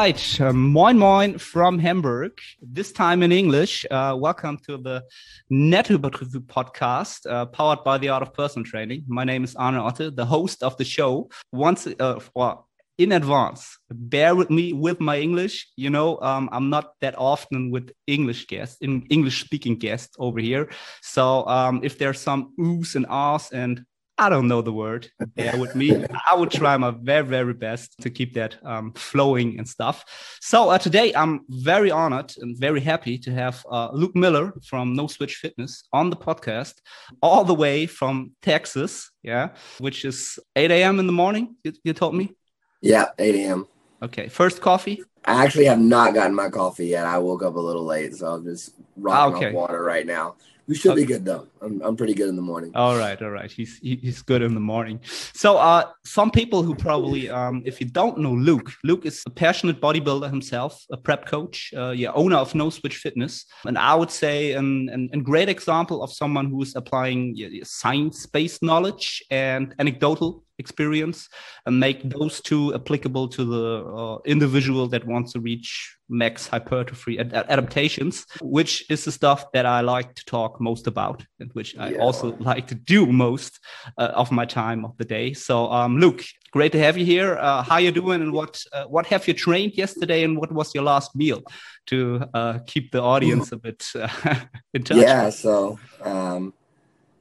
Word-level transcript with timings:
Right. 0.00 0.40
Uh, 0.40 0.54
moin 0.54 0.96
Moin 0.96 1.36
from 1.36 1.78
Hamburg. 1.78 2.32
This 2.62 2.90
time 2.90 3.22
in 3.22 3.32
English. 3.32 3.84
Uh, 3.90 4.16
welcome 4.18 4.56
to 4.66 4.78
the 4.78 5.04
Nettohypertrophie 5.52 6.46
podcast, 6.46 7.30
uh, 7.30 7.44
powered 7.44 7.84
by 7.84 7.98
the 7.98 8.08
Art 8.08 8.22
of 8.22 8.32
Personal 8.32 8.64
Training. 8.64 9.04
My 9.08 9.24
name 9.24 9.44
is 9.44 9.54
Arne 9.56 9.74
Otte, 9.74 10.16
the 10.16 10.24
host 10.24 10.62
of 10.62 10.74
the 10.78 10.86
show. 10.86 11.28
Once, 11.52 11.86
uh, 11.86 12.18
well, 12.34 12.66
in 12.96 13.12
advance, 13.12 13.76
bear 13.90 14.34
with 14.34 14.48
me 14.48 14.72
with 14.72 15.00
my 15.00 15.18
English. 15.18 15.68
You 15.76 15.90
know, 15.90 16.18
um, 16.22 16.48
I'm 16.50 16.70
not 16.70 16.94
that 17.02 17.14
often 17.18 17.70
with 17.70 17.92
English 18.06 18.46
guests, 18.46 18.78
in 18.80 19.06
English 19.10 19.44
speaking 19.44 19.76
guests 19.76 20.16
over 20.18 20.40
here. 20.40 20.70
So 21.02 21.46
um, 21.46 21.80
if 21.82 21.98
there's 21.98 22.20
some 22.20 22.54
oohs 22.58 22.94
and 22.94 23.04
ahs 23.10 23.50
and 23.52 23.84
I 24.20 24.28
don't 24.28 24.48
know 24.48 24.60
the 24.60 24.72
word. 24.72 25.10
Bear 25.34 25.56
with 25.56 25.74
me. 25.74 26.04
I 26.30 26.34
will 26.34 26.46
try 26.46 26.76
my 26.76 26.90
very, 26.90 27.24
very 27.24 27.54
best 27.54 27.98
to 28.02 28.10
keep 28.10 28.34
that 28.34 28.54
um, 28.66 28.92
flowing 28.92 29.58
and 29.58 29.66
stuff. 29.66 30.04
So 30.42 30.68
uh, 30.68 30.76
today 30.76 31.14
I'm 31.14 31.40
very 31.48 31.90
honored 31.90 32.30
and 32.36 32.54
very 32.58 32.80
happy 32.80 33.16
to 33.16 33.32
have 33.32 33.64
uh, 33.72 33.88
Luke 33.94 34.14
Miller 34.14 34.52
from 34.62 34.92
No 34.92 35.06
Switch 35.06 35.36
Fitness 35.36 35.84
on 35.94 36.10
the 36.10 36.16
podcast, 36.16 36.74
all 37.22 37.44
the 37.44 37.54
way 37.54 37.86
from 37.86 38.32
Texas. 38.42 39.10
Yeah, 39.22 39.54
which 39.78 40.04
is 40.04 40.38
8 40.54 40.70
a.m. 40.70 40.98
in 41.00 41.06
the 41.06 41.14
morning. 41.14 41.56
You, 41.64 41.72
you 41.82 41.94
told 41.94 42.14
me. 42.14 42.34
Yeah, 42.82 43.06
8 43.18 43.34
a.m. 43.36 43.68
Okay, 44.02 44.28
first 44.28 44.60
coffee. 44.60 45.02
I 45.24 45.44
actually 45.44 45.66
have 45.66 45.80
not 45.80 46.12
gotten 46.12 46.34
my 46.34 46.50
coffee 46.50 46.88
yet. 46.88 47.06
I 47.06 47.16
woke 47.16 47.42
up 47.42 47.56
a 47.56 47.60
little 47.60 47.84
late, 47.84 48.16
so 48.16 48.34
I'm 48.34 48.44
just 48.44 48.74
rocking 48.96 49.36
okay. 49.36 49.52
water 49.52 49.82
right 49.82 50.06
now. 50.06 50.36
We 50.70 50.76
should 50.76 50.94
be 50.94 51.04
good 51.04 51.24
though. 51.24 51.48
I'm, 51.60 51.82
I'm 51.82 51.96
pretty 51.96 52.14
good 52.14 52.28
in 52.28 52.36
the 52.36 52.42
morning. 52.42 52.70
All 52.76 52.96
right, 52.96 53.20
all 53.20 53.30
right. 53.30 53.50
He's 53.50 53.78
he's 53.78 54.22
good 54.22 54.40
in 54.40 54.54
the 54.54 54.60
morning. 54.60 55.00
So, 55.34 55.56
uh, 55.56 55.90
some 56.04 56.30
people 56.30 56.62
who 56.62 56.76
probably, 56.76 57.28
um, 57.28 57.62
if 57.66 57.80
you 57.80 57.88
don't 57.88 58.18
know 58.18 58.34
Luke, 58.34 58.70
Luke 58.84 59.04
is 59.04 59.24
a 59.26 59.30
passionate 59.30 59.80
bodybuilder 59.80 60.30
himself, 60.30 60.86
a 60.92 60.96
prep 60.96 61.26
coach, 61.26 61.74
uh, 61.76 61.90
yeah, 61.90 62.12
owner 62.12 62.36
of 62.36 62.54
No 62.54 62.70
Switch 62.70 62.98
Fitness, 62.98 63.46
and 63.64 63.76
I 63.76 63.96
would 63.96 64.12
say 64.12 64.52
an 64.52 64.88
an, 64.92 65.10
an 65.12 65.24
great 65.24 65.48
example 65.48 66.04
of 66.04 66.12
someone 66.12 66.46
who 66.50 66.62
is 66.62 66.76
applying 66.76 67.34
yeah, 67.34 67.64
science-based 67.64 68.62
knowledge 68.62 69.24
and 69.28 69.74
anecdotal 69.80 70.44
experience 70.60 71.28
and 71.66 71.80
make 71.80 72.08
those 72.08 72.40
two 72.40 72.72
applicable 72.74 73.26
to 73.28 73.44
the 73.44 73.66
uh, 73.84 74.18
individual 74.24 74.86
that 74.88 75.04
wants 75.06 75.32
to 75.32 75.40
reach 75.40 75.96
max 76.10 76.46
hypertrophy 76.46 77.18
ad- 77.18 77.32
adaptations, 77.32 78.26
which 78.42 78.88
is 78.90 79.04
the 79.04 79.12
stuff 79.12 79.50
that 79.52 79.64
I 79.64 79.80
like 79.80 80.14
to 80.14 80.24
talk 80.24 80.60
most 80.60 80.86
about 80.86 81.24
and 81.38 81.50
which 81.54 81.76
I 81.78 81.90
yeah. 81.90 81.98
also 81.98 82.36
like 82.50 82.66
to 82.68 82.74
do 82.74 83.06
most 83.06 83.58
uh, 83.96 84.12
of 84.14 84.30
my 84.30 84.44
time 84.44 84.84
of 84.84 84.96
the 84.98 85.04
day. 85.04 85.32
So, 85.32 85.70
um, 85.72 85.98
Luke, 85.98 86.22
great 86.52 86.72
to 86.72 86.78
have 86.78 86.98
you 86.98 87.06
here. 87.06 87.38
Uh, 87.38 87.62
how 87.62 87.76
are 87.76 87.80
you 87.80 87.92
doing 87.92 88.20
and 88.20 88.32
what 88.32 88.62
uh, 88.72 88.84
what 88.84 89.06
have 89.06 89.26
you 89.28 89.34
trained 89.34 89.74
yesterday 89.74 90.24
and 90.24 90.36
what 90.36 90.52
was 90.52 90.74
your 90.74 90.84
last 90.84 91.14
meal 91.16 91.42
to 91.86 92.24
uh, 92.34 92.58
keep 92.66 92.92
the 92.92 93.02
audience 93.02 93.52
a 93.52 93.56
bit 93.56 93.86
uh, 93.94 94.08
in 94.74 94.82
touch? 94.82 94.98
Yeah, 94.98 95.30
so 95.30 95.78
um, 96.02 96.52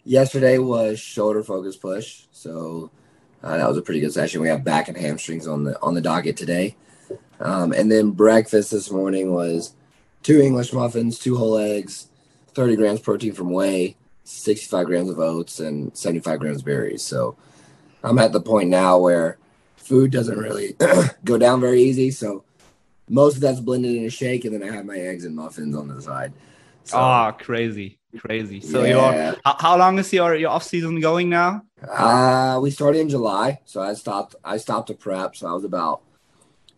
yesterday 0.04 0.58
was 0.58 1.00
shoulder 1.00 1.44
focus 1.44 1.78
push. 1.78 2.24
So 2.32 2.92
uh, 3.44 3.58
that 3.58 3.68
was 3.68 3.78
a 3.78 3.82
pretty 3.82 4.02
good 4.02 4.14
session. 4.14 4.42
We 4.42 4.50
have 4.50 4.64
back 4.64 4.88
and 4.88 4.98
hamstrings 4.98 5.48
on 5.48 5.64
the 5.64 5.82
on 5.82 5.94
the 5.94 6.02
docket 6.02 6.36
today, 6.36 6.76
um, 7.40 7.72
and 7.72 7.92
then 7.92 8.12
breakfast 8.12 8.72
this 8.72 8.92
morning 8.92 9.34
was 9.34 9.74
two 10.24 10.42
English 10.42 10.74
muffins, 10.74 11.18
two 11.18 11.38
whole 11.38 11.58
eggs, 11.58 12.10
thirty 12.54 12.76
grams 12.76 13.00
protein 13.00 13.34
from 13.34 13.52
whey, 13.52 13.96
sixty-five 14.24 14.88
grams 14.88 15.10
of 15.10 15.20
oats, 15.20 15.60
and 15.60 15.96
seventy-five 15.98 16.40
grams 16.40 16.60
of 16.60 16.66
berries. 16.66 17.02
So 17.02 17.38
I'm 18.04 18.20
at 18.20 18.34
the 18.34 18.42
point 18.42 18.70
now 18.70 18.98
where 18.98 19.38
food 19.78 20.12
doesn't 20.12 20.38
really 20.38 20.76
go 21.24 21.38
down 21.38 21.62
very 21.62 21.82
easy. 21.82 22.12
So 22.12 22.44
most 23.08 23.36
of 23.36 23.42
that's 23.42 23.62
blended 23.62 23.96
in 23.96 24.06
a 24.06 24.10
shake, 24.10 24.44
and 24.44 24.54
then 24.54 24.70
I 24.70 24.76
have 24.76 24.86
my 24.86 24.98
eggs 24.98 25.24
and 25.24 25.36
muffins 25.36 25.76
on 25.76 25.88
the 25.88 26.02
side. 26.02 26.34
So, 26.84 26.98
oh, 26.98 27.34
crazy 27.40 27.99
crazy. 28.18 28.60
So 28.60 28.84
yeah. 28.84 29.36
how, 29.46 29.56
how 29.60 29.78
long 29.78 30.00
is 30.00 30.12
your 30.12 30.36
your 30.36 30.50
off 30.50 30.64
season 30.64 31.00
going 31.00 31.30
now? 31.30 31.64
Uh 31.88 32.60
we 32.62 32.72
started 32.72 33.00
in 33.00 33.10
July, 33.10 33.60
so 33.66 33.82
I 33.82 33.94
stopped. 33.94 34.36
I 34.44 34.58
stopped 34.58 34.88
to 34.88 34.94
prep, 34.94 35.36
so 35.36 35.48
I 35.48 35.54
was 35.54 35.64
about 35.64 36.02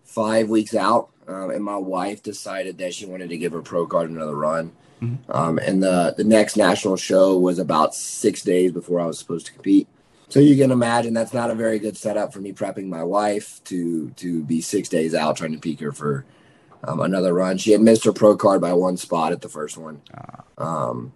five 0.03 0.49
weeks 0.49 0.75
out, 0.75 1.09
um, 1.27 1.51
and 1.51 1.63
my 1.63 1.77
wife 1.77 2.21
decided 2.21 2.77
that 2.79 2.93
she 2.93 3.05
wanted 3.05 3.29
to 3.29 3.37
give 3.37 3.53
her 3.53 3.61
pro 3.61 3.87
card 3.87 4.09
another 4.09 4.35
run. 4.35 4.71
Mm-hmm. 5.01 5.31
Um, 5.31 5.57
and 5.57 5.81
the 5.81 6.13
the 6.15 6.23
next 6.23 6.57
national 6.57 6.97
show 6.97 7.37
was 7.37 7.59
about 7.59 7.95
six 7.95 8.43
days 8.43 8.71
before 8.71 8.99
I 8.99 9.05
was 9.05 9.17
supposed 9.17 9.47
to 9.47 9.53
compete. 9.53 9.87
So 10.29 10.39
you 10.39 10.55
can 10.55 10.71
imagine 10.71 11.13
that's 11.13 11.33
not 11.33 11.51
a 11.51 11.55
very 11.55 11.79
good 11.79 11.97
setup 11.97 12.31
for 12.31 12.39
me 12.39 12.53
prepping 12.53 12.87
my 12.87 13.03
wife 13.03 13.61
to 13.65 14.11
to 14.11 14.43
be 14.43 14.61
six 14.61 14.89
days 14.89 15.15
out 15.15 15.37
trying 15.37 15.53
to 15.53 15.59
peak 15.59 15.79
her 15.79 15.91
for 15.91 16.25
um, 16.83 16.99
another 17.01 17.33
run. 17.33 17.57
She 17.57 17.71
had 17.71 17.81
missed 17.81 18.05
her 18.05 18.13
pro 18.13 18.35
card 18.37 18.61
by 18.61 18.73
one 18.73 18.97
spot 18.97 19.31
at 19.31 19.41
the 19.41 19.49
first 19.49 19.77
one. 19.77 20.01
Uh. 20.13 20.63
Um, 20.63 21.13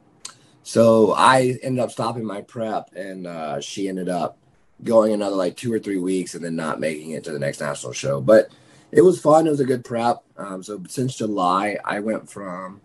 so 0.66 1.14
I 1.14 1.59
ended 1.62 1.80
up 1.80 1.92
stopping 1.92 2.26
my 2.26 2.42
prep, 2.42 2.90
and 2.96 3.28
uh, 3.28 3.62
she 3.62 3.88
ended 3.88 4.09
up 4.09 4.40
going 4.84 5.14
another 5.14 5.36
like 5.36 5.56
two 5.56 5.72
or 5.72 5.78
three 5.78 6.00
weeks, 6.00 6.34
and 6.34 6.44
then 6.44 6.56
not 6.56 6.80
making 6.80 7.12
it 7.12 7.24
to 7.26 7.31
the 7.31 7.38
next 7.38 7.62
national 7.62 7.94
show. 7.94 8.20
But 8.20 8.50
it 8.92 9.02
was 9.02 9.22
fun. 9.22 9.46
It 9.46 9.52
was 9.52 9.59
a 9.59 9.66
good 9.66 9.86
prep. 9.86 10.24
Um, 10.38 10.64
so 10.64 10.81
since 10.90 11.18
July, 11.18 11.78
I 11.86 12.00
went 12.00 12.31
from 12.31 12.81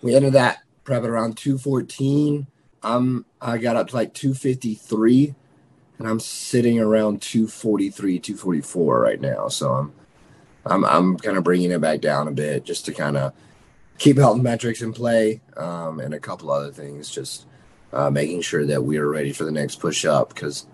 we 0.00 0.14
ended 0.14 0.32
that 0.32 0.62
prep 0.82 1.02
at 1.02 1.10
around 1.10 1.36
214. 1.36 2.46
I'm 2.82 3.26
I 3.38 3.58
got 3.58 3.76
up 3.76 3.88
to 3.88 3.94
like 3.94 4.14
253, 4.14 5.34
and 5.98 6.08
I'm 6.08 6.20
sitting 6.20 6.80
around 6.80 7.20
243, 7.20 8.18
244 8.18 8.98
right 8.98 9.20
now. 9.20 9.48
So 9.48 9.74
I'm 9.74 9.92
I'm 10.64 10.86
I'm 10.86 11.18
kind 11.18 11.36
of 11.36 11.44
bringing 11.44 11.70
it 11.70 11.82
back 11.82 12.00
down 12.00 12.28
a 12.28 12.32
bit 12.32 12.64
just 12.64 12.86
to 12.86 12.94
kind 12.94 13.18
of 13.18 13.34
keep 13.98 14.16
health 14.16 14.40
metrics 14.40 14.80
in 14.80 14.92
play 14.92 15.40
um, 15.56 16.00
and 16.00 16.14
a 16.14 16.20
couple 16.20 16.50
other 16.50 16.72
things. 16.72 17.10
Just 17.10 17.46
uh, 17.92 18.10
making 18.10 18.42
sure 18.42 18.64
that 18.66 18.84
we 18.84 18.98
are 18.98 19.08
ready 19.08 19.32
for 19.32 19.44
the 19.44 19.52
next 19.52 19.76
push 19.76 20.04
up 20.04 20.30
because 20.30 20.66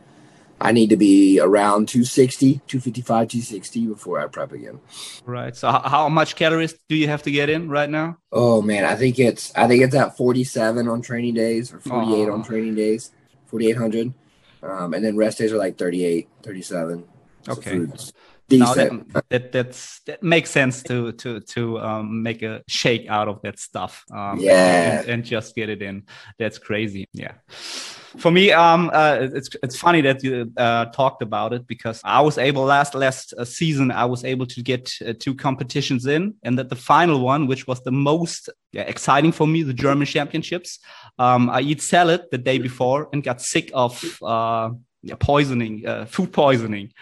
I 0.61 0.73
need 0.73 0.91
to 0.91 0.97
be 0.97 1.41
around 1.41 1.89
260, 1.89 2.55
255, 2.67 3.29
260 3.29 3.87
before 3.87 4.21
I 4.21 4.27
prep 4.27 4.53
again. 4.53 4.81
Right. 5.25 5.55
So 5.57 5.71
how 5.71 6.09
much 6.09 6.37
calories 6.37 6.75
do 6.89 6.97
you 6.97 7.09
have 7.09 7.23
to 7.25 7.31
get 7.31 7.51
in 7.51 7.69
right 7.69 7.91
now? 7.91 8.19
Oh 8.31 8.63
man, 8.63 8.85
I 8.85 8.95
think 8.95 9.19
it's 9.19 9.55
I 9.55 9.67
think 9.67 9.83
it's 9.83 9.95
at 9.95 10.17
47 10.17 10.89
on 10.89 11.03
training 11.03 11.35
days 11.35 11.73
or 11.73 11.81
48 11.81 12.29
on 12.29 12.43
training 12.45 12.75
days, 12.75 13.11
4800. 13.47 14.15
Um, 14.63 14.95
and 14.95 15.05
then 15.05 15.17
rest 15.17 15.39
days 15.39 15.53
are 15.53 15.59
like 15.59 15.77
38, 15.77 16.29
37. 16.43 17.05
Okay. 17.49 17.87
So 17.97 18.13
decent. 18.49 19.13
that, 19.13 19.29
that, 19.31 19.53
that's 19.53 20.01
that 20.07 20.23
makes 20.23 20.51
sense 20.51 20.83
to 20.85 21.13
to 21.13 21.41
to 21.41 21.79
um, 21.81 22.23
make 22.23 22.43
a 22.43 22.63
shake 22.67 23.09
out 23.09 23.29
of 23.29 23.43
that 23.43 23.59
stuff. 23.59 24.05
Um, 24.13 24.39
yeah, 24.39 25.01
and, 25.01 25.09
and, 25.09 25.25
just 25.25 25.55
get 25.55 25.69
it 25.69 25.83
in. 25.83 26.05
That's 26.39 26.59
crazy. 26.59 27.09
Yeah. 27.13 27.33
For 28.17 28.31
me, 28.31 28.53
um, 28.53 28.91
uh, 28.93 29.29
it's 29.33 29.49
it's 29.63 29.77
funny 29.77 30.01
that 30.03 30.23
you 30.23 30.53
uh, 30.57 30.87
talked 30.87 31.23
about 31.23 31.53
it 31.53 31.67
because 31.67 32.01
I 32.05 32.21
was 32.21 32.39
able 32.39 32.65
last 32.65 32.95
last 32.95 33.35
uh, 33.37 33.45
season 33.45 33.91
I 33.91 34.05
was 34.05 34.25
able 34.25 34.47
to 34.47 34.63
get 34.63 34.93
uh, 35.05 35.15
two 35.19 35.35
competitions 35.35 36.07
in, 36.07 36.35
and 36.43 36.59
that 36.59 36.69
the 36.69 36.77
final 36.77 37.21
one, 37.21 37.47
which 37.47 37.67
was 37.67 37.81
the 37.83 37.93
most 37.93 38.51
yeah, 38.73 38.83
exciting 38.83 39.33
for 39.33 39.47
me, 39.47 39.63
the 39.63 39.75
German 39.75 40.07
Championships. 40.07 40.79
Um, 41.19 41.51
I 41.51 41.61
eat 41.61 41.83
salad 41.83 42.23
the 42.31 42.39
day 42.39 42.59
before 42.59 43.09
and 43.13 43.23
got 43.23 43.41
sick 43.41 43.71
of 43.75 44.19
uh, 44.23 44.71
poisoning, 45.19 45.87
uh, 45.87 46.05
food 46.07 46.33
poisoning 46.33 46.93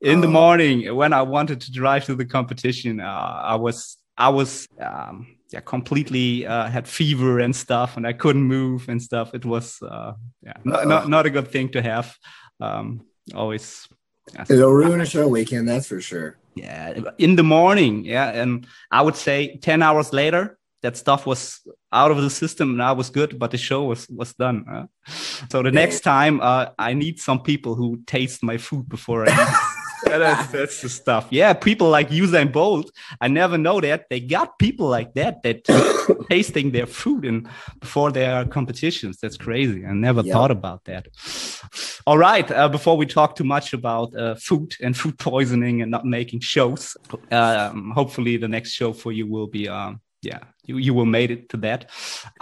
in 0.00 0.20
the 0.20 0.28
oh. 0.28 0.30
morning 0.30 0.94
when 0.94 1.12
I 1.12 1.22
wanted 1.22 1.60
to 1.62 1.72
drive 1.72 2.04
to 2.06 2.14
the 2.14 2.24
competition, 2.24 3.00
uh, 3.00 3.40
I 3.44 3.56
was 3.56 3.98
I 4.16 4.28
was 4.28 4.66
um, 4.80 5.36
yeah 5.50 5.60
completely 5.60 6.46
uh, 6.46 6.68
had 6.68 6.88
fever 6.88 7.40
and 7.40 7.54
stuff, 7.54 7.96
and 7.96 8.06
I 8.06 8.12
couldn't 8.12 8.42
move 8.42 8.88
and 8.88 9.02
stuff. 9.02 9.34
It 9.34 9.44
was 9.44 9.80
uh, 9.82 10.12
yeah 10.42 10.54
not, 10.64 10.86
not, 10.86 11.08
not 11.08 11.26
a 11.26 11.30
good 11.30 11.48
thing 11.48 11.70
to 11.70 11.82
have. 11.82 12.16
Um, 12.60 13.06
always 13.34 13.88
it'll 14.48 14.72
ruin 14.72 15.00
a 15.00 15.06
show 15.06 15.28
weekend, 15.28 15.68
that's 15.68 15.88
for 15.88 16.00
sure. 16.00 16.38
Yeah, 16.54 16.98
in 17.18 17.36
the 17.36 17.42
morning, 17.42 18.04
yeah, 18.04 18.30
and 18.30 18.66
I 18.90 19.02
would 19.02 19.16
say 19.16 19.58
ten 19.58 19.82
hours 19.82 20.12
later, 20.12 20.58
that 20.82 20.96
stuff 20.96 21.26
was 21.26 21.60
out 21.92 22.10
of 22.10 22.22
the 22.22 22.30
system 22.30 22.70
and 22.70 22.82
I 22.82 22.92
was 22.92 23.10
good, 23.10 23.38
but 23.38 23.50
the 23.50 23.58
show 23.58 23.84
was 23.84 24.08
was 24.08 24.32
done. 24.34 24.64
Uh. 24.70 24.86
So 25.50 25.62
the 25.62 25.70
next 25.70 26.00
time, 26.00 26.40
uh, 26.40 26.66
I 26.78 26.94
need 26.94 27.18
some 27.18 27.42
people 27.42 27.74
who 27.74 28.00
taste 28.06 28.42
my 28.42 28.58
food 28.58 28.88
before 28.88 29.28
I 29.28 29.32
eat 30.06 30.18
that's, 30.18 30.52
that's 30.52 30.82
the 30.82 30.88
stuff. 30.88 31.26
Yeah, 31.30 31.52
people 31.52 31.88
like 31.88 32.10
Usain 32.10 32.52
Bolt. 32.52 32.90
I 33.20 33.28
never 33.28 33.58
know 33.58 33.80
that 33.80 34.08
they 34.10 34.20
got 34.20 34.58
people 34.58 34.88
like 34.88 35.14
that 35.14 35.42
that 35.42 35.64
tasting 36.30 36.70
their 36.70 36.86
food 36.86 37.24
and 37.24 37.48
before 37.80 38.12
their 38.12 38.44
competitions. 38.46 39.18
That's 39.20 39.36
crazy. 39.36 39.84
I 39.86 39.92
never 39.92 40.22
yep. 40.22 40.32
thought 40.32 40.50
about 40.50 40.84
that. 40.84 41.08
All 42.06 42.18
right. 42.18 42.50
Uh, 42.50 42.68
before 42.68 42.96
we 42.96 43.06
talk 43.06 43.36
too 43.36 43.44
much 43.44 43.72
about 43.72 44.14
uh, 44.16 44.34
food 44.34 44.74
and 44.82 44.96
food 44.96 45.18
poisoning 45.18 45.82
and 45.82 45.90
not 45.90 46.04
making 46.04 46.40
shows, 46.40 46.96
um, 47.30 47.90
hopefully 47.90 48.36
the 48.36 48.48
next 48.48 48.72
show 48.72 48.92
for 48.92 49.12
you 49.12 49.26
will 49.26 49.46
be. 49.46 49.68
Um, 49.68 50.00
yeah, 50.22 50.40
you, 50.64 50.76
you 50.76 50.92
will 50.92 51.06
made 51.06 51.30
it 51.30 51.48
to 51.48 51.56
that. 51.58 51.90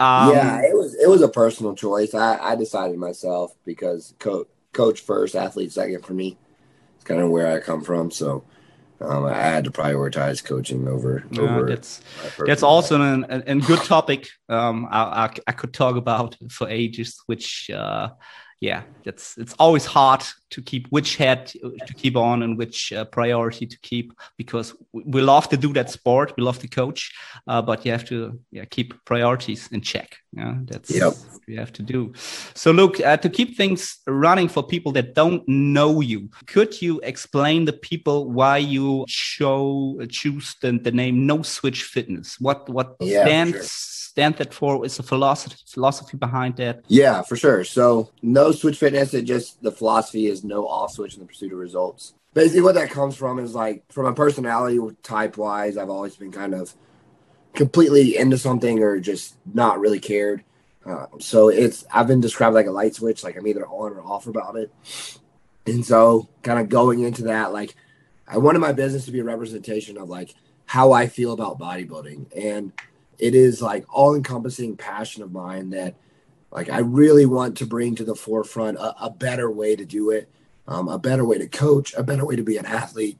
Um, 0.01 0.33
yeah, 0.33 0.61
it 0.61 0.75
was 0.75 0.95
it 0.95 1.07
was 1.07 1.21
a 1.21 1.29
personal 1.29 1.75
choice. 1.75 2.13
I, 2.13 2.37
I 2.37 2.55
decided 2.55 2.97
myself 2.97 3.53
because 3.65 4.13
coach 4.19 4.47
coach 4.73 4.99
first, 4.99 5.33
athlete 5.33 5.71
second 5.71 6.05
for 6.05 6.13
me 6.13 6.37
kind 7.09 7.21
of 7.21 7.31
where 7.31 7.51
I 7.53 7.59
come 7.59 7.83
from. 7.83 8.11
So 8.11 8.45
um, 9.01 9.25
I 9.25 9.33
had 9.33 9.63
to 9.65 9.71
prioritize 9.71 10.43
coaching 10.43 10.87
over. 10.87 11.23
Yeah, 11.31 11.41
over 11.41 11.67
that's 11.67 12.01
that's 12.45 12.63
also 12.63 13.01
an, 13.01 13.23
an, 13.25 13.43
an 13.47 13.59
good 13.59 13.79
topic. 13.79 14.29
Um, 14.47 14.87
I, 14.89 15.01
I, 15.25 15.33
I 15.47 15.51
could 15.51 15.73
talk 15.73 15.95
about 15.95 16.37
for 16.49 16.69
ages, 16.69 17.21
which 17.25 17.69
uh, 17.69 18.09
yeah, 18.61 18.83
it's 19.05 19.37
it's 19.37 19.53
always 19.57 19.85
hard 19.85 20.21
to 20.49 20.61
keep 20.61 20.87
which 20.89 21.15
head 21.15 21.47
to 21.47 21.93
keep 21.95 22.17
on 22.17 22.43
and 22.43 22.57
which 22.57 22.91
uh, 22.91 23.05
priority 23.05 23.65
to 23.65 23.77
keep 23.79 24.11
because 24.37 24.73
we 24.91 25.21
love 25.21 25.47
to 25.49 25.57
do 25.57 25.71
that 25.73 25.89
sport, 25.89 26.33
we 26.35 26.43
love 26.43 26.59
to 26.59 26.67
coach, 26.67 27.13
uh, 27.47 27.61
but 27.61 27.85
you 27.85 27.91
have 27.91 28.03
to 28.05 28.37
yeah 28.51 28.65
keep 28.65 28.93
priorities 29.05 29.69
in 29.71 29.79
check. 29.81 30.17
Yeah, 30.33 30.55
that's 30.65 30.91
yep. 30.91 31.13
what 31.13 31.17
you 31.47 31.57
have 31.57 31.71
to 31.73 31.83
do. 31.83 32.11
So 32.53 32.71
look 32.71 32.99
uh, 32.99 33.17
to 33.17 33.29
keep 33.29 33.55
things 33.55 33.99
running 34.05 34.49
for 34.49 34.61
people 34.61 34.91
that 34.93 35.15
don't 35.15 35.47
know 35.47 36.01
you. 36.01 36.29
Could 36.47 36.81
you 36.81 36.99
explain 37.03 37.63
the 37.63 37.73
people 37.73 38.29
why 38.29 38.57
you 38.57 39.05
show 39.07 39.97
choose 40.09 40.55
the, 40.61 40.73
the 40.73 40.91
name 40.91 41.25
No 41.25 41.43
Switch 41.43 41.83
Fitness? 41.83 42.39
What 42.41 42.67
what 42.67 42.97
yeah, 42.99 43.23
stands 43.23 43.57
sure 43.57 43.95
stand 44.09 44.35
that 44.37 44.53
for? 44.53 44.85
Is 44.85 44.97
the 44.97 45.03
philosophy 45.03 45.55
philosophy 45.67 46.17
behind 46.17 46.55
that? 46.57 46.83
Yeah, 46.87 47.21
for 47.21 47.35
sure. 47.37 47.63
So 47.63 48.09
no 48.21 48.48
switch 48.51 48.77
fitness. 48.77 49.13
It 49.13 49.23
just 49.23 49.61
the 49.61 49.71
philosophy 49.71 50.27
is 50.27 50.43
no 50.43 50.67
off 50.67 50.91
switch 50.91 51.13
in 51.15 51.19
the 51.19 51.25
pursuit 51.25 51.51
of 51.51 51.59
results. 51.59 52.13
Basically, 52.33 52.61
what 52.61 52.75
that 52.75 52.91
comes 52.91 53.15
from 53.15 53.39
is 53.39 53.55
like 53.55 53.83
from 53.91 54.05
a 54.05 54.13
personality 54.13 54.79
type 55.03 55.37
wise, 55.37 55.77
I've 55.77 55.89
always 55.89 56.15
been 56.15 56.31
kind 56.31 56.53
of 56.53 56.73
completely 57.53 58.17
into 58.17 58.37
something 58.37 58.81
or 58.81 58.99
just 58.99 59.35
not 59.53 59.79
really 59.79 59.99
cared. 59.99 60.43
Uh, 60.85 61.07
so 61.19 61.49
it's 61.49 61.85
I've 61.91 62.07
been 62.07 62.21
described 62.21 62.55
like 62.55 62.67
a 62.67 62.71
light 62.71 62.95
switch, 62.95 63.23
like 63.23 63.37
I'm 63.37 63.47
either 63.47 63.65
on 63.67 63.93
or 63.93 64.01
off 64.01 64.27
about 64.27 64.55
it. 64.55 64.71
And 65.65 65.85
so, 65.85 66.29
kind 66.41 66.59
of 66.59 66.69
going 66.69 67.01
into 67.01 67.23
that, 67.23 67.51
like 67.51 67.75
I 68.27 68.37
wanted 68.37 68.59
my 68.59 68.71
business 68.71 69.05
to 69.05 69.11
be 69.11 69.19
a 69.19 69.23
representation 69.23 69.97
of 69.97 70.09
like 70.09 70.33
how 70.65 70.91
I 70.91 71.07
feel 71.07 71.33
about 71.33 71.59
bodybuilding 71.59 72.27
and 72.37 72.71
it 73.19 73.35
is 73.35 73.61
like 73.61 73.85
all 73.89 74.15
encompassing 74.15 74.77
passion 74.77 75.21
of 75.21 75.31
mine 75.31 75.71
that 75.71 75.95
like 76.51 76.69
I 76.69 76.79
really 76.79 77.25
want 77.25 77.57
to 77.57 77.65
bring 77.65 77.95
to 77.95 78.03
the 78.03 78.15
forefront 78.15 78.77
a, 78.77 79.05
a 79.05 79.09
better 79.09 79.49
way 79.49 79.75
to 79.75 79.85
do 79.85 80.11
it, 80.11 80.29
um, 80.67 80.87
a 80.87 80.97
better 80.97 81.25
way 81.25 81.37
to 81.37 81.47
coach, 81.47 81.93
a 81.95 82.03
better 82.03 82.25
way 82.25 82.35
to 82.35 82.43
be 82.43 82.57
an 82.57 82.65
athlete. 82.65 83.17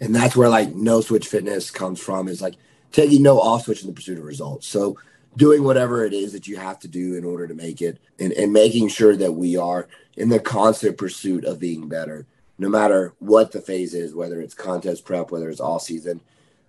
And 0.00 0.14
that's 0.14 0.36
where 0.36 0.48
like 0.48 0.74
no 0.74 1.00
switch 1.00 1.26
fitness 1.26 1.70
comes 1.70 2.00
from 2.00 2.28
is 2.28 2.42
like 2.42 2.56
taking 2.92 3.22
no 3.22 3.40
off 3.40 3.64
switch 3.64 3.82
in 3.82 3.88
the 3.88 3.94
pursuit 3.94 4.18
of 4.18 4.24
results. 4.24 4.66
So 4.66 4.98
doing 5.36 5.64
whatever 5.64 6.04
it 6.04 6.12
is 6.12 6.32
that 6.32 6.46
you 6.46 6.56
have 6.56 6.78
to 6.80 6.88
do 6.88 7.14
in 7.16 7.24
order 7.24 7.46
to 7.46 7.54
make 7.54 7.82
it 7.82 7.98
and, 8.18 8.32
and 8.32 8.52
making 8.52 8.88
sure 8.88 9.16
that 9.16 9.32
we 9.32 9.56
are 9.56 9.88
in 10.16 10.28
the 10.28 10.40
constant 10.40 10.96
pursuit 10.96 11.44
of 11.44 11.58
being 11.58 11.88
better, 11.88 12.26
no 12.58 12.68
matter 12.68 13.14
what 13.18 13.52
the 13.52 13.60
phase 13.60 13.94
is, 13.94 14.14
whether 14.14 14.40
it's 14.40 14.54
contest 14.54 15.04
prep, 15.04 15.30
whether 15.30 15.50
it's 15.50 15.60
all 15.60 15.78
season 15.78 16.20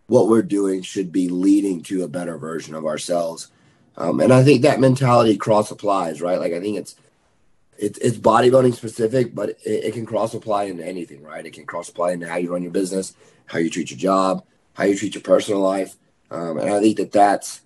what 0.07 0.29
we're 0.29 0.41
doing 0.41 0.81
should 0.81 1.11
be 1.11 1.29
leading 1.29 1.81
to 1.83 2.03
a 2.03 2.07
better 2.07 2.37
version 2.37 2.73
of 2.73 2.85
ourselves. 2.85 3.49
Um, 3.97 4.19
and 4.19 4.31
I 4.31 4.43
think 4.43 4.61
that 4.61 4.79
mentality 4.79 5.37
cross 5.37 5.71
applies, 5.71 6.21
right? 6.21 6.39
Like 6.39 6.53
I 6.53 6.59
think 6.59 6.77
it's 6.77 6.95
it's 7.77 7.97
it's 7.99 8.17
bodybuilding 8.17 8.75
specific, 8.75 9.33
but 9.33 9.49
it, 9.49 9.59
it 9.65 9.93
can 9.93 10.05
cross 10.05 10.33
apply 10.33 10.65
into 10.65 10.85
anything, 10.85 11.23
right? 11.23 11.45
It 11.45 11.53
can 11.53 11.65
cross 11.65 11.89
apply 11.89 12.11
into 12.11 12.27
how 12.27 12.37
you 12.37 12.53
run 12.53 12.61
your 12.61 12.71
business, 12.71 13.13
how 13.47 13.57
you 13.57 13.69
treat 13.69 13.89
your 13.89 13.99
job, 13.99 14.45
how 14.73 14.83
you 14.83 14.95
treat 14.95 15.15
your 15.15 15.23
personal 15.23 15.61
life, 15.61 15.95
um, 16.29 16.59
and 16.59 16.69
I 16.69 16.79
think 16.79 16.97
that 16.97 17.11
that's 17.11 17.61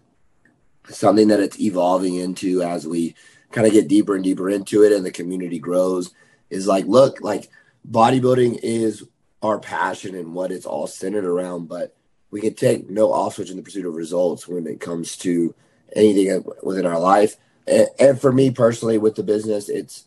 something 0.87 1.27
that 1.27 1.39
it's 1.39 1.59
evolving 1.59 2.15
into 2.15 2.61
as 2.61 2.87
we 2.87 3.15
kind 3.51 3.67
of 3.67 3.73
get 3.73 3.89
deeper 3.89 4.15
and 4.15 4.23
deeper 4.23 4.49
into 4.49 4.83
it, 4.83 4.93
and 4.93 5.05
the 5.05 5.11
community 5.11 5.59
grows. 5.59 6.13
Is 6.49 6.67
like, 6.67 6.85
look, 6.85 7.21
like 7.21 7.49
bodybuilding 7.89 8.59
is 8.61 9.05
our 9.41 9.59
passion 9.59 10.15
and 10.15 10.33
what 10.33 10.51
it's 10.51 10.65
all 10.65 10.87
centered 10.87 11.25
around, 11.25 11.67
but 11.67 11.95
we 12.29 12.41
can 12.41 12.53
take 12.53 12.89
no 12.89 13.11
off 13.11 13.35
switch 13.35 13.49
in 13.49 13.57
the 13.57 13.63
pursuit 13.63 13.85
of 13.85 13.95
results 13.95 14.47
when 14.47 14.67
it 14.67 14.79
comes 14.79 15.17
to 15.17 15.55
anything 15.95 16.43
within 16.63 16.85
our 16.85 16.99
life. 16.99 17.35
And, 17.67 17.87
and 17.99 18.21
for 18.21 18.31
me 18.31 18.51
personally, 18.51 18.97
with 18.97 19.15
the 19.15 19.23
business, 19.23 19.69
it's 19.69 20.05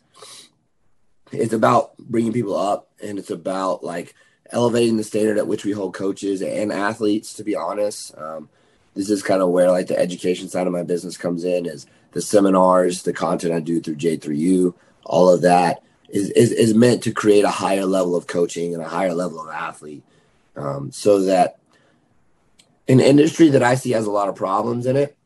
it's 1.31 1.53
about 1.53 1.97
bringing 1.97 2.33
people 2.33 2.55
up, 2.55 2.89
and 3.01 3.17
it's 3.17 3.31
about 3.31 3.83
like 3.83 4.15
elevating 4.51 4.97
the 4.97 5.03
standard 5.03 5.37
at 5.37 5.47
which 5.47 5.65
we 5.65 5.71
hold 5.71 5.93
coaches 5.93 6.41
and 6.41 6.71
athletes. 6.71 7.33
To 7.33 7.43
be 7.43 7.55
honest, 7.55 8.17
um, 8.17 8.49
this 8.93 9.09
is 9.09 9.23
kind 9.23 9.41
of 9.41 9.49
where 9.49 9.71
like 9.71 9.87
the 9.87 9.99
education 9.99 10.49
side 10.49 10.67
of 10.67 10.73
my 10.73 10.83
business 10.83 11.17
comes 11.17 11.43
in. 11.43 11.65
Is 11.65 11.85
the 12.11 12.21
seminars, 12.21 13.03
the 13.03 13.13
content 13.13 13.53
I 13.53 13.59
do 13.59 13.81
through 13.81 13.95
J3U, 13.95 14.73
all 15.03 15.29
of 15.29 15.41
that 15.41 15.83
is, 16.09 16.29
is, 16.31 16.51
is 16.51 16.73
meant 16.73 17.03
to 17.03 17.11
create 17.11 17.43
a 17.43 17.49
higher 17.49 17.85
level 17.85 18.15
of 18.15 18.27
coaching 18.27 18.73
and 18.73 18.81
a 18.81 18.87
higher 18.87 19.13
level 19.13 19.41
of 19.41 19.49
athlete 19.49 20.03
um, 20.55 20.91
so 20.91 21.21
that 21.23 21.59
an 22.87 22.99
industry 22.99 23.49
that 23.49 23.63
I 23.63 23.75
see 23.75 23.91
has 23.91 24.05
a 24.05 24.11
lot 24.11 24.29
of 24.29 24.35
problems 24.35 24.85
in 24.85 24.95
it. 24.95 25.17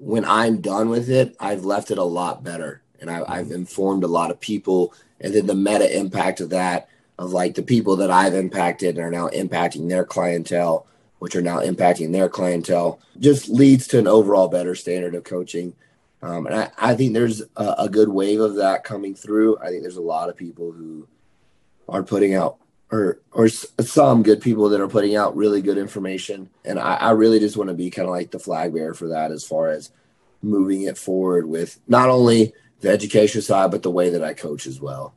When 0.00 0.24
I'm 0.24 0.60
done 0.60 0.88
with 0.88 1.10
it, 1.10 1.36
I've 1.40 1.64
left 1.64 1.90
it 1.90 1.98
a 1.98 2.04
lot 2.04 2.44
better, 2.44 2.82
and 3.00 3.10
I, 3.10 3.24
I've 3.26 3.50
informed 3.50 4.04
a 4.04 4.08
lot 4.08 4.30
of 4.30 4.40
people, 4.40 4.94
and 5.20 5.34
then 5.34 5.46
the 5.46 5.54
meta 5.54 5.96
impact 5.96 6.40
of 6.40 6.50
that, 6.50 6.88
of 7.18 7.32
like 7.32 7.54
the 7.54 7.62
people 7.62 7.96
that 7.96 8.10
I've 8.10 8.34
impacted 8.34 8.96
and 8.96 9.04
are 9.04 9.10
now 9.10 9.28
impacting 9.28 9.88
their 9.88 10.04
clientele, 10.04 10.86
which 11.18 11.34
are 11.34 11.42
now 11.42 11.60
impacting 11.60 12.12
their 12.12 12.28
clientele, 12.28 13.00
just 13.18 13.48
leads 13.48 13.88
to 13.88 13.98
an 13.98 14.06
overall 14.06 14.48
better 14.48 14.76
standard 14.76 15.16
of 15.16 15.24
coaching. 15.24 15.74
Um, 16.22 16.46
and 16.46 16.54
I, 16.54 16.70
I, 16.78 16.94
think 16.94 17.14
there's 17.14 17.42
a, 17.56 17.74
a, 17.78 17.88
good 17.88 18.08
wave 18.08 18.40
of 18.40 18.56
that 18.56 18.82
coming 18.82 19.14
through. 19.14 19.58
I 19.58 19.68
think 19.68 19.82
there's 19.82 19.96
a 19.96 20.00
lot 20.00 20.28
of 20.28 20.36
people 20.36 20.72
who 20.72 21.06
are 21.88 22.02
putting 22.02 22.34
out 22.34 22.58
or 22.90 23.20
or 23.32 23.48
some 23.48 24.22
good 24.22 24.40
people 24.40 24.68
that 24.70 24.80
are 24.80 24.88
putting 24.88 25.16
out 25.16 25.36
really 25.36 25.62
good 25.62 25.78
information. 25.78 26.48
And 26.64 26.78
i, 26.78 26.94
I 26.96 27.10
really 27.10 27.38
just 27.38 27.56
want 27.56 27.68
to 27.68 27.74
be 27.74 27.90
kind 27.90 28.08
of 28.08 28.12
like 28.12 28.30
the 28.30 28.38
flag 28.38 28.74
bearer 28.74 28.94
for 28.94 29.08
that 29.08 29.30
as 29.30 29.44
far 29.44 29.68
as 29.68 29.90
moving 30.42 30.82
it 30.82 30.96
forward 30.96 31.46
with 31.46 31.80
not 31.88 32.08
only 32.08 32.52
the 32.80 32.90
education 32.90 33.42
side 33.42 33.70
but 33.70 33.82
the 33.82 33.90
way 33.90 34.10
that 34.10 34.22
i 34.22 34.32
coach 34.32 34.66
as 34.66 34.80
well 34.80 35.14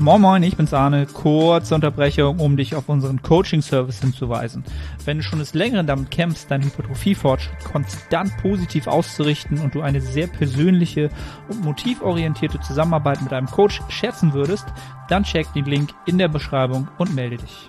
Moin 0.00 0.22
Moin, 0.22 0.42
ich 0.42 0.56
bin's 0.56 0.72
Arne. 0.72 1.04
Kurze 1.04 1.74
Unterbrechung, 1.74 2.38
um 2.38 2.56
dich 2.56 2.74
auf 2.74 2.88
unseren 2.88 3.20
Coaching-Service 3.20 4.00
hinzuweisen. 4.00 4.64
Wenn 5.04 5.18
du 5.18 5.22
schon 5.22 5.40
des 5.40 5.52
Längeren 5.52 5.86
damit 5.86 6.10
kämpfst, 6.10 6.50
deinen 6.50 6.64
Hypertrophie-Fortschritt 6.64 7.62
konstant 7.64 8.34
positiv 8.38 8.86
auszurichten 8.86 9.58
und 9.58 9.74
du 9.74 9.82
eine 9.82 10.00
sehr 10.00 10.26
persönliche 10.26 11.10
und 11.50 11.62
motivorientierte 11.62 12.58
Zusammenarbeit 12.60 13.20
mit 13.20 13.34
einem 13.34 13.46
Coach 13.46 13.82
schätzen 13.90 14.32
würdest, 14.32 14.64
dann 15.10 15.24
check 15.24 15.52
den 15.52 15.66
Link 15.66 15.90
in 16.06 16.16
der 16.16 16.28
Beschreibung 16.28 16.88
und 16.96 17.14
melde 17.14 17.36
dich. 17.36 17.68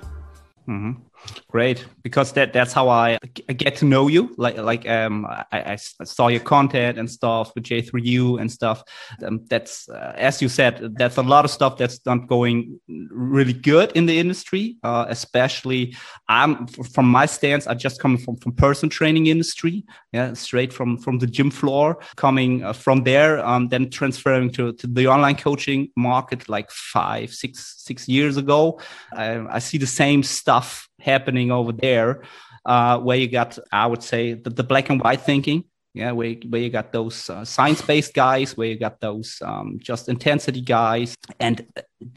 Mhm. 0.68 1.02
Great, 1.52 1.86
because 2.02 2.32
that 2.34 2.54
that's 2.54 2.72
how 2.72 2.88
I 2.88 3.18
get 3.58 3.76
to 3.78 3.86
know 3.86 4.08
you. 4.08 4.34
Like 4.38 4.58
like 4.58 4.88
um, 4.88 5.26
I, 5.26 5.74
I 5.74 5.76
saw 5.76 6.30
your 6.30 6.40
content 6.40 6.98
and 6.98 7.12
stuff 7.12 7.54
with 7.54 7.66
J3U 7.66 8.40
and 8.40 8.50
stuff. 8.50 8.82
Um, 9.24 9.46
that's 9.50 9.90
uh, 9.90 10.14
as 10.16 10.42
you 10.42 10.48
said, 10.48 10.96
that's 10.98 11.18
a 11.18 11.22
lot 11.22 11.44
of 11.44 11.52
stuff 11.52 11.78
that's 11.78 12.00
not 12.06 12.28
going 12.28 12.80
really 13.12 13.54
good 13.54 13.92
in 13.96 14.06
the 14.06 14.18
industry. 14.18 14.78
Uh, 14.82 15.06
especially, 15.10 15.96
I'm 16.30 16.68
from 16.68 17.08
my 17.08 17.26
stance. 17.26 17.68
I 17.68 17.74
just 17.74 18.00
come 18.00 18.18
from 18.18 18.38
from 18.38 18.54
person 18.54 18.90
training 18.90 19.28
industry. 19.28 19.84
Yeah, 20.14 20.34
straight 20.34 20.72
from 20.72 20.98
from 20.98 21.20
the 21.20 21.28
gym 21.28 21.52
floor. 21.52 22.00
Coming 22.16 22.64
uh, 22.64 22.74
from 22.74 23.04
there, 23.04 23.46
um, 23.46 23.68
then 23.68 23.90
transferring 23.90 24.52
to 24.52 24.72
to 24.74 24.88
the 24.88 25.08
online 25.08 25.36
coaching 25.36 25.90
market 25.98 26.48
like 26.48 26.72
five 26.72 27.34
six 27.34 27.76
six 27.78 28.08
years 28.08 28.38
ago. 28.38 28.80
I, 29.14 29.56
I 29.56 29.60
see 29.60 29.78
the 29.78 29.88
same 29.88 30.24
stuff 30.24 30.88
happening 31.02 31.52
over 31.52 31.72
there, 31.72 32.24
uh, 32.66 33.00
where 33.00 33.18
you 33.18 33.28
got, 33.28 33.58
I 33.72 33.88
would 33.88 34.04
say, 34.04 34.34
the, 34.34 34.50
the 34.50 34.64
black 34.64 34.90
and 34.90 35.02
white 35.02 35.22
thinking. 35.22 35.66
Yeah, 35.94 36.12
where, 36.12 36.36
where 36.48 36.62
you 36.62 36.70
got 36.70 36.94
those 36.94 37.30
uh, 37.30 37.44
science 37.44 37.82
based 37.82 38.14
guys, 38.14 38.56
where 38.56 38.70
you 38.70 38.80
got 38.80 39.02
those 39.02 39.42
um, 39.42 39.78
just 39.82 40.08
intensity 40.08 40.62
guys. 40.62 41.16
And 41.38 41.66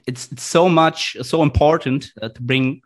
it's, 0.06 0.30
it's 0.30 0.44
so 0.44 0.68
much, 0.68 1.16
so 1.22 1.42
important 1.42 2.12
uh, 2.22 2.28
to 2.28 2.40
bring 2.40 2.82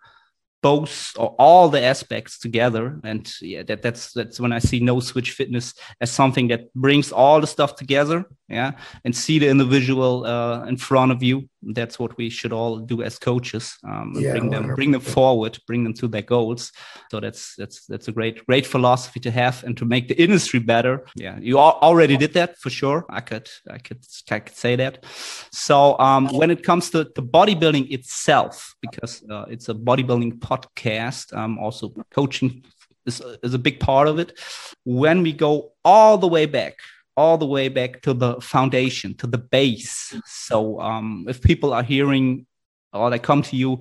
both 0.63 1.13
or 1.17 1.35
all 1.39 1.69
the 1.69 1.81
aspects 1.81 2.39
together 2.39 2.99
and 3.05 3.33
yeah 3.41 3.63
that 3.63 3.81
that's 3.81 4.13
that's 4.13 4.41
when 4.41 4.53
i 4.53 4.59
see 4.59 4.81
no 4.81 4.99
switch 4.99 5.31
fitness 5.31 5.75
as 6.01 6.11
something 6.11 6.49
that 6.49 6.73
brings 6.75 7.13
all 7.13 7.41
the 7.41 7.47
stuff 7.47 7.77
together 7.77 8.25
yeah? 8.49 8.73
And 9.05 9.15
see 9.15 9.39
the 9.39 9.49
individual 9.49 10.25
uh, 10.25 10.65
in 10.67 10.77
front 10.77 11.13
of 11.13 11.23
you. 11.23 11.49
That's 11.63 11.99
what 11.99 12.17
we 12.17 12.31
should 12.31 12.53
all 12.53 12.79
do 12.79 13.03
as 13.03 13.19
coaches 13.19 13.77
um, 13.85 14.13
yeah, 14.15 14.31
bring 14.31 14.51
them 14.51 14.69
100%. 14.69 14.77
bring 14.77 14.91
them 14.93 15.01
forward 15.01 15.59
bring 15.67 15.83
them 15.83 15.93
to 15.95 16.07
their 16.07 16.23
goals. 16.23 16.73
So 17.11 17.19
that's 17.19 17.57
that's 17.57 17.85
that's 17.87 18.07
a 18.07 18.13
great 18.13 18.47
great 18.47 18.65
philosophy 18.65 19.19
to 19.21 19.31
have 19.33 19.65
and 19.65 19.77
to 19.77 19.85
make 19.85 20.07
the 20.07 20.21
industry 20.23 20.61
better. 20.61 21.05
Yeah 21.17 21.37
you 21.41 21.59
already 21.59 22.17
did 22.17 22.33
that 22.35 22.59
for 22.59 22.71
sure. 22.71 23.05
I 23.11 23.21
could 23.21 23.49
i 23.69 23.79
could 23.79 24.07
i 24.31 24.39
could 24.39 24.57
say 24.57 24.77
that. 24.77 25.05
So 25.51 25.99
um, 25.99 26.29
when 26.29 26.51
it 26.51 26.63
comes 26.63 26.91
to 26.91 27.05
the 27.05 27.23
bodybuilding 27.23 27.91
itself 27.91 28.77
because 28.81 29.25
uh, 29.29 29.47
it's 29.49 29.69
a 29.69 29.75
bodybuilding 29.75 30.39
podcast 30.39 31.37
um, 31.37 31.59
also 31.59 31.93
coaching 32.13 32.63
is, 33.05 33.21
is 33.43 33.55
a 33.55 33.59
big 33.59 33.81
part 33.81 34.07
of 34.07 34.19
it. 34.19 34.39
When 34.85 35.23
we 35.23 35.33
go 35.33 35.73
all 35.85 36.19
the 36.19 36.29
way 36.29 36.47
back 36.47 36.77
all 37.19 37.37
the 37.37 37.51
way 37.57 37.69
back 37.69 38.01
to 38.03 38.15
the 38.15 38.41
foundation, 38.41 39.15
to 39.17 39.27
the 39.27 39.43
base. 39.57 40.15
So 40.25 40.81
um, 40.81 41.27
if 41.29 41.43
people 41.43 41.71
are 41.73 41.83
hearing 41.83 42.47
or 42.93 43.11
they 43.11 43.19
come 43.19 43.43
to 43.43 43.57
you, 43.57 43.81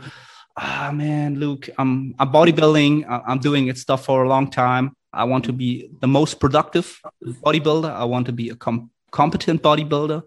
ah 0.58 0.90
man, 0.94 1.36
Luke, 1.36 1.70
I'm 1.78 2.16
I'm 2.20 2.32
bodybuilding. 2.32 2.94
I'm 3.30 3.40
doing 3.50 3.68
it 3.68 3.78
stuff 3.78 4.06
for 4.06 4.24
a 4.24 4.28
long 4.28 4.50
time. 4.50 4.86
I 5.14 5.24
want 5.32 5.46
to 5.46 5.54
be 5.54 5.70
the 6.02 6.08
most 6.08 6.40
productive 6.40 7.00
bodybuilder. 7.46 7.92
I 8.04 8.06
want 8.14 8.26
to 8.26 8.34
be 8.34 8.50
a 8.50 8.56
com 8.56 8.90
competent 9.12 9.62
bodybuilder. 9.62 10.24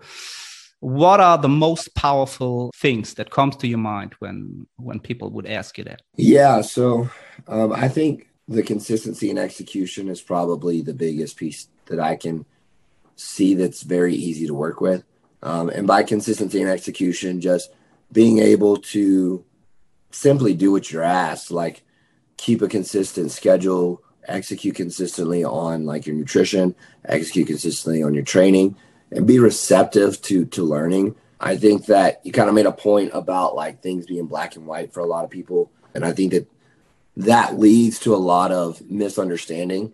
What 0.81 1.21
are 1.21 1.39
the 1.47 1.55
most 1.67 1.95
powerful 1.95 2.71
things 2.83 3.15
that 3.15 3.29
comes 3.31 3.57
to 3.57 3.67
your 3.67 3.83
mind 3.95 4.15
when 4.21 4.67
when 4.77 5.01
people 5.01 5.29
would 5.35 5.47
ask 5.47 5.79
you 5.79 5.85
that? 5.85 6.01
Yeah, 6.17 6.63
so 6.63 7.11
um, 7.49 7.73
I 7.73 7.89
think 7.89 8.29
the 8.49 8.63
consistency 8.63 9.31
and 9.31 9.39
execution 9.39 10.09
is 10.09 10.23
probably 10.23 10.83
the 10.83 10.95
biggest 10.95 11.37
piece 11.37 11.69
that 11.87 12.01
I 12.01 12.17
can 12.17 12.45
see 13.21 13.55
that's 13.55 13.83
very 13.83 14.15
easy 14.15 14.47
to 14.47 14.55
work 14.55 14.81
with. 14.81 15.05
Um, 15.43 15.69
and 15.71 15.87
by 15.87 16.03
consistency 16.03 16.61
and 16.61 16.71
execution, 16.71 17.41
just 17.41 17.71
being 18.13 18.39
able 18.39 18.79
to 18.79 19.45
simply 20.11 20.55
do 20.55 20.73
what 20.73 20.91
you're 20.91 21.03
asked, 21.03 21.51
like 21.51 21.83
keep 22.37 22.63
a 22.63 22.69
consistent 22.69 23.31
schedule, 23.31 24.03
execute 24.27 24.75
consistently 24.75 25.45
on 25.45 25.87
like 25.87 26.07
your 26.07 26.17
nutrition, 26.17 26.75
execute 27.05 27.47
consistently 27.47 28.03
on 28.03 28.15
your 28.15 28.25
training, 28.25 28.77
and 29.11 29.27
be 29.27 29.39
receptive 29.39 30.21
to 30.23 30.45
to 30.47 30.63
learning. 30.63 31.15
I 31.41 31.57
think 31.57 31.87
that 31.87 32.21
you 32.25 32.33
kind 32.33 32.49
of 32.49 32.55
made 32.55 32.67
a 32.67 32.73
point 32.73 33.13
about 33.15 33.55
like 33.55 33.83
things 33.83 34.07
being 34.07 34.27
black 34.27 34.57
and 34.57 34.67
white 34.67 34.93
for 34.93 35.01
a 35.01 35.07
lot 35.07 35.25
of 35.25 35.31
people, 35.31 35.71
and 35.95 36.05
I 36.05 36.13
think 36.13 36.33
that 36.33 36.51
that 37.17 37.59
leads 37.59 37.99
to 38.01 38.15
a 38.15 38.17
lot 38.17 38.53
of 38.53 38.83
misunderstanding 38.91 39.93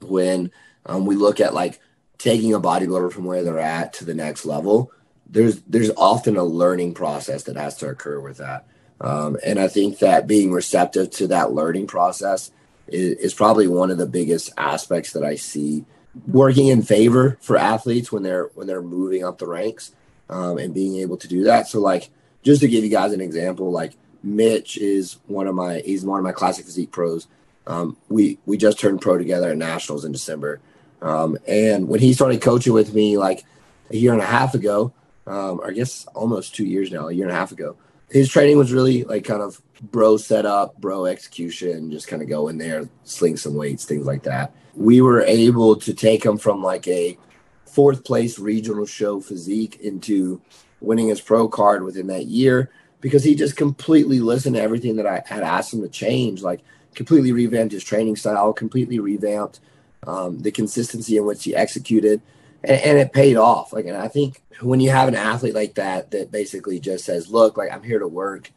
when 0.00 0.50
um, 0.86 1.06
we 1.06 1.16
look 1.16 1.40
at 1.40 1.54
like 1.54 1.80
taking 2.18 2.54
a 2.54 2.60
bodybuilder 2.60 3.12
from 3.12 3.24
where 3.24 3.42
they're 3.42 3.58
at 3.58 3.92
to 3.94 4.04
the 4.04 4.14
next 4.14 4.44
level. 4.44 4.92
There's 5.28 5.62
there's 5.62 5.90
often 5.96 6.36
a 6.36 6.44
learning 6.44 6.94
process 6.94 7.44
that 7.44 7.56
has 7.56 7.76
to 7.78 7.88
occur 7.88 8.20
with 8.20 8.38
that, 8.38 8.66
um, 9.00 9.38
and 9.44 9.58
I 9.58 9.68
think 9.68 9.98
that 9.98 10.26
being 10.26 10.52
receptive 10.52 11.10
to 11.10 11.26
that 11.28 11.52
learning 11.52 11.86
process 11.86 12.50
is, 12.86 13.16
is 13.18 13.34
probably 13.34 13.66
one 13.66 13.90
of 13.90 13.98
the 13.98 14.06
biggest 14.06 14.50
aspects 14.58 15.12
that 15.12 15.24
I 15.24 15.36
see 15.36 15.84
working 16.26 16.68
in 16.68 16.82
favor 16.82 17.38
for 17.40 17.56
athletes 17.56 18.12
when 18.12 18.22
they're 18.22 18.50
when 18.54 18.66
they're 18.66 18.82
moving 18.82 19.24
up 19.24 19.38
the 19.38 19.46
ranks 19.46 19.92
um, 20.28 20.58
and 20.58 20.74
being 20.74 20.96
able 20.96 21.16
to 21.16 21.28
do 21.28 21.44
that. 21.44 21.68
So 21.68 21.80
like 21.80 22.10
just 22.42 22.60
to 22.60 22.68
give 22.68 22.84
you 22.84 22.90
guys 22.90 23.12
an 23.12 23.20
example, 23.20 23.70
like 23.70 23.92
Mitch 24.22 24.76
is 24.76 25.18
one 25.26 25.46
of 25.46 25.54
my 25.54 25.80
he's 25.84 26.04
one 26.04 26.18
of 26.18 26.24
my 26.24 26.32
classic 26.32 26.64
physique 26.64 26.92
pros. 26.92 27.26
Um, 27.66 27.96
we 28.08 28.38
we 28.46 28.56
just 28.56 28.78
turned 28.78 29.00
pro 29.00 29.18
together 29.18 29.50
at 29.50 29.56
nationals 29.56 30.04
in 30.04 30.12
December, 30.12 30.60
um, 31.02 31.36
and 31.46 31.88
when 31.88 32.00
he 32.00 32.12
started 32.12 32.40
coaching 32.40 32.72
with 32.72 32.94
me 32.94 33.18
like 33.18 33.44
a 33.90 33.96
year 33.96 34.12
and 34.12 34.22
a 34.22 34.26
half 34.26 34.54
ago, 34.54 34.92
um, 35.26 35.60
I 35.64 35.72
guess 35.72 36.06
almost 36.14 36.54
two 36.54 36.64
years 36.64 36.90
now, 36.90 37.08
a 37.08 37.12
year 37.12 37.26
and 37.26 37.34
a 37.34 37.38
half 37.38 37.52
ago, 37.52 37.76
his 38.08 38.28
training 38.28 38.56
was 38.56 38.72
really 38.72 39.04
like 39.04 39.24
kind 39.24 39.42
of 39.42 39.60
bro 39.82 40.16
setup, 40.16 40.80
bro 40.80 41.06
execution, 41.06 41.90
just 41.90 42.06
kind 42.06 42.22
of 42.22 42.28
go 42.28 42.48
in 42.48 42.58
there, 42.58 42.88
sling 43.04 43.36
some 43.36 43.54
weights, 43.54 43.84
things 43.84 44.06
like 44.06 44.22
that. 44.22 44.54
We 44.74 45.00
were 45.00 45.22
able 45.22 45.76
to 45.76 45.92
take 45.92 46.24
him 46.24 46.38
from 46.38 46.62
like 46.62 46.86
a 46.86 47.18
fourth 47.66 48.04
place 48.04 48.38
regional 48.38 48.86
show 48.86 49.20
physique 49.20 49.80
into 49.80 50.40
winning 50.80 51.08
his 51.08 51.20
pro 51.20 51.48
card 51.48 51.82
within 51.82 52.06
that 52.08 52.26
year 52.26 52.70
because 53.00 53.24
he 53.24 53.34
just 53.34 53.56
completely 53.56 54.20
listened 54.20 54.54
to 54.56 54.62
everything 54.62 54.96
that 54.96 55.06
I 55.06 55.22
had 55.26 55.42
asked 55.42 55.72
him 55.72 55.82
to 55.82 55.88
change, 55.88 56.42
like 56.42 56.60
completely 56.94 57.32
revamped 57.32 57.72
his 57.72 57.82
training 57.82 58.16
style, 58.16 58.52
completely 58.52 59.00
revamped 59.00 59.60
um, 60.06 60.40
the 60.40 60.50
consistency 60.50 61.16
in 61.16 61.24
which 61.24 61.44
he 61.44 61.54
executed, 61.54 62.20
and, 62.64 62.80
and, 62.80 62.98
it 62.98 63.12
paid 63.12 63.36
off. 63.36 63.72
Like, 63.72 63.86
and 63.86 63.96
I 63.96 64.08
think 64.08 64.42
when 64.60 64.80
you 64.80 64.90
have 64.90 65.08
an 65.08 65.14
athlete 65.14 65.54
like 65.54 65.74
that 65.74 66.10
that 66.10 66.30
basically 66.30 66.80
just 66.80 67.04
says, 67.04 67.30
"Look, 67.30 67.56
like 67.56 67.72
I'm 67.72 67.82
here 67.82 67.98
to 67.98 68.08
work." 68.08 68.50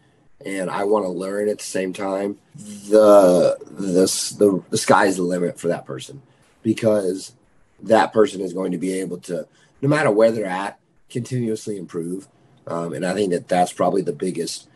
and 0.45 0.69
I 0.69 0.83
want 0.83 1.05
to 1.05 1.09
learn 1.09 1.49
at 1.49 1.57
the 1.57 1.63
same 1.63 1.91
time, 1.93 2.37
the 2.55 3.57
this 3.69 4.29
the 4.31 4.63
the 4.69 4.77
sky's 4.77 5.17
the 5.17 5.23
limit 5.23 5.59
for 5.59 5.67
that 5.69 5.85
person 5.85 6.21
because 6.61 7.33
that 7.81 8.13
person 8.13 8.41
is 8.41 8.53
going 8.53 8.71
to 8.71 8.77
be 8.77 8.99
able 8.99 9.17
to, 9.21 9.47
no 9.81 9.89
matter 9.89 10.11
where 10.11 10.31
they're 10.31 10.45
at, 10.45 10.79
continuously 11.09 11.77
improve. 11.77 12.27
Um, 12.67 12.93
and 12.93 13.05
I 13.05 13.13
think 13.13 13.31
that 13.31 13.47
that's 13.47 13.73
probably 13.73 14.01
the 14.01 14.13
biggest 14.13 14.67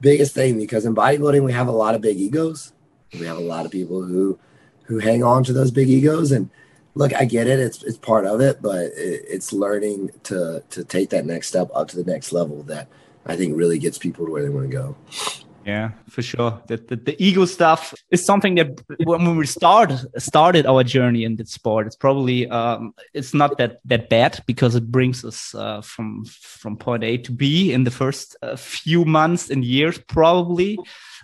biggest 0.00 0.34
thing 0.34 0.58
because 0.58 0.84
in 0.84 0.94
bodybuilding 0.94 1.44
we 1.44 1.52
have 1.52 1.68
a 1.68 1.72
lot 1.72 1.94
of 1.94 2.00
big 2.00 2.18
egos. 2.18 2.72
We 3.12 3.26
have 3.26 3.36
a 3.36 3.40
lot 3.40 3.64
of 3.64 3.72
people 3.72 4.02
who 4.02 4.38
who 4.84 4.98
hang 4.98 5.22
on 5.22 5.44
to 5.44 5.52
those 5.52 5.70
big 5.70 5.88
egos 5.88 6.32
and 6.32 6.50
look, 6.94 7.12
I 7.14 7.24
get 7.24 7.46
it. 7.46 7.58
It's 7.58 7.82
it's 7.82 7.98
part 7.98 8.26
of 8.26 8.40
it, 8.40 8.62
but 8.62 8.86
it, 8.92 9.24
it's 9.28 9.52
learning 9.52 10.10
to 10.24 10.62
to 10.70 10.84
take 10.84 11.10
that 11.10 11.26
next 11.26 11.48
step 11.48 11.68
up 11.74 11.88
to 11.88 11.96
the 11.96 12.10
next 12.10 12.32
level 12.32 12.62
that 12.64 12.88
I 13.26 13.36
think 13.36 13.56
really 13.56 13.78
gets 13.78 13.98
people 13.98 14.26
to 14.26 14.32
where 14.32 14.42
they 14.42 14.48
want 14.48 14.70
to 14.70 14.76
go. 14.76 14.96
Yeah, 15.64 15.92
for 16.10 16.20
sure. 16.20 16.60
The, 16.66 16.76
the, 16.76 16.96
the 16.96 17.22
ego 17.22 17.46
stuff 17.46 17.94
is 18.10 18.24
something 18.24 18.54
that 18.56 18.82
when 19.04 19.36
we 19.36 19.46
start 19.46 19.92
started 20.18 20.66
our 20.66 20.84
journey 20.84 21.24
in 21.24 21.36
the 21.36 21.46
sport, 21.46 21.86
it's 21.86 21.96
probably 21.96 22.48
um, 22.50 22.92
it's 23.14 23.32
not 23.32 23.56
that 23.56 23.80
that 23.86 24.10
bad 24.10 24.42
because 24.46 24.74
it 24.74 24.90
brings 24.90 25.24
us 25.24 25.54
uh, 25.54 25.80
from 25.80 26.24
from 26.26 26.76
point 26.76 27.02
A 27.02 27.16
to 27.18 27.32
B 27.32 27.72
in 27.72 27.84
the 27.84 27.90
first 27.90 28.36
uh, 28.42 28.56
few 28.56 29.06
months 29.06 29.48
and 29.48 29.64
years, 29.64 29.96
probably. 29.98 30.78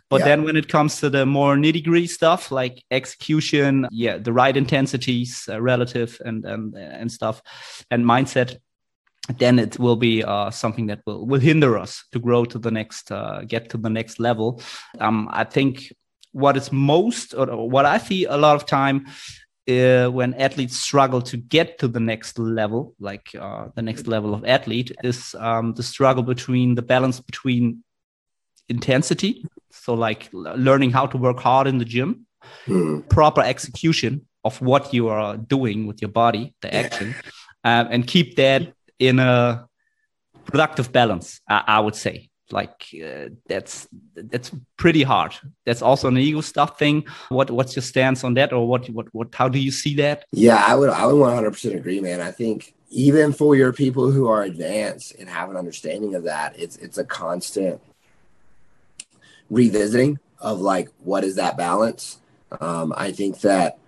But 0.09 0.21
yeah. 0.21 0.27
then 0.27 0.45
when 0.45 0.57
it 0.57 0.69
comes 0.69 0.99
to 1.01 1.11
the 1.11 1.27
more 1.27 1.55
nitty 1.57 1.85
gritty 1.85 2.07
stuff 2.07 2.51
like 2.51 2.83
execution, 2.91 3.87
yeah, 3.93 4.17
the 4.17 4.33
right 4.33 4.57
intensities, 4.57 5.49
uh, 5.49 5.61
relative 5.61 6.21
and 6.25 6.47
and 6.47 6.75
and 6.75 7.13
stuff, 7.13 7.43
and 7.91 8.07
mindset, 8.07 8.57
then 9.39 9.59
it 9.59 9.79
will 9.79 9.97
be 9.97 10.25
uh, 10.25 10.51
something 10.51 10.87
that 10.87 11.01
will 11.07 11.27
will 11.27 11.41
hinder 11.41 11.79
us 11.79 12.05
to 12.13 12.19
grow 12.19 12.45
to 12.45 12.59
the 12.59 12.71
next 12.71 13.11
uh, 13.13 13.43
get 13.47 13.69
to 13.71 13.79
the 13.79 13.91
next 13.91 14.19
level 14.19 14.61
um, 15.01 15.29
i 15.33 15.45
think 15.45 15.93
what 16.33 16.57
is 16.57 16.73
most 16.73 17.35
or 17.35 17.69
what 17.69 17.85
i 17.85 17.99
see 17.99 18.25
a 18.25 18.37
lot 18.37 18.57
of 18.57 18.67
time 18.67 19.07
uh, 19.69 20.09
when 20.09 20.35
athletes 20.35 20.79
struggle 20.79 21.23
to 21.23 21.37
get 21.37 21.79
to 21.79 21.87
the 21.89 22.01
next 22.01 22.39
level 22.39 22.95
like 22.99 23.29
uh, 23.39 23.69
the 23.75 23.83
next 23.83 24.07
level 24.07 24.35
of 24.35 24.45
athlete 24.45 24.93
is 25.05 25.35
um, 25.39 25.75
the 25.75 25.83
struggle 25.83 26.23
between 26.23 26.75
the 26.75 26.83
balance 26.83 27.21
between 27.21 27.83
intensity 28.69 29.45
so 29.71 29.95
like 29.95 30.29
learning 30.33 30.91
how 30.91 31.07
to 31.07 31.17
work 31.17 31.39
hard 31.39 31.67
in 31.67 31.79
the 31.79 31.85
gym 31.85 32.27
mm. 32.67 33.09
proper 33.09 33.43
execution 33.43 34.27
of 34.45 34.61
what 34.63 34.95
you 34.95 35.09
are 35.09 35.37
doing 35.37 35.87
with 35.87 36.01
your 36.01 36.11
body 36.11 36.55
the 36.63 36.75
action 36.75 37.15
um, 37.65 37.89
and 37.91 38.07
keep 38.07 38.37
that 38.37 38.73
in 39.01 39.19
a 39.19 39.67
productive 40.45 40.93
balance 40.93 41.41
i, 41.49 41.65
I 41.67 41.81
would 41.81 41.97
say. 41.97 42.31
Like 42.53 42.87
uh, 42.95 43.29
that's 43.47 43.87
that's 44.17 44.51
pretty 44.77 45.05
hard. 45.05 45.35
That's 45.65 45.83
also 45.83 46.09
an 46.09 46.19
ego 46.19 46.41
stuff 46.41 46.79
thing. 46.81 47.05
What 47.29 47.49
what's 47.51 47.77
your 47.77 47.83
stance 47.83 48.25
on 48.25 48.35
that 48.35 48.53
or 48.53 48.67
what 48.67 48.91
what 48.91 49.07
what 49.15 49.33
how 49.33 49.49
do 49.49 49.61
you 49.61 49.71
see 49.71 49.95
that? 49.97 50.25
Yeah 50.33 50.63
i 50.67 50.75
would 50.75 50.91
i 50.91 51.07
would 51.07 51.15
100% 51.15 51.77
agree 51.77 52.01
man. 52.01 52.21
I 52.21 52.33
think 52.33 52.75
even 52.91 53.33
for 53.33 53.55
your 53.55 53.73
people 53.73 54.11
who 54.11 54.27
are 54.27 54.43
advanced 54.43 55.15
and 55.21 55.29
have 55.29 55.49
an 55.49 55.57
understanding 55.57 56.17
of 56.17 56.25
that 56.25 56.59
it's 56.59 56.77
it's 56.79 56.99
a 56.99 57.05
constant 57.05 57.81
revisiting 59.49 60.19
of 60.41 60.61
like 60.61 60.89
what 60.99 61.23
is 61.23 61.37
that 61.37 61.57
balance? 61.57 62.19
Um, 62.61 62.93
i 62.97 63.13
think 63.13 63.43
that 63.43 63.79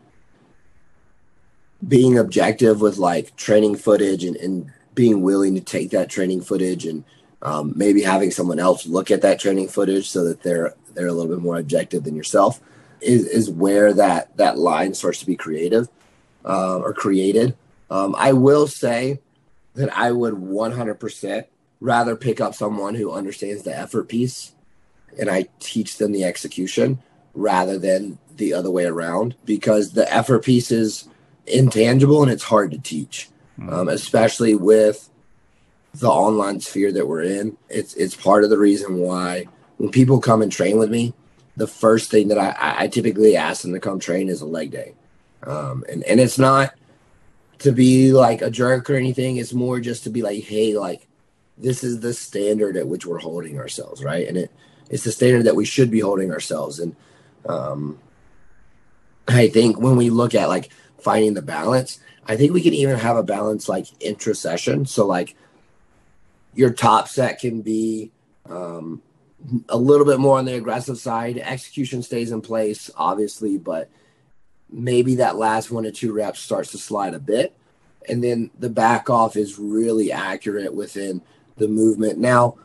being 1.86 2.16
objective 2.16 2.80
with 2.80 2.96
like 2.96 3.34
training 3.34 3.74
footage 3.74 4.22
and, 4.22 4.36
and 4.36 4.72
being 4.94 5.22
willing 5.22 5.54
to 5.54 5.60
take 5.60 5.90
that 5.90 6.10
training 6.10 6.42
footage 6.42 6.86
and 6.86 7.04
um, 7.42 7.72
maybe 7.76 8.02
having 8.02 8.30
someone 8.30 8.58
else 8.58 8.86
look 8.86 9.10
at 9.10 9.22
that 9.22 9.40
training 9.40 9.68
footage 9.68 10.08
so 10.08 10.24
that 10.24 10.42
they're 10.42 10.74
they're 10.94 11.08
a 11.08 11.12
little 11.12 11.34
bit 11.34 11.42
more 11.42 11.58
objective 11.58 12.04
than 12.04 12.14
yourself 12.14 12.60
is, 13.00 13.26
is 13.26 13.50
where 13.50 13.92
that 13.92 14.36
that 14.36 14.58
line 14.58 14.94
starts 14.94 15.20
to 15.20 15.26
be 15.26 15.36
creative 15.36 15.88
uh, 16.44 16.78
or 16.78 16.92
created. 16.92 17.56
Um, 17.90 18.14
I 18.16 18.32
will 18.32 18.66
say 18.66 19.20
that 19.74 19.96
I 19.96 20.12
would 20.12 20.34
100% 20.34 21.44
rather 21.80 22.16
pick 22.16 22.40
up 22.40 22.54
someone 22.54 22.94
who 22.94 23.12
understands 23.12 23.62
the 23.62 23.76
effort 23.76 24.08
piece 24.08 24.52
and 25.18 25.28
I 25.28 25.48
teach 25.58 25.98
them 25.98 26.12
the 26.12 26.24
execution 26.24 27.00
rather 27.34 27.78
than 27.78 28.18
the 28.36 28.54
other 28.54 28.70
way 28.70 28.84
around 28.84 29.34
because 29.44 29.92
the 29.92 30.10
effort 30.12 30.44
piece 30.44 30.70
is 30.70 31.08
intangible 31.46 32.22
and 32.22 32.30
it's 32.30 32.44
hard 32.44 32.70
to 32.70 32.78
teach 32.78 33.28
mm-hmm. 33.58 33.72
um, 33.72 33.88
especially 33.88 34.54
with 34.54 35.08
the 35.94 36.08
online 36.08 36.60
sphere 36.60 36.92
that 36.92 37.06
we're 37.06 37.22
in. 37.22 37.56
It's 37.68 37.94
it's 37.94 38.14
part 38.14 38.44
of 38.44 38.50
the 38.50 38.58
reason 38.58 38.98
why 38.98 39.46
when 39.76 39.90
people 39.90 40.20
come 40.20 40.42
and 40.42 40.50
train 40.50 40.78
with 40.78 40.90
me, 40.90 41.14
the 41.56 41.66
first 41.66 42.10
thing 42.10 42.28
that 42.28 42.38
I, 42.38 42.84
I 42.84 42.88
typically 42.88 43.36
ask 43.36 43.62
them 43.62 43.72
to 43.72 43.80
come 43.80 43.98
train 43.98 44.28
is 44.28 44.40
a 44.40 44.46
leg 44.46 44.70
day, 44.70 44.94
um, 45.42 45.84
and 45.88 46.02
and 46.04 46.20
it's 46.20 46.38
not 46.38 46.74
to 47.58 47.72
be 47.72 48.12
like 48.12 48.42
a 48.42 48.50
jerk 48.50 48.90
or 48.90 48.96
anything. 48.96 49.36
It's 49.36 49.52
more 49.52 49.80
just 49.80 50.04
to 50.04 50.10
be 50.10 50.22
like, 50.22 50.44
hey, 50.44 50.76
like 50.76 51.06
this 51.58 51.84
is 51.84 52.00
the 52.00 52.12
standard 52.14 52.76
at 52.76 52.88
which 52.88 53.06
we're 53.06 53.18
holding 53.18 53.58
ourselves, 53.58 54.02
right? 54.02 54.26
And 54.26 54.36
it 54.36 54.50
it's 54.90 55.04
the 55.04 55.12
standard 55.12 55.44
that 55.44 55.56
we 55.56 55.64
should 55.64 55.90
be 55.90 56.00
holding 56.00 56.30
ourselves. 56.30 56.78
And 56.78 56.94
um, 57.48 57.98
I 59.26 59.48
think 59.48 59.80
when 59.80 59.96
we 59.96 60.10
look 60.10 60.34
at 60.34 60.48
like 60.48 60.70
finding 60.98 61.34
the 61.34 61.42
balance, 61.42 61.98
I 62.26 62.36
think 62.36 62.52
we 62.52 62.62
can 62.62 62.74
even 62.74 62.98
have 62.98 63.16
a 63.16 63.22
balance 63.22 63.68
like 63.68 63.86
intra 64.00 64.34
session. 64.34 64.86
So 64.86 65.06
like 65.06 65.34
your 66.54 66.70
top 66.70 67.08
set 67.08 67.40
can 67.40 67.62
be 67.62 68.12
um, 68.48 69.02
a 69.68 69.76
little 69.76 70.06
bit 70.06 70.20
more 70.20 70.38
on 70.38 70.44
the 70.44 70.54
aggressive 70.54 70.98
side. 70.98 71.38
Execution 71.38 72.02
stays 72.02 72.30
in 72.30 72.40
place, 72.40 72.90
obviously, 72.96 73.58
but 73.58 73.90
maybe 74.70 75.16
that 75.16 75.36
last 75.36 75.70
one 75.70 75.84
or 75.86 75.90
two 75.90 76.12
reps 76.12 76.40
starts 76.40 76.70
to 76.72 76.78
slide 76.78 77.14
a 77.14 77.18
bit. 77.18 77.54
And 78.08 78.22
then 78.22 78.50
the 78.58 78.70
back 78.70 79.10
off 79.10 79.36
is 79.36 79.58
really 79.58 80.10
accurate 80.10 80.74
within 80.74 81.22
the 81.56 81.68
movement. 81.68 82.18
Now, 82.18 82.56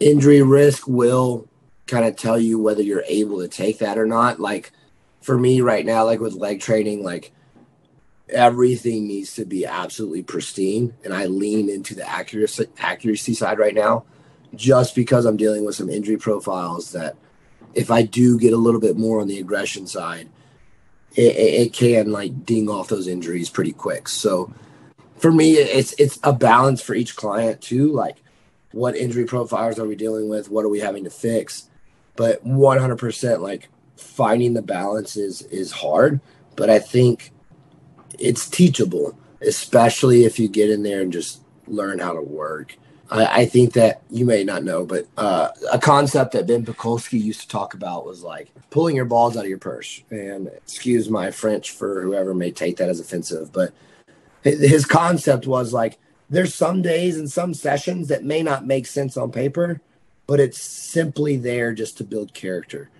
injury 0.00 0.42
risk 0.42 0.86
will 0.86 1.48
kind 1.86 2.04
of 2.04 2.16
tell 2.16 2.38
you 2.38 2.58
whether 2.58 2.82
you're 2.82 3.04
able 3.06 3.40
to 3.40 3.48
take 3.48 3.78
that 3.78 3.98
or 3.98 4.06
not. 4.06 4.40
Like 4.40 4.72
for 5.22 5.38
me 5.38 5.60
right 5.60 5.84
now, 5.84 6.04
like 6.04 6.20
with 6.20 6.34
leg 6.34 6.60
training, 6.60 7.02
like 7.02 7.32
everything 8.34 9.06
needs 9.06 9.34
to 9.36 9.44
be 9.44 9.64
absolutely 9.64 10.22
pristine. 10.22 10.94
And 11.04 11.14
I 11.14 11.26
lean 11.26 11.70
into 11.70 11.94
the 11.94 12.08
accuracy 12.08 12.66
accuracy 12.78 13.34
side 13.34 13.58
right 13.58 13.74
now, 13.74 14.04
just 14.54 14.94
because 14.94 15.24
I'm 15.24 15.36
dealing 15.36 15.64
with 15.64 15.76
some 15.76 15.88
injury 15.88 16.16
profiles 16.16 16.92
that 16.92 17.16
if 17.74 17.90
I 17.90 18.02
do 18.02 18.38
get 18.38 18.52
a 18.52 18.58
little 18.58 18.80
bit 18.80 18.96
more 18.96 19.20
on 19.20 19.28
the 19.28 19.38
aggression 19.38 19.86
side, 19.86 20.28
it, 21.16 21.36
it 21.36 21.72
can 21.72 22.10
like 22.12 22.44
ding 22.44 22.68
off 22.68 22.88
those 22.88 23.08
injuries 23.08 23.50
pretty 23.50 23.72
quick. 23.72 24.08
So 24.08 24.52
for 25.16 25.32
me, 25.32 25.52
it's 25.52 25.94
it's 25.98 26.18
a 26.22 26.32
balance 26.32 26.82
for 26.82 26.94
each 26.94 27.16
client 27.16 27.60
too. 27.60 27.92
Like 27.92 28.16
what 28.72 28.96
injury 28.96 29.24
profiles 29.24 29.78
are 29.78 29.86
we 29.86 29.94
dealing 29.94 30.28
with? 30.28 30.50
What 30.50 30.64
are 30.64 30.68
we 30.68 30.80
having 30.80 31.04
to 31.04 31.10
fix? 31.10 31.70
But 32.16 32.44
100% 32.44 33.40
like 33.40 33.68
finding 33.96 34.54
the 34.54 34.62
balance 34.62 35.16
is 35.16 35.42
is 35.42 35.72
hard, 35.72 36.20
but 36.56 36.70
I 36.70 36.80
think 36.80 37.30
it's 38.18 38.48
teachable, 38.48 39.18
especially 39.40 40.24
if 40.24 40.38
you 40.38 40.48
get 40.48 40.70
in 40.70 40.82
there 40.82 41.00
and 41.00 41.12
just 41.12 41.40
learn 41.66 41.98
how 41.98 42.12
to 42.12 42.22
work. 42.22 42.76
I, 43.10 43.42
I 43.42 43.46
think 43.46 43.74
that 43.74 44.02
you 44.10 44.24
may 44.24 44.44
not 44.44 44.64
know, 44.64 44.84
but 44.84 45.06
uh, 45.16 45.48
a 45.72 45.78
concept 45.78 46.32
that 46.32 46.46
Ben 46.46 46.64
Pakulski 46.64 47.22
used 47.22 47.42
to 47.42 47.48
talk 47.48 47.74
about 47.74 48.06
was 48.06 48.22
like 48.22 48.50
pulling 48.70 48.96
your 48.96 49.04
balls 49.04 49.36
out 49.36 49.44
of 49.44 49.48
your 49.48 49.58
purse. 49.58 50.02
And 50.10 50.48
excuse 50.48 51.08
my 51.08 51.30
French 51.30 51.70
for 51.70 52.02
whoever 52.02 52.34
may 52.34 52.50
take 52.50 52.76
that 52.78 52.88
as 52.88 53.00
offensive, 53.00 53.52
but 53.52 53.72
his 54.42 54.84
concept 54.84 55.46
was 55.46 55.72
like 55.72 55.98
there's 56.28 56.54
some 56.54 56.82
days 56.82 57.16
and 57.16 57.30
some 57.30 57.54
sessions 57.54 58.08
that 58.08 58.24
may 58.24 58.42
not 58.42 58.66
make 58.66 58.86
sense 58.86 59.16
on 59.16 59.30
paper, 59.32 59.80
but 60.26 60.40
it's 60.40 60.60
simply 60.60 61.36
there 61.36 61.72
just 61.72 61.98
to 61.98 62.04
build 62.04 62.34
character. 62.34 62.90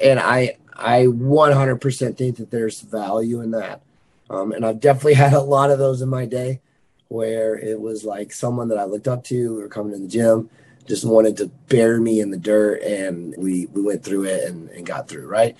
And 0.00 0.18
I 0.18 0.56
I 0.74 1.06
100% 1.06 2.16
think 2.16 2.36
that 2.36 2.50
there's 2.52 2.80
value 2.80 3.40
in 3.40 3.50
that. 3.50 3.82
Um, 4.30 4.52
and 4.52 4.64
I've 4.64 4.80
definitely 4.80 5.14
had 5.24 5.32
a 5.32 5.40
lot 5.40 5.70
of 5.70 5.78
those 5.78 6.02
in 6.02 6.08
my 6.08 6.26
day 6.26 6.60
where 7.08 7.56
it 7.56 7.80
was 7.80 8.04
like 8.04 8.32
someone 8.32 8.68
that 8.68 8.78
I 8.78 8.84
looked 8.84 9.08
up 9.08 9.24
to 9.24 9.58
or 9.58 9.68
coming 9.68 9.92
to 9.92 9.98
the 9.98 10.08
gym 10.08 10.50
just 10.86 11.04
wanted 11.04 11.36
to 11.38 11.46
bury 11.68 12.00
me 12.00 12.20
in 12.20 12.30
the 12.30 12.38
dirt 12.38 12.82
and 12.82 13.34
we 13.36 13.66
we 13.66 13.82
went 13.82 14.02
through 14.02 14.24
it 14.24 14.44
and, 14.44 14.70
and 14.70 14.86
got 14.86 15.08
through 15.08 15.26
right? 15.26 15.56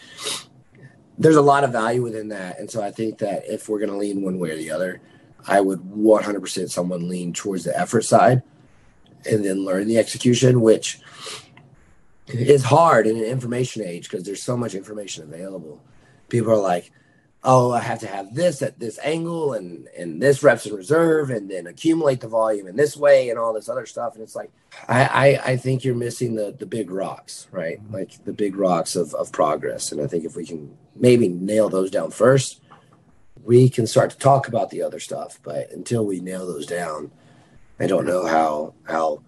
There's 1.19 1.37
a 1.37 1.43
lot 1.43 1.65
of 1.65 1.73
value 1.73 2.03
within 2.03 2.29
that. 2.29 2.59
And 2.59 2.71
so 2.71 2.83
i 2.83 2.91
think 2.91 3.19
that 3.19 3.45
if 3.47 3.69
we're 3.69 3.79
going 3.79 3.91
to 3.91 3.97
lean 3.97 4.23
one 4.23 4.39
way 4.39 4.51
or 4.51 4.57
the 4.57 4.71
other 4.71 5.01
i 5.47 5.61
would 5.61 5.81
100% 5.81 6.71
someone 6.71 7.09
lean 7.09 7.33
towards 7.33 7.65
the 7.65 7.79
effort 7.79 8.05
side 8.05 8.43
and 9.31 9.45
then 9.45 9.65
learn 9.65 9.87
the 9.87 9.99
execution 9.99 10.61
which 10.61 11.01
is 12.29 12.65
hard 12.65 13.07
in 13.07 13.17
an 13.17 13.25
information 13.25 13.83
age 13.85 14.09
because 14.09 14.25
there's 14.25 14.43
so 14.43 14.57
much 14.57 14.75
information 14.75 15.25
available. 15.25 15.83
People 16.29 16.53
are 16.53 16.57
like 16.57 16.93
oh, 17.45 17.73
I 17.73 17.81
have 17.81 18.01
to 18.01 18.07
have 18.07 18.35
this 18.35 18.63
at 18.63 18.79
this 18.79 18.99
angle 19.03 19.53
and 19.53 19.89
and 19.97 20.21
this 20.21 20.43
reps 20.43 20.67
in 20.67 20.75
reserve 20.75 21.31
and 21.31 21.51
then 21.51 21.67
accumulate 21.67 22.21
the 22.21 22.29
volume 22.29 22.67
in 22.67 22.77
this 22.77 22.97
way 22.97 23.31
and 23.31 23.39
all 23.39 23.53
this 23.53 23.69
other 23.69 23.87
stuff. 23.87 24.15
And 24.15 24.23
it's 24.23 24.37
like 24.37 24.51
I 24.89 25.05
I, 25.05 25.53
I 25.53 25.57
think 25.57 25.85
you're 25.85 25.95
missing 25.95 26.35
the 26.35 26.55
the 26.59 26.67
big 26.67 26.91
rocks, 26.91 27.47
right? 27.51 27.83
Mm-hmm. 27.83 27.95
Like 27.95 28.25
the 28.25 28.33
big 28.33 28.57
rocks 28.57 28.97
of 28.97 29.15
of 29.15 29.33
progress. 29.33 29.93
And 29.93 30.01
I 30.01 30.07
think 30.07 30.25
if 30.25 30.37
we 30.37 30.47
can 30.47 30.77
maybe 30.97 31.29
nail 31.29 31.69
those 31.69 31.91
down 31.91 32.11
first, 32.11 32.61
we 33.45 33.69
can 33.69 33.87
start 33.87 34.11
to 34.11 34.19
talk 34.19 34.49
about 34.49 34.71
the 34.71 34.83
other 34.83 35.01
stuff. 35.01 35.39
But 35.43 35.71
until 35.71 36.05
we 36.05 36.21
nail 36.21 36.47
those 36.47 36.67
down, 36.67 37.11
I 37.79 37.87
don't 37.87 38.07
know 38.07 38.27
how 38.27 38.75
how 38.85 39.23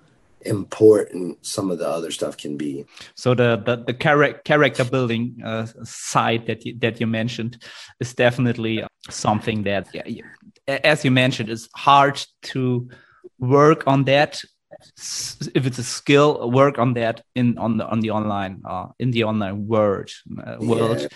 important 0.46 1.44
some 1.44 1.70
of 1.70 1.78
the 1.78 1.88
other 1.88 2.10
stuff 2.10 2.36
can 2.36 2.56
be. 2.56 2.84
So 3.14 3.34
the 3.34 3.56
the, 3.64 3.84
the 3.86 3.92
char- 3.92 4.40
character 4.44 4.84
building 4.84 5.40
uh, 5.44 5.66
side 5.84 6.46
that 6.46 6.64
you, 6.64 6.78
that 6.78 7.00
you 7.00 7.06
mentioned 7.06 7.62
is 8.00 8.14
definitely 8.14 8.84
something 9.08 9.64
that, 9.64 9.88
yeah, 9.94 10.22
as 10.66 11.04
you 11.04 11.10
mentioned, 11.10 11.50
is 11.50 11.68
hard 11.76 12.24
to 12.42 12.88
work 13.38 13.84
on 13.86 14.04
that. 14.04 14.40
If 15.54 15.66
it's 15.66 15.78
a 15.78 15.84
skill, 15.84 16.50
work 16.50 16.78
on 16.78 16.94
that 16.94 17.22
in 17.34 17.58
on 17.58 17.76
the 17.76 17.86
on 17.86 18.00
the 18.00 18.10
online 18.10 18.62
uh, 18.64 18.86
in 18.98 19.10
the 19.10 19.24
online 19.24 19.66
world 19.66 20.10
uh, 20.46 20.56
world. 20.60 21.00
Yeah. 21.00 21.08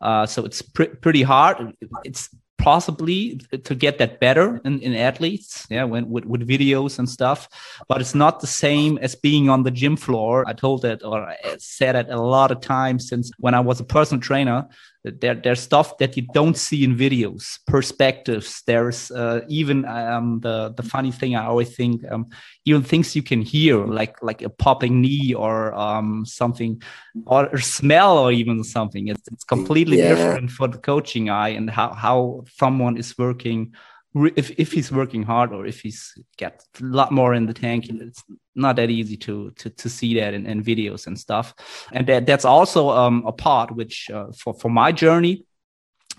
Uh, 0.00 0.26
so 0.26 0.44
it's 0.44 0.62
pr- 0.62 0.96
pretty 1.00 1.22
hard. 1.22 1.74
It's 2.04 2.30
possibly 2.60 3.40
to 3.64 3.74
get 3.74 3.98
that 3.98 4.20
better 4.20 4.60
in, 4.64 4.80
in 4.80 4.94
athletes 4.94 5.66
yeah 5.70 5.84
when 5.84 6.08
with, 6.08 6.24
with 6.24 6.46
videos 6.46 6.98
and 6.98 7.08
stuff 7.08 7.48
but 7.88 8.00
it's 8.00 8.14
not 8.14 8.40
the 8.40 8.46
same 8.46 8.98
as 8.98 9.14
being 9.14 9.48
on 9.48 9.62
the 9.62 9.70
gym 9.70 9.96
floor. 9.96 10.44
I 10.46 10.52
told 10.52 10.84
it 10.84 11.02
or 11.02 11.26
I 11.26 11.36
said 11.58 11.96
it 11.96 12.08
a 12.10 12.20
lot 12.20 12.50
of 12.50 12.60
times 12.60 13.08
since 13.08 13.30
when 13.38 13.54
i 13.54 13.60
was 13.60 13.80
a 13.80 13.84
personal 13.84 14.20
trainer 14.20 14.68
there, 15.04 15.34
there's 15.34 15.60
stuff 15.60 15.96
that 15.98 16.16
you 16.16 16.26
don't 16.34 16.56
see 16.56 16.84
in 16.84 16.96
videos 16.96 17.58
perspectives 17.66 18.62
there's 18.66 19.10
uh, 19.10 19.40
even 19.48 19.84
um, 19.86 20.40
the 20.40 20.74
the 20.76 20.82
funny 20.82 21.10
thing 21.10 21.34
i 21.34 21.46
always 21.46 21.74
think 21.74 22.02
um, 22.10 22.26
even 22.66 22.82
things 22.82 23.16
you 23.16 23.22
can 23.22 23.40
hear 23.40 23.86
like 23.86 24.22
like 24.22 24.42
a 24.42 24.50
popping 24.50 25.00
knee 25.00 25.32
or 25.32 25.74
um, 25.74 26.24
something 26.26 26.80
or 27.26 27.58
smell 27.58 28.18
or 28.18 28.30
even 28.32 28.62
something 28.62 29.08
it's, 29.08 29.26
it's 29.32 29.44
completely 29.44 29.98
yeah. 29.98 30.14
different 30.14 30.50
for 30.50 30.68
the 30.68 30.78
coaching 30.78 31.30
eye 31.30 31.50
and 31.50 31.70
how 31.70 31.92
how 31.92 32.44
someone 32.56 32.96
is 32.96 33.16
working 33.16 33.72
if 34.14 34.50
if 34.58 34.72
he's 34.72 34.90
working 34.90 35.22
hard 35.22 35.52
or 35.52 35.66
if 35.66 35.80
he's 35.80 36.14
got 36.38 36.54
a 36.80 36.84
lot 36.84 37.12
more 37.12 37.34
in 37.34 37.46
the 37.46 37.54
tank, 37.54 37.88
it's 37.88 38.24
not 38.54 38.76
that 38.76 38.90
easy 38.90 39.16
to 39.18 39.50
to 39.52 39.70
to 39.70 39.88
see 39.88 40.14
that 40.20 40.34
in, 40.34 40.46
in 40.46 40.62
videos 40.62 41.06
and 41.06 41.18
stuff. 41.18 41.54
And 41.92 42.06
that 42.06 42.26
that's 42.26 42.44
also 42.44 42.90
um, 42.90 43.24
a 43.26 43.32
part 43.32 43.74
which 43.74 44.10
uh, 44.10 44.32
for 44.36 44.54
for 44.54 44.68
my 44.68 44.92
journey, 44.92 45.44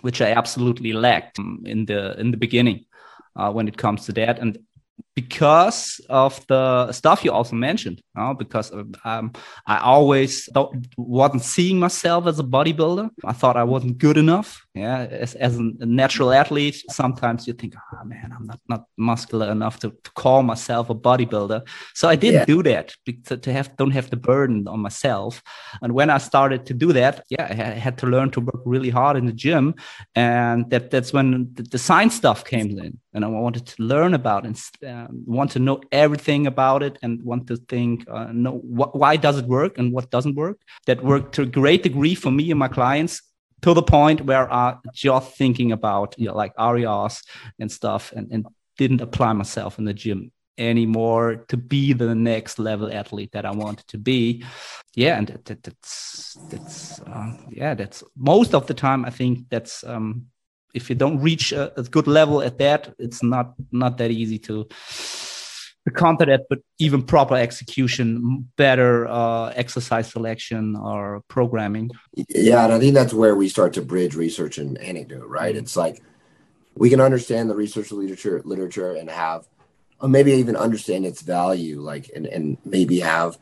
which 0.01 0.21
I 0.21 0.31
absolutely 0.31 0.93
lacked 0.93 1.37
in 1.39 1.85
the 1.85 2.19
in 2.19 2.31
the 2.31 2.37
beginning 2.37 2.85
uh, 3.35 3.51
when 3.51 3.67
it 3.67 3.77
comes 3.77 4.05
to 4.05 4.13
that. 4.13 4.39
And 4.39 4.57
because 5.15 5.99
of 6.09 6.45
the 6.47 6.91
stuff 6.91 7.23
you 7.25 7.31
also 7.31 7.55
mentioned 7.55 8.01
uh, 8.17 8.33
because 8.33 8.71
um, 9.03 9.31
i 9.67 9.77
always 9.79 10.49
wasn't 10.97 11.41
seeing 11.41 11.79
myself 11.79 12.27
as 12.27 12.39
a 12.39 12.43
bodybuilder 12.43 13.09
i 13.25 13.33
thought 13.33 13.57
i 13.57 13.63
wasn't 13.63 13.97
good 13.97 14.17
enough 14.17 14.65
yeah 14.73 15.01
as, 15.03 15.35
as 15.35 15.57
a 15.57 15.61
natural 15.85 16.31
athlete 16.31 16.81
sometimes 16.89 17.45
you 17.45 17.53
think 17.53 17.75
oh 17.93 18.05
man 18.05 18.33
i'm 18.37 18.45
not, 18.45 18.59
not 18.69 18.85
muscular 18.97 19.51
enough 19.51 19.79
to, 19.79 19.89
to 20.03 20.11
call 20.11 20.43
myself 20.43 20.89
a 20.89 20.95
bodybuilder. 20.95 21.61
So 21.93 22.07
i 22.07 22.15
didn't 22.15 22.41
yeah. 22.41 22.45
do 22.45 22.63
that 22.63 22.93
to, 23.25 23.37
to 23.37 23.51
have 23.51 23.75
don't 23.75 23.91
have 23.91 24.09
the 24.09 24.15
burden 24.15 24.67
on 24.67 24.79
myself. 24.79 25.43
And 25.81 25.93
when 25.93 26.09
i 26.09 26.17
started 26.17 26.65
to 26.67 26.73
do 26.73 26.93
that 26.93 27.25
yeah 27.29 27.47
i 27.49 27.53
had 27.53 27.97
to 27.99 28.07
learn 28.07 28.31
to 28.31 28.41
work 28.41 28.61
really 28.65 28.89
hard 28.89 29.17
in 29.17 29.25
the 29.25 29.33
gym. 29.33 29.75
And 30.15 30.69
that 30.69 30.91
that's 30.91 31.11
when 31.11 31.49
the, 31.53 31.63
the 31.63 31.77
science 31.77 32.15
stuff 32.15 32.45
came 32.45 32.77
in. 32.77 32.97
And 33.13 33.25
i 33.25 33.27
wanted 33.27 33.65
to 33.67 33.83
learn 33.83 34.13
about 34.13 34.45
and 34.45 34.57
um, 34.87 35.23
want 35.25 35.51
to 35.51 35.59
know 35.59 35.81
everything 35.91 36.47
about 36.47 36.81
it 36.81 36.97
and 37.01 37.21
want 37.23 37.47
to 37.47 37.57
think 37.57 38.05
uh, 38.09 38.31
know 38.31 38.59
wh- 38.59 38.95
why 38.95 39.17
does 39.17 39.37
it 39.37 39.45
work 39.45 39.77
and 39.77 39.91
what 39.91 40.11
doesn't 40.11 40.35
work. 40.35 40.59
That 40.85 41.03
worked 41.03 41.35
to 41.35 41.41
a 41.41 41.45
great 41.45 41.83
degree 41.83 42.15
for 42.15 42.31
me 42.31 42.51
and 42.51 42.59
my 42.59 42.69
clients 42.69 43.21
to 43.61 43.73
the 43.73 43.83
point 43.83 44.21
where 44.21 44.51
I 44.51 44.77
just 44.93 45.35
thinking 45.35 45.71
about 45.71 46.15
you 46.17 46.27
know, 46.27 46.35
like 46.35 46.53
RERs 46.57 47.21
and 47.59 47.71
stuff 47.71 48.11
and, 48.15 48.31
and 48.31 48.47
didn't 48.77 49.01
apply 49.01 49.33
myself 49.33 49.77
in 49.77 49.85
the 49.85 49.93
gym 49.93 50.31
anymore 50.57 51.45
to 51.47 51.57
be 51.57 51.93
the 51.93 52.13
next 52.13 52.59
level 52.59 52.91
athlete 52.91 53.31
that 53.31 53.45
I 53.45 53.51
wanted 53.51 53.87
to 53.87 53.97
be. 53.97 54.43
Yeah, 54.95 55.17
and 55.17 55.27
that, 55.27 55.45
that, 55.45 55.63
that's 55.63 56.37
that's 56.49 56.99
uh, 57.01 57.37
yeah, 57.49 57.73
that's 57.75 58.03
most 58.15 58.53
of 58.53 58.67
the 58.67 58.73
time 58.73 59.05
I 59.05 59.09
think 59.09 59.49
that's 59.49 59.83
um, 59.83 60.27
if 60.73 60.89
you 60.89 60.95
don't 60.95 61.19
reach 61.19 61.51
a, 61.51 61.77
a 61.79 61.83
good 61.83 62.07
level 62.07 62.41
at 62.41 62.57
that, 62.59 62.93
it's 62.99 63.23
not 63.23 63.53
not 63.71 63.97
that 63.97 64.11
easy 64.11 64.39
to 64.39 64.67
that, 65.85 66.45
but 66.49 66.59
even 66.79 67.03
proper 67.03 67.35
execution, 67.35 68.49
better 68.55 69.07
uh, 69.07 69.49
exercise 69.49 70.09
selection 70.11 70.75
or 70.75 71.21
programming. 71.27 71.89
Yeah, 72.29 72.63
and 72.63 72.73
I 72.73 72.79
think 72.79 72.93
that's 72.93 73.13
where 73.13 73.35
we 73.35 73.49
start 73.49 73.73
to 73.73 73.81
bridge 73.81 74.15
research 74.15 74.57
and 74.57 74.77
anecdote, 74.77 75.27
right? 75.27 75.55
Mm-hmm. 75.55 75.63
It's 75.63 75.75
like 75.75 76.01
we 76.75 76.89
can 76.89 77.01
understand 77.01 77.49
the 77.49 77.55
research 77.55 77.91
literature, 77.91 78.41
literature, 78.45 78.93
and 78.93 79.09
have, 79.09 79.47
or 79.99 80.09
maybe 80.09 80.31
even 80.33 80.55
understand 80.55 81.05
its 81.05 81.21
value, 81.21 81.79
like 81.81 82.11
and 82.15 82.25
and 82.27 82.57
maybe 82.65 82.99
have 82.99 83.37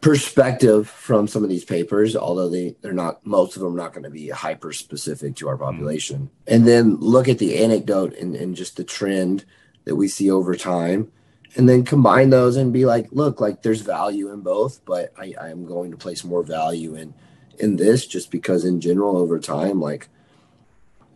perspective 0.00 0.88
from 0.88 1.28
some 1.28 1.42
of 1.42 1.50
these 1.50 1.64
papers, 1.64 2.16
although 2.16 2.48
they, 2.48 2.74
they're 2.80 2.92
not, 2.92 3.24
most 3.26 3.56
of 3.56 3.62
them 3.62 3.74
are 3.74 3.76
not 3.76 3.92
going 3.92 4.04
to 4.04 4.10
be 4.10 4.28
hyper 4.28 4.72
specific 4.72 5.36
to 5.36 5.48
our 5.48 5.56
mm-hmm. 5.56 5.64
population. 5.64 6.16
Mm-hmm. 6.18 6.54
And 6.54 6.66
then 6.66 6.96
look 6.96 7.28
at 7.28 7.38
the 7.38 7.62
anecdote 7.62 8.16
and, 8.16 8.34
and 8.34 8.56
just 8.56 8.76
the 8.76 8.84
trend 8.84 9.44
that 9.84 9.96
we 9.96 10.08
see 10.08 10.30
over 10.30 10.54
time 10.54 11.10
and 11.56 11.68
then 11.68 11.84
combine 11.84 12.30
those 12.30 12.56
and 12.56 12.72
be 12.72 12.84
like, 12.84 13.08
look, 13.10 13.40
like 13.40 13.62
there's 13.62 13.80
value 13.80 14.30
in 14.32 14.40
both, 14.40 14.84
but 14.84 15.12
I, 15.18 15.34
I 15.40 15.48
am 15.48 15.66
going 15.66 15.90
to 15.90 15.96
place 15.96 16.24
more 16.24 16.42
value 16.42 16.94
in 16.94 17.14
in 17.58 17.76
this 17.76 18.06
just 18.06 18.30
because 18.30 18.64
in 18.64 18.80
general 18.80 19.18
over 19.18 19.38
time, 19.38 19.80
like 19.80 20.08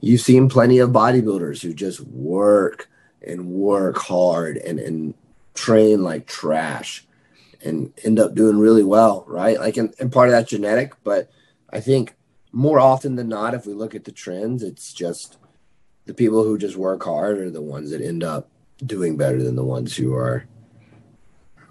you've 0.00 0.20
seen 0.20 0.48
plenty 0.48 0.78
of 0.78 0.90
bodybuilders 0.90 1.62
who 1.62 1.72
just 1.72 2.00
work 2.00 2.90
and 3.26 3.46
work 3.46 3.96
hard 3.96 4.58
and, 4.58 4.78
and 4.78 5.14
train 5.54 6.02
like 6.02 6.26
trash 6.26 7.06
and 7.64 7.92
end 8.04 8.18
up 8.18 8.34
doing 8.34 8.58
really 8.58 8.84
well, 8.84 9.24
right? 9.26 9.58
Like 9.58 9.76
and, 9.76 9.94
and 9.98 10.12
part 10.12 10.28
of 10.28 10.32
that 10.32 10.48
genetic, 10.48 10.92
but 11.02 11.30
I 11.70 11.80
think 11.80 12.14
more 12.52 12.78
often 12.78 13.16
than 13.16 13.28
not, 13.28 13.54
if 13.54 13.66
we 13.66 13.72
look 13.72 13.94
at 13.94 14.04
the 14.04 14.12
trends, 14.12 14.62
it's 14.62 14.92
just 14.92 15.38
the 16.04 16.14
people 16.14 16.44
who 16.44 16.58
just 16.58 16.76
work 16.76 17.02
hard 17.02 17.38
are 17.38 17.50
the 17.50 17.62
ones 17.62 17.90
that 17.90 18.02
end 18.02 18.22
up 18.22 18.50
doing 18.84 19.16
better 19.16 19.42
than 19.42 19.56
the 19.56 19.64
ones 19.64 19.96
who 19.96 20.14
are 20.14 20.46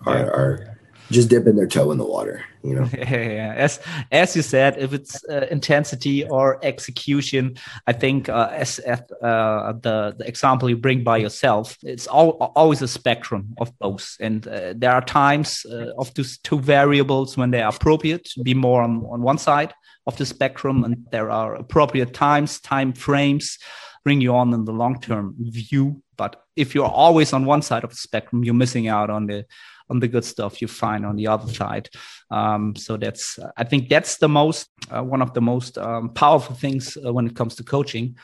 are, 0.05 0.17
yeah. 0.17 0.23
are 0.23 0.77
just 1.11 1.29
dipping 1.29 1.55
their 1.55 1.67
toe 1.67 1.91
in 1.91 1.97
the 1.97 2.05
water 2.05 2.43
you 2.63 2.75
know? 2.75 2.89
Yeah, 2.97 3.53
as 3.55 3.79
as 4.11 4.35
you 4.35 4.41
said 4.41 4.77
if 4.77 4.93
it's 4.93 5.23
uh, 5.29 5.47
intensity 5.51 6.25
or 6.27 6.59
execution 6.63 7.55
i 7.87 7.93
think 7.93 8.29
uh, 8.29 8.49
as 8.51 8.79
uh, 8.79 9.73
the 9.81 10.15
the 10.17 10.27
example 10.27 10.69
you 10.69 10.77
bring 10.77 11.03
by 11.03 11.17
yourself 11.17 11.77
it's 11.83 12.07
all, 12.07 12.31
always 12.55 12.81
a 12.81 12.87
spectrum 12.87 13.53
of 13.57 13.77
both. 13.79 14.15
And 14.19 14.47
uh, 14.47 14.73
there 14.75 14.91
are 14.91 15.01
times 15.01 15.65
uh, 15.69 15.93
of 15.97 16.13
those 16.13 16.37
two 16.39 16.59
variables 16.59 17.37
when 17.37 17.51
they 17.51 17.61
are 17.61 17.73
appropriate 17.73 18.25
to 18.25 18.43
be 18.43 18.53
more 18.53 18.81
on, 18.81 19.05
on 19.09 19.21
one 19.21 19.37
side 19.37 19.73
of 20.07 20.17
the 20.17 20.25
spectrum 20.25 20.83
and 20.83 21.05
there 21.11 21.29
are 21.31 21.55
appropriate 21.55 22.13
times 22.13 22.59
time 22.59 22.93
frames 22.93 23.57
bring 24.03 24.21
you 24.21 24.35
on 24.35 24.53
in 24.53 24.65
the 24.65 24.71
long 24.71 24.99
term 24.99 25.35
view 25.39 26.01
but 26.17 26.41
if 26.55 26.75
you're 26.75 26.85
always 26.85 27.33
on 27.33 27.45
one 27.45 27.61
side 27.61 27.83
of 27.83 27.89
the 27.89 27.95
spectrum, 27.95 28.43
you're 28.43 28.53
missing 28.53 28.87
out 28.87 29.09
on 29.09 29.27
the 29.27 29.45
on 29.89 29.99
the 29.99 30.07
good 30.07 30.25
stuff 30.25 30.61
you 30.61 30.67
find 30.67 31.05
on 31.05 31.15
the 31.15 31.27
other 31.27 31.51
side. 31.51 31.89
Um, 32.31 32.75
so 32.75 32.97
that's 32.97 33.39
I 33.57 33.63
think 33.63 33.89
that's 33.89 34.17
the 34.17 34.29
most 34.29 34.69
uh, 34.89 35.03
one 35.03 35.21
of 35.21 35.33
the 35.33 35.41
most 35.41 35.77
um, 35.77 36.09
powerful 36.09 36.55
things 36.55 36.97
uh, 36.97 37.13
when 37.13 37.27
it 37.27 37.35
comes 37.35 37.55
to 37.55 37.63
coaching 37.63 38.17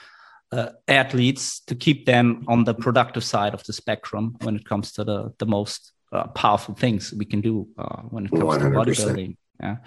uh, 0.51 0.69
athletes 0.87 1.61
to 1.67 1.75
keep 1.75 2.05
them 2.05 2.45
on 2.47 2.63
the 2.63 2.73
productive 2.73 3.23
side 3.23 3.53
of 3.53 3.63
the 3.65 3.73
spectrum 3.73 4.35
when 4.41 4.55
it 4.55 4.65
comes 4.65 4.91
to 4.93 5.03
the 5.03 5.33
the 5.37 5.45
most 5.45 5.91
uh, 6.11 6.27
powerful 6.27 6.75
things 6.75 7.13
we 7.13 7.25
can 7.25 7.41
do 7.41 7.67
uh, 7.77 8.01
when 8.09 8.25
it 8.25 8.31
comes 8.31 8.43
100%. 8.43 8.59
to 8.59 8.65
bodybuilding. 8.69 9.35
Yeah. 9.61 9.77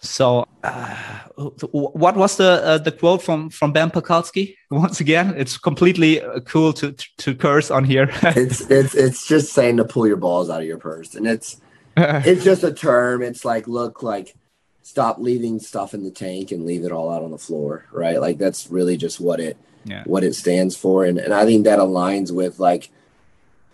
So, 0.00 0.46
uh, 0.64 0.96
what 1.36 2.16
was 2.16 2.36
the 2.36 2.62
uh, 2.64 2.78
the 2.78 2.90
quote 2.90 3.22
from 3.22 3.48
from 3.48 3.72
Ben 3.72 3.90
Pakulski? 3.90 4.56
Once 4.70 5.00
again, 5.00 5.34
it's 5.36 5.56
completely 5.56 6.20
uh, 6.20 6.40
cool 6.40 6.72
to 6.74 6.92
to 6.92 7.34
curse 7.34 7.70
on 7.70 7.84
here. 7.84 8.10
it's 8.22 8.60
it's 8.70 8.94
it's 8.94 9.26
just 9.26 9.52
saying 9.52 9.76
to 9.76 9.84
pull 9.84 10.06
your 10.06 10.16
balls 10.16 10.50
out 10.50 10.60
of 10.60 10.66
your 10.66 10.78
purse, 10.78 11.14
and 11.14 11.26
it's 11.26 11.60
it's 11.96 12.44
just 12.44 12.64
a 12.64 12.72
term. 12.72 13.22
It's 13.22 13.44
like 13.44 13.68
look 13.68 14.02
like 14.02 14.34
stop 14.82 15.18
leaving 15.18 15.60
stuff 15.60 15.94
in 15.94 16.04
the 16.04 16.10
tank 16.10 16.50
and 16.50 16.66
leave 16.66 16.84
it 16.84 16.92
all 16.92 17.10
out 17.10 17.22
on 17.22 17.30
the 17.30 17.38
floor, 17.38 17.86
right? 17.92 18.20
Like 18.20 18.38
that's 18.38 18.68
really 18.70 18.96
just 18.96 19.20
what 19.20 19.38
it 19.38 19.56
yeah. 19.84 20.02
what 20.06 20.24
it 20.24 20.34
stands 20.34 20.76
for, 20.76 21.04
and 21.04 21.18
and 21.18 21.32
I 21.32 21.44
think 21.44 21.64
that 21.64 21.78
aligns 21.78 22.32
with 22.32 22.58
like 22.58 22.90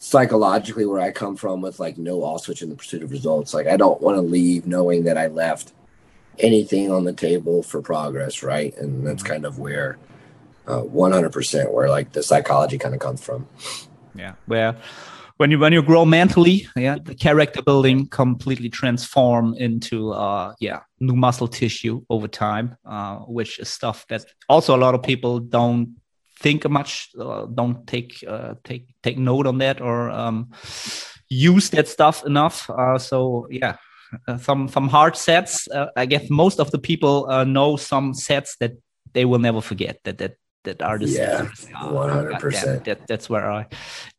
psychologically 0.00 0.86
where 0.86 0.98
I 0.98 1.12
come 1.12 1.36
from 1.36 1.60
with 1.60 1.78
like 1.78 1.98
no 1.98 2.22
all 2.22 2.38
switch 2.38 2.62
in 2.62 2.70
the 2.70 2.74
pursuit 2.74 3.02
of 3.02 3.10
results. 3.10 3.54
Like 3.54 3.66
I 3.66 3.76
don't 3.76 4.00
want 4.00 4.16
to 4.16 4.22
leave 4.22 4.66
knowing 4.66 5.04
that 5.04 5.16
I 5.18 5.28
left 5.28 5.72
anything 6.38 6.90
on 6.90 7.04
the 7.04 7.12
table 7.12 7.62
for 7.62 7.82
progress, 7.82 8.42
right? 8.42 8.74
And 8.78 9.06
that's 9.06 9.22
kind 9.22 9.44
of 9.44 9.58
where 9.58 9.98
uh, 10.66 10.82
100% 10.82 11.72
where 11.72 11.90
like 11.90 12.12
the 12.12 12.22
psychology 12.22 12.78
kind 12.78 12.94
of 12.94 13.00
comes 13.00 13.22
from. 13.22 13.46
Yeah, 14.14 14.34
where 14.46 14.74
when 15.36 15.50
you 15.50 15.58
when 15.58 15.72
you 15.74 15.82
grow 15.82 16.06
mentally, 16.06 16.66
yeah, 16.76 16.96
the 17.02 17.14
character 17.14 17.62
building 17.62 18.08
completely 18.08 18.70
transform 18.70 19.54
into 19.54 20.12
uh 20.12 20.54
yeah 20.60 20.80
new 20.98 21.14
muscle 21.14 21.48
tissue 21.48 22.02
over 22.08 22.26
time, 22.26 22.76
uh, 22.86 23.16
which 23.18 23.58
is 23.58 23.68
stuff 23.68 24.06
that 24.08 24.24
also 24.48 24.74
a 24.74 24.80
lot 24.80 24.94
of 24.94 25.02
people 25.02 25.40
don't 25.40 25.99
think 26.40 26.68
much, 26.68 27.10
uh, 27.20 27.46
don't 27.46 27.86
take 27.86 28.24
uh, 28.26 28.54
take 28.64 28.86
take 29.02 29.18
note 29.18 29.46
on 29.46 29.58
that 29.58 29.80
or 29.80 30.10
um, 30.10 30.50
use 31.28 31.70
that 31.70 31.88
stuff 31.88 32.24
enough. 32.26 32.68
Uh, 32.70 32.98
so 32.98 33.46
yeah, 33.50 33.76
uh, 34.26 34.38
some 34.38 34.68
some 34.68 34.88
hard 34.88 35.16
sets. 35.16 35.68
Uh, 35.68 35.86
I 35.96 36.06
guess 36.06 36.30
most 36.30 36.60
of 36.60 36.70
the 36.70 36.78
people 36.78 37.28
uh, 37.30 37.44
know 37.44 37.76
some 37.76 38.14
sets 38.14 38.56
that 38.60 38.72
they 39.12 39.24
will 39.24 39.38
never 39.38 39.60
forget. 39.60 39.98
That 40.04 40.18
that 40.18 40.34
that 40.64 40.82
are 40.82 40.98
the 40.98 41.08
yeah, 41.08 41.48
one 41.90 42.10
hundred 42.10 42.38
percent. 42.40 42.84
That 42.84 43.06
that's 43.06 43.30
where 43.30 43.50
I 43.50 43.66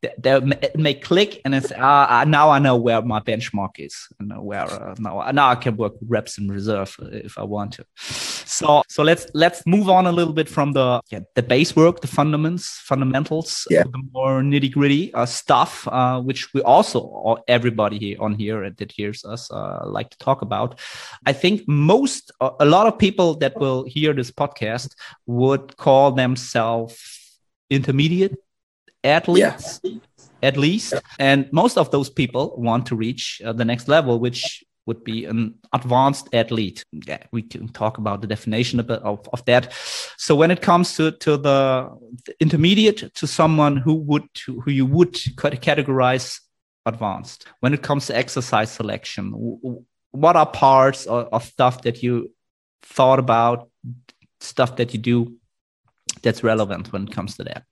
that, 0.02 0.22
that 0.22 0.78
may 0.78 0.94
click, 0.94 1.40
and 1.44 1.54
it's 1.54 1.70
uh, 1.72 2.24
now 2.26 2.50
I 2.50 2.58
know 2.58 2.76
where 2.76 3.02
my 3.02 3.20
benchmark 3.20 3.78
is, 3.78 3.94
and 4.18 4.32
where 4.42 4.64
uh, 4.64 4.94
now 4.98 5.30
now 5.30 5.50
I 5.50 5.54
can 5.54 5.76
work 5.76 5.94
reps 6.06 6.38
in 6.38 6.48
reserve 6.48 6.96
if 7.00 7.38
I 7.38 7.44
want 7.44 7.72
to. 7.74 7.84
So 7.96 8.82
so 8.88 9.02
let's 9.02 9.26
let's 9.34 9.64
move 9.66 9.88
on 9.88 10.06
a 10.06 10.12
little 10.12 10.32
bit 10.32 10.48
from 10.48 10.72
the 10.72 11.00
yeah, 11.10 11.20
the 11.34 11.42
base 11.42 11.76
work, 11.76 12.00
the 12.00 12.08
fundamentals, 12.08 12.66
fundamentals, 12.84 13.66
yeah. 13.70 13.84
the 13.84 14.02
more 14.12 14.42
nitty 14.42 14.72
gritty 14.72 15.14
uh, 15.14 15.26
stuff, 15.26 15.86
uh, 15.88 16.20
which 16.20 16.52
we 16.54 16.62
also 16.62 17.38
everybody 17.48 17.98
here 17.98 18.16
on 18.20 18.34
here 18.34 18.68
that 18.70 18.92
hears 18.92 19.24
us 19.24 19.50
uh, 19.50 19.82
like 19.86 20.10
to 20.10 20.18
talk 20.18 20.42
about. 20.42 20.78
I 21.26 21.32
think 21.32 21.62
most 21.68 22.32
a 22.40 22.64
lot 22.64 22.86
of 22.86 22.98
people 22.98 23.34
that 23.36 23.56
will 23.58 23.84
hear 23.84 24.12
this 24.12 24.30
podcast 24.30 24.94
would 25.26 25.76
call 25.76 26.12
them 26.12 26.31
themselves 26.32 26.94
intermediate 27.70 28.36
athletes 29.04 29.80
yeah. 29.82 29.98
at 30.42 30.56
least 30.56 30.92
yeah. 30.92 31.00
and 31.18 31.52
most 31.52 31.76
of 31.76 31.90
those 31.90 32.10
people 32.10 32.54
want 32.56 32.86
to 32.86 32.96
reach 32.96 33.42
uh, 33.44 33.52
the 33.52 33.64
next 33.64 33.88
level 33.88 34.18
which 34.18 34.64
would 34.86 35.04
be 35.04 35.24
an 35.26 35.54
advanced 35.72 36.28
athlete 36.32 36.84
yeah 37.06 37.22
we 37.32 37.42
can 37.42 37.68
talk 37.68 37.98
about 37.98 38.20
the 38.20 38.26
definition 38.26 38.80
of, 38.80 38.90
of, 38.90 39.28
of 39.32 39.44
that 39.44 39.72
so 40.16 40.34
when 40.34 40.50
it 40.50 40.60
comes 40.60 40.96
to, 40.96 41.12
to 41.12 41.36
the, 41.36 41.88
the 42.26 42.34
intermediate 42.40 43.14
to 43.14 43.26
someone 43.26 43.76
who 43.76 43.94
would 43.94 44.28
who 44.46 44.70
you 44.70 44.86
would 44.86 45.14
categorize 45.14 46.40
advanced 46.86 47.46
when 47.60 47.74
it 47.74 47.82
comes 47.82 48.06
to 48.06 48.16
exercise 48.16 48.70
selection 48.70 49.24
what 50.10 50.36
are 50.36 50.46
parts 50.46 51.06
of, 51.06 51.28
of 51.32 51.44
stuff 51.44 51.82
that 51.82 52.02
you 52.02 52.30
thought 52.82 53.18
about 53.18 53.68
stuff 54.40 54.76
that 54.76 54.92
you 54.92 55.00
do 55.00 55.36
that's 56.22 56.44
relevant 56.44 56.92
when 56.92 57.04
it 57.04 57.12
comes 57.12 57.36
to 57.36 57.44
that? 57.44 57.64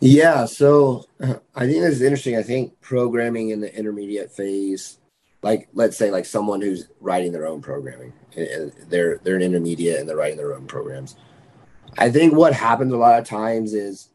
Yeah, 0.00 0.44
so 0.44 1.06
I 1.20 1.66
think 1.66 1.80
this 1.80 1.94
is 1.94 2.02
interesting. 2.02 2.36
I 2.36 2.42
think 2.42 2.80
programming 2.80 3.50
in 3.50 3.60
the 3.60 3.74
intermediate 3.74 4.30
phase, 4.30 4.98
like 5.42 5.68
let's 5.72 5.96
say 5.96 6.10
like 6.10 6.26
someone 6.26 6.60
who's 6.60 6.88
writing 7.00 7.32
their 7.32 7.46
own 7.46 7.62
programming, 7.62 8.12
and 8.36 8.72
they're 8.88 9.18
they're 9.18 9.36
an 9.36 9.42
intermediate 9.42 9.98
and 9.98 10.08
they're 10.08 10.16
writing 10.16 10.36
their 10.36 10.54
own 10.54 10.66
programs. 10.66 11.16
I 11.96 12.10
think 12.10 12.34
what 12.34 12.52
happens 12.52 12.92
a 12.92 12.98
lot 12.98 13.18
of 13.18 13.26
times 13.26 13.72
is 13.72 14.10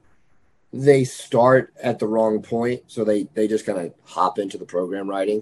they 0.72 1.04
start 1.04 1.74
at 1.82 1.98
the 1.98 2.08
wrong 2.08 2.44
point, 2.44 2.84
so 2.88 3.04
they 3.04 3.24
they 3.34 3.48
just 3.48 3.66
kind 3.66 3.80
of 3.80 3.94
hop 4.04 4.38
into 4.38 4.60
the 4.60 4.66
program 4.66 5.10
writing, 5.10 5.42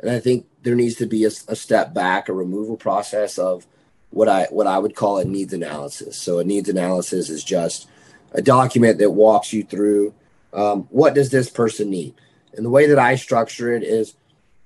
and 0.00 0.10
I 0.10 0.18
think 0.18 0.46
there 0.62 0.74
needs 0.74 0.96
to 0.96 1.06
be 1.06 1.24
a, 1.24 1.30
a 1.46 1.54
step 1.54 1.94
back, 1.94 2.28
a 2.28 2.32
removal 2.32 2.76
process 2.76 3.38
of 3.38 3.64
what 4.10 4.28
I 4.28 4.46
what 4.50 4.66
I 4.66 4.78
would 4.78 4.94
call 4.94 5.18
a 5.18 5.24
needs 5.24 5.52
analysis. 5.52 6.16
So 6.16 6.38
a 6.38 6.44
needs 6.44 6.68
analysis 6.68 7.28
is 7.28 7.44
just 7.44 7.88
a 8.32 8.42
document 8.42 8.98
that 8.98 9.10
walks 9.10 9.52
you 9.52 9.62
through 9.62 10.14
um, 10.52 10.82
what 10.90 11.14
does 11.14 11.30
this 11.30 11.50
person 11.50 11.90
need. 11.90 12.14
And 12.54 12.64
the 12.64 12.70
way 12.70 12.86
that 12.86 12.98
I 12.98 13.16
structure 13.16 13.72
it 13.72 13.82
is 13.82 14.14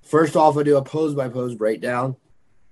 first 0.02 0.36
off, 0.36 0.56
I 0.56 0.62
do 0.62 0.76
a 0.76 0.82
pose 0.82 1.14
by 1.14 1.28
pose 1.28 1.54
breakdown. 1.54 2.16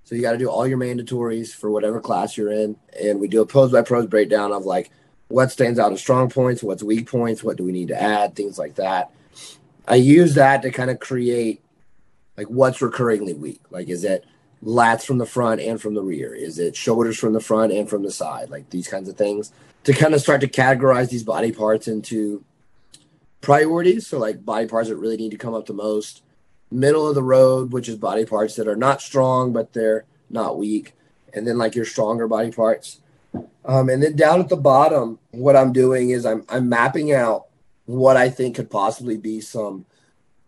So 0.04 0.14
you 0.14 0.22
got 0.22 0.33
to 0.33 0.38
do 0.38 0.48
all 0.48 0.66
your 0.66 0.78
mandatories 0.78 1.54
for 1.54 1.70
whatever 1.70 2.00
class 2.00 2.37
you're 2.37 2.52
in, 2.52 2.76
and 3.00 3.20
we 3.20 3.28
do 3.28 3.42
a 3.42 3.46
pose 3.46 3.70
by 3.70 3.83
pose 3.83 4.06
breakdown 4.06 4.52
of 4.52 4.64
like 4.64 4.90
what 5.28 5.52
stands 5.52 5.78
out 5.78 5.92
as 5.92 6.00
strong 6.00 6.28
points, 6.28 6.62
what's 6.62 6.83
weak 6.83 7.09
points, 7.09 7.44
what 7.44 7.56
do 7.56 7.64
we 7.64 7.70
need 7.70 7.88
to 7.88 8.02
add, 8.02 8.35
things 8.35 8.59
like 8.59 8.74
that. 8.76 9.12
I 9.87 9.96
use 9.96 10.35
that 10.35 10.62
to 10.62 10.70
kind 10.70 10.90
of 10.90 10.98
create 10.98 11.62
like 12.37 12.48
what's 12.48 12.78
recurringly 12.80 13.38
weak. 13.38 13.61
Like 13.70 13.88
is 13.88 14.04
it 14.04 14.24
lats 14.64 15.04
from 15.04 15.18
the 15.18 15.26
front 15.26 15.60
and 15.60 15.80
from 15.80 15.94
the 15.94 16.02
rear? 16.02 16.34
Is 16.34 16.58
it 16.58 16.76
shoulders 16.76 17.18
from 17.18 17.32
the 17.32 17.40
front 17.40 17.72
and 17.72 17.88
from 17.88 18.02
the 18.02 18.10
side? 18.10 18.50
Like 18.50 18.70
these 18.70 18.88
kinds 18.88 19.08
of 19.08 19.16
things 19.16 19.52
to 19.84 19.92
kind 19.92 20.14
of 20.14 20.20
start 20.20 20.40
to 20.42 20.48
categorize 20.48 21.08
these 21.08 21.24
body 21.24 21.52
parts 21.52 21.88
into 21.88 22.44
priorities. 23.40 24.06
So, 24.06 24.18
like 24.18 24.44
body 24.44 24.66
parts 24.66 24.88
that 24.88 24.96
really 24.96 25.16
need 25.16 25.30
to 25.30 25.38
come 25.38 25.54
up 25.54 25.66
the 25.66 25.72
most, 25.72 26.22
middle 26.70 27.08
of 27.08 27.14
the 27.14 27.22
road, 27.22 27.72
which 27.72 27.88
is 27.88 27.96
body 27.96 28.24
parts 28.24 28.56
that 28.56 28.68
are 28.68 28.76
not 28.76 29.02
strong, 29.02 29.52
but 29.52 29.72
they're 29.72 30.04
not 30.28 30.58
weak, 30.58 30.94
and 31.34 31.46
then 31.46 31.58
like 31.58 31.74
your 31.74 31.84
stronger 31.84 32.28
body 32.28 32.52
parts. 32.52 33.00
Um, 33.64 33.88
and 33.88 34.02
then 34.02 34.16
down 34.16 34.40
at 34.40 34.48
the 34.48 34.56
bottom, 34.56 35.18
what 35.32 35.56
I'm 35.56 35.72
doing 35.72 36.10
is 36.10 36.24
I'm, 36.24 36.44
I'm 36.48 36.68
mapping 36.68 37.12
out 37.12 37.46
what 37.86 38.16
I 38.16 38.28
think 38.28 38.56
could 38.56 38.70
possibly 38.70 39.16
be 39.16 39.40
some 39.40 39.84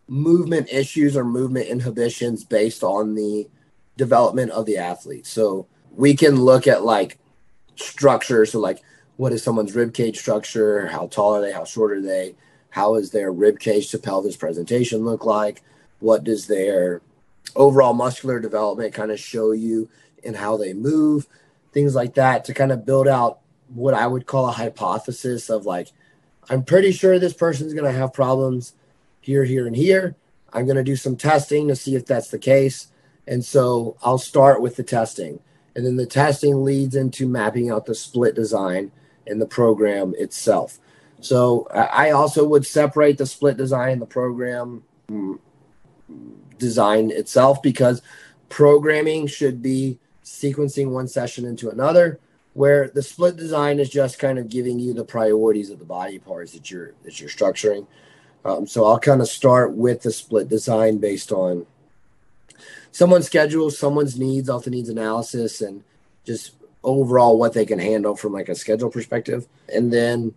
movement 0.08 0.68
issues 0.70 1.16
or 1.16 1.24
movement 1.24 1.68
inhibitions 1.68 2.44
based 2.44 2.82
on 2.82 3.14
the 3.14 3.48
development 3.96 4.50
of 4.52 4.66
the 4.66 4.78
athlete. 4.78 5.26
So 5.26 5.66
we 5.90 6.14
can 6.14 6.36
look 6.36 6.66
at 6.66 6.84
like 6.84 7.18
structure. 7.76 8.46
So 8.46 8.58
like 8.58 8.82
what 9.16 9.32
is 9.32 9.42
someone's 9.42 9.74
rib 9.74 9.94
cage 9.94 10.18
structure? 10.18 10.86
How 10.86 11.06
tall 11.06 11.34
are 11.34 11.40
they? 11.40 11.52
How 11.52 11.64
short 11.64 11.92
are 11.92 12.02
they? 12.02 12.34
how 12.72 12.94
is 12.94 13.10
their 13.10 13.30
rib 13.30 13.58
cage 13.58 13.90
to 13.90 13.98
pelvis 13.98 14.34
presentation 14.34 15.04
look 15.04 15.26
like? 15.26 15.62
What 16.00 16.24
does 16.24 16.46
their 16.46 17.02
overall 17.54 17.92
muscular 17.92 18.40
development 18.40 18.94
kind 18.94 19.12
of 19.12 19.20
show 19.20 19.52
you 19.52 19.90
in 20.22 20.32
how 20.32 20.56
they 20.56 20.72
move? 20.72 21.26
Things 21.72 21.94
like 21.94 22.14
that 22.14 22.46
to 22.46 22.54
kind 22.54 22.72
of 22.72 22.86
build 22.86 23.06
out 23.06 23.40
what 23.74 23.92
I 23.92 24.06
would 24.06 24.24
call 24.24 24.48
a 24.48 24.52
hypothesis 24.52 25.50
of 25.50 25.66
like, 25.66 25.88
I'm 26.48 26.64
pretty 26.64 26.92
sure 26.92 27.18
this 27.18 27.34
person's 27.34 27.74
going 27.74 27.84
to 27.84 27.98
have 27.98 28.14
problems 28.14 28.72
here, 29.20 29.44
here, 29.44 29.66
and 29.66 29.76
here. 29.76 30.16
I'm 30.50 30.64
going 30.64 30.78
to 30.78 30.82
do 30.82 30.96
some 30.96 31.16
testing 31.16 31.68
to 31.68 31.76
see 31.76 31.94
if 31.94 32.06
that's 32.06 32.30
the 32.30 32.38
case. 32.38 32.86
And 33.26 33.44
so 33.44 33.96
I'll 34.02 34.18
start 34.18 34.60
with 34.60 34.76
the 34.76 34.82
testing. 34.82 35.40
And 35.74 35.86
then 35.86 35.96
the 35.96 36.06
testing 36.06 36.64
leads 36.64 36.94
into 36.94 37.28
mapping 37.28 37.70
out 37.70 37.86
the 37.86 37.94
split 37.94 38.34
design 38.34 38.92
and 39.26 39.40
the 39.40 39.46
program 39.46 40.14
itself. 40.18 40.78
So 41.20 41.68
I 41.70 42.10
also 42.10 42.44
would 42.44 42.66
separate 42.66 43.16
the 43.16 43.26
split 43.26 43.56
design 43.56 43.92
and 43.92 44.02
the 44.02 44.06
program 44.06 44.82
mm, 45.08 45.38
design 46.58 47.10
itself 47.12 47.62
because 47.62 48.02
programming 48.48 49.28
should 49.28 49.62
be 49.62 49.98
sequencing 50.24 50.90
one 50.90 51.06
session 51.06 51.44
into 51.44 51.70
another 51.70 52.18
where 52.54 52.88
the 52.88 53.02
split 53.02 53.36
design 53.36 53.78
is 53.78 53.88
just 53.88 54.18
kind 54.18 54.38
of 54.38 54.48
giving 54.48 54.78
you 54.78 54.92
the 54.92 55.04
priorities 55.04 55.70
of 55.70 55.78
the 55.78 55.84
body 55.84 56.18
parts 56.18 56.52
that 56.52 56.70
you're 56.70 56.92
that 57.02 57.18
you're 57.18 57.30
structuring 57.30 57.86
um, 58.44 58.66
so 58.66 58.84
i'll 58.84 59.00
kind 59.00 59.20
of 59.20 59.26
start 59.26 59.72
with 59.72 60.02
the 60.02 60.12
split 60.12 60.48
design 60.48 60.98
based 60.98 61.32
on 61.32 61.66
someone's 62.92 63.26
schedule 63.26 63.70
someone's 63.70 64.18
needs 64.18 64.48
off 64.48 64.64
the 64.64 64.70
needs 64.70 64.88
analysis 64.88 65.60
and 65.60 65.82
just 66.24 66.52
overall 66.84 67.38
what 67.38 67.52
they 67.52 67.66
can 67.66 67.78
handle 67.78 68.14
from 68.14 68.32
like 68.32 68.48
a 68.48 68.54
schedule 68.54 68.90
perspective. 68.90 69.46
And 69.72 69.92
then 69.92 70.34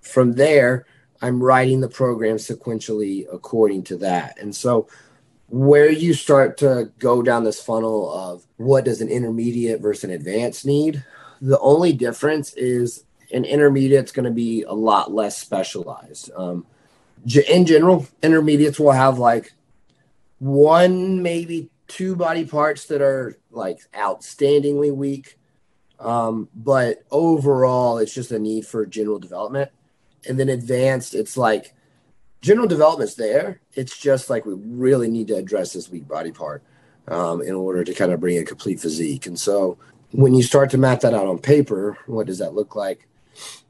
from 0.00 0.32
there 0.32 0.86
i'm 1.20 1.42
writing 1.42 1.80
the 1.80 1.88
program 1.88 2.36
sequentially 2.36 3.26
according 3.30 3.84
to 3.84 3.96
that. 3.98 4.38
And 4.40 4.54
so 4.56 4.88
where 5.48 5.90
you 5.90 6.14
start 6.14 6.56
to 6.58 6.90
go 6.98 7.22
down 7.22 7.44
this 7.44 7.60
funnel 7.60 8.10
of 8.12 8.46
what 8.56 8.84
does 8.84 9.00
an 9.00 9.08
intermediate 9.08 9.80
versus 9.80 10.04
an 10.04 10.10
advanced 10.10 10.64
need 10.64 11.04
the 11.40 11.58
only 11.60 11.92
difference 11.92 12.52
is 12.54 13.04
an 13.32 13.44
intermediate's 13.44 14.12
going 14.12 14.24
to 14.24 14.30
be 14.30 14.62
a 14.62 14.72
lot 14.72 15.12
less 15.12 15.38
specialized. 15.38 16.30
Um, 16.36 16.66
in 17.48 17.66
general 17.66 18.06
intermediates 18.22 18.80
will 18.80 18.92
have 18.92 19.18
like 19.18 19.52
one 20.38 21.22
maybe 21.22 21.70
two 21.90 22.16
body 22.16 22.44
parts 22.44 22.86
that 22.86 23.02
are 23.02 23.36
like 23.50 23.80
outstandingly 23.92 24.94
weak 24.94 25.38
um, 25.98 26.48
but 26.54 27.04
overall 27.10 27.98
it's 27.98 28.14
just 28.14 28.30
a 28.30 28.38
need 28.38 28.66
for 28.66 28.86
general 28.86 29.18
development 29.18 29.70
and 30.28 30.38
then 30.38 30.48
advanced 30.48 31.14
it's 31.14 31.36
like 31.36 31.74
general 32.40 32.66
development's 32.66 33.14
there. 33.14 33.60
It's 33.74 33.96
just 33.98 34.30
like 34.30 34.46
we 34.46 34.54
really 34.54 35.10
need 35.10 35.28
to 35.28 35.36
address 35.36 35.72
this 35.72 35.90
weak 35.90 36.08
body 36.08 36.32
part 36.32 36.62
um, 37.08 37.42
in 37.42 37.54
order 37.54 37.84
to 37.84 37.94
kind 37.94 38.12
of 38.12 38.20
bring 38.20 38.38
a 38.38 38.44
complete 38.44 38.80
physique. 38.80 39.26
And 39.26 39.38
so 39.38 39.78
when 40.12 40.34
you 40.34 40.42
start 40.42 40.70
to 40.70 40.78
map 40.78 41.00
that 41.00 41.14
out 41.14 41.26
on 41.26 41.38
paper, 41.38 41.98
what 42.06 42.26
does 42.26 42.38
that 42.38 42.54
look 42.54 42.74
like? 42.74 43.06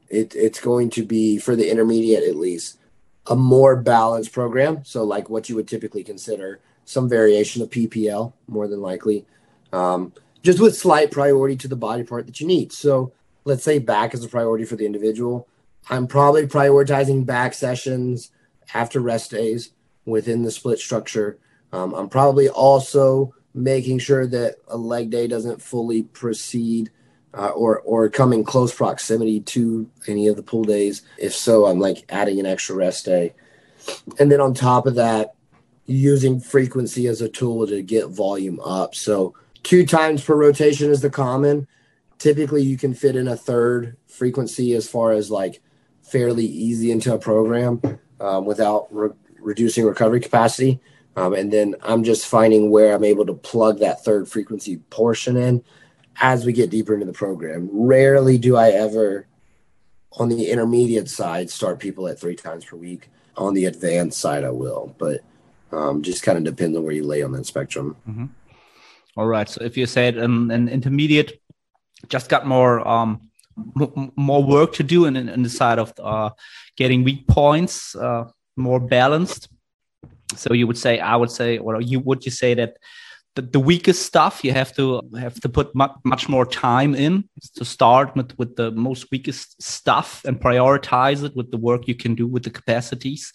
It, 0.08 0.34
it's 0.34 0.60
going 0.60 0.90
to 0.90 1.04
be 1.04 1.38
for 1.38 1.54
the 1.54 1.70
intermediate 1.70 2.24
at 2.24 2.36
least 2.36 2.78
a 3.26 3.36
more 3.36 3.76
balanced 3.76 4.32
program. 4.32 4.84
So 4.84 5.04
like 5.04 5.30
what 5.30 5.48
you 5.48 5.56
would 5.56 5.68
typically 5.68 6.02
consider 6.02 6.60
some 6.90 7.08
variation 7.08 7.62
of 7.62 7.70
PPL, 7.70 8.32
more 8.48 8.66
than 8.66 8.82
likely, 8.82 9.24
um, 9.72 10.12
just 10.42 10.58
with 10.58 10.76
slight 10.76 11.12
priority 11.12 11.54
to 11.54 11.68
the 11.68 11.76
body 11.76 12.02
part 12.02 12.26
that 12.26 12.40
you 12.40 12.48
need. 12.48 12.72
So 12.72 13.12
let's 13.44 13.62
say 13.62 13.78
back 13.78 14.12
is 14.12 14.24
a 14.24 14.28
priority 14.28 14.64
for 14.64 14.74
the 14.74 14.86
individual. 14.86 15.46
I'm 15.88 16.08
probably 16.08 16.48
prioritizing 16.48 17.24
back 17.24 17.54
sessions 17.54 18.32
after 18.74 18.98
rest 18.98 19.30
days 19.30 19.70
within 20.04 20.42
the 20.42 20.50
split 20.50 20.80
structure. 20.80 21.38
Um, 21.72 21.94
I'm 21.94 22.08
probably 22.08 22.48
also 22.48 23.34
making 23.54 24.00
sure 24.00 24.26
that 24.26 24.56
a 24.66 24.76
leg 24.76 25.10
day 25.10 25.28
doesn't 25.28 25.62
fully 25.62 26.02
proceed 26.02 26.90
uh, 27.34 27.50
or 27.50 27.78
or 27.82 28.08
come 28.08 28.32
in 28.32 28.42
close 28.42 28.74
proximity 28.74 29.38
to 29.38 29.88
any 30.08 30.26
of 30.26 30.34
the 30.34 30.42
pull 30.42 30.64
days. 30.64 31.02
If 31.18 31.36
so, 31.36 31.66
I'm 31.66 31.78
like 31.78 32.04
adding 32.08 32.40
an 32.40 32.46
extra 32.46 32.74
rest 32.74 33.04
day, 33.04 33.34
and 34.18 34.32
then 34.32 34.40
on 34.40 34.54
top 34.54 34.86
of 34.86 34.96
that, 34.96 35.34
using 35.90 36.38
frequency 36.38 37.08
as 37.08 37.20
a 37.20 37.28
tool 37.28 37.66
to 37.66 37.82
get 37.82 38.08
volume 38.08 38.60
up. 38.60 38.94
So 38.94 39.34
two 39.62 39.84
times 39.84 40.24
per 40.24 40.36
rotation 40.36 40.90
is 40.90 41.00
the 41.00 41.10
common. 41.10 41.66
Typically, 42.18 42.62
you 42.62 42.76
can 42.76 42.94
fit 42.94 43.16
in 43.16 43.26
a 43.26 43.36
third 43.36 43.96
frequency 44.06 44.74
as 44.74 44.88
far 44.88 45.12
as 45.12 45.30
like 45.30 45.60
fairly 46.02 46.44
easy 46.44 46.92
into 46.92 47.12
a 47.12 47.18
program 47.18 47.80
um, 48.20 48.44
without 48.44 48.86
re- 48.90 49.10
reducing 49.40 49.84
recovery 49.84 50.20
capacity. 50.20 50.80
Um, 51.16 51.34
and 51.34 51.52
then 51.52 51.74
I'm 51.82 52.04
just 52.04 52.26
finding 52.26 52.70
where 52.70 52.94
I'm 52.94 53.04
able 53.04 53.26
to 53.26 53.34
plug 53.34 53.80
that 53.80 54.04
third 54.04 54.28
frequency 54.28 54.76
portion 54.90 55.36
in 55.36 55.64
as 56.20 56.44
we 56.44 56.52
get 56.52 56.70
deeper 56.70 56.94
into 56.94 57.06
the 57.06 57.12
program. 57.12 57.68
Rarely 57.72 58.38
do 58.38 58.56
I 58.56 58.70
ever, 58.70 59.26
on 60.12 60.28
the 60.28 60.50
intermediate 60.50 61.08
side, 61.08 61.50
start 61.50 61.80
people 61.80 62.06
at 62.06 62.20
three 62.20 62.36
times 62.36 62.64
per 62.64 62.76
week. 62.76 63.10
On 63.36 63.54
the 63.54 63.64
advanced 63.64 64.20
side, 64.20 64.44
I 64.44 64.50
will, 64.50 64.94
but 64.98 65.20
um, 65.72 66.02
just 66.02 66.22
kind 66.22 66.38
of 66.38 66.44
depends 66.44 66.76
on 66.76 66.84
where 66.84 66.92
you 66.92 67.04
lay 67.04 67.22
on 67.22 67.32
that 67.32 67.46
spectrum. 67.46 67.96
Mm-hmm. 68.08 68.26
All 69.16 69.26
right. 69.26 69.48
So 69.48 69.62
if 69.62 69.76
you 69.76 69.86
said 69.86 70.16
an, 70.16 70.50
an 70.50 70.68
intermediate, 70.68 71.40
just 72.08 72.28
got 72.28 72.46
more 72.46 72.86
um, 72.86 73.30
m- 73.80 74.12
more 74.16 74.42
work 74.42 74.72
to 74.74 74.82
do 74.82 75.06
in, 75.06 75.16
in 75.16 75.42
the 75.42 75.50
side 75.50 75.78
of 75.78 75.92
uh, 76.02 76.30
getting 76.76 77.04
weak 77.04 77.26
points 77.26 77.94
uh, 77.94 78.24
more 78.56 78.80
balanced. 78.80 79.48
So 80.36 80.54
you 80.54 80.66
would 80.66 80.78
say, 80.78 81.00
I 81.00 81.16
would 81.16 81.30
say, 81.30 81.58
or 81.58 81.80
you 81.80 82.00
would 82.00 82.24
you 82.24 82.30
say 82.30 82.54
that 82.54 82.76
the, 83.36 83.42
the 83.42 83.60
weakest 83.60 84.04
stuff 84.04 84.42
you 84.42 84.52
have 84.52 84.74
to 84.74 85.00
have 85.18 85.40
to 85.40 85.48
put 85.48 85.74
much, 85.74 85.92
much 86.04 86.28
more 86.28 86.44
time 86.44 86.94
in 86.94 87.28
to 87.54 87.64
start 87.64 88.14
with, 88.16 88.36
with 88.38 88.56
the 88.56 88.72
most 88.72 89.06
weakest 89.12 89.62
stuff 89.62 90.24
and 90.24 90.40
prioritize 90.40 91.22
it 91.24 91.36
with 91.36 91.50
the 91.50 91.56
work 91.56 91.86
you 91.86 91.94
can 91.94 92.14
do 92.14 92.26
with 92.26 92.42
the 92.42 92.50
capacities 92.50 93.32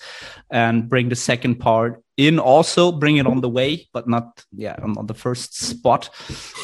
and 0.51 0.89
bring 0.89 1.09
the 1.09 1.15
second 1.15 1.55
part 1.55 2.03
in. 2.17 2.39
Also 2.39 2.91
bring 2.91 3.17
it 3.17 3.25
on 3.25 3.41
the 3.41 3.49
way 3.49 3.87
but 3.93 4.07
not 4.07 4.43
yeah 4.55 4.75
on, 4.81 4.97
on 4.97 5.05
the 5.05 5.13
first 5.13 5.55
spot 5.55 6.09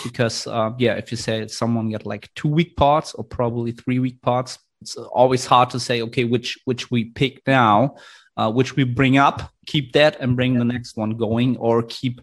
because 0.03 0.45
uh, 0.47 0.71
yeah 0.77 0.95
if 0.95 1.09
you 1.11 1.17
say 1.17 1.47
someone 1.47 1.89
get 1.89 2.05
like 2.05 2.29
two 2.35 2.49
weak 2.49 2.75
parts 2.75 3.13
or 3.13 3.23
probably 3.23 3.71
three 3.71 3.99
weak 3.99 4.21
parts 4.21 4.59
it's 4.81 4.97
always 4.97 5.45
hard 5.45 5.69
to 5.69 5.79
say 5.79 6.01
okay 6.01 6.25
which 6.25 6.57
which 6.65 6.91
we 6.91 7.05
pick 7.05 7.41
now 7.47 7.95
uh, 8.37 8.51
which 8.51 8.75
we 8.75 8.83
bring 8.83 9.17
up 9.17 9.51
keep 9.67 9.93
that 9.93 10.19
and 10.19 10.35
bring 10.35 10.55
the 10.55 10.65
next 10.65 10.97
one 10.97 11.11
going 11.11 11.55
or 11.57 11.83
keep 11.83 12.19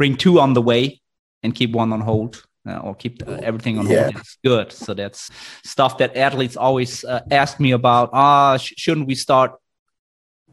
bring 0.00 0.16
two 0.16 0.40
on 0.40 0.54
the 0.54 0.62
way 0.62 0.98
and 1.42 1.54
keep 1.54 1.72
one 1.72 1.92
on 1.92 2.00
hold 2.00 2.42
uh, 2.66 2.78
or 2.78 2.94
keep 2.94 3.22
uh, 3.28 3.32
everything 3.42 3.78
on 3.78 3.86
yeah. 3.86 4.04
hold. 4.04 4.16
It's 4.16 4.38
good. 4.42 4.72
So 4.72 4.94
that's 4.94 5.30
stuff 5.62 5.98
that 5.98 6.16
athletes 6.16 6.56
always 6.56 7.04
uh, 7.04 7.20
ask 7.30 7.60
me 7.60 7.72
about. 7.72 8.08
Ah, 8.14 8.56
sh- 8.56 8.72
shouldn't 8.78 9.06
we 9.06 9.14
start 9.14 9.52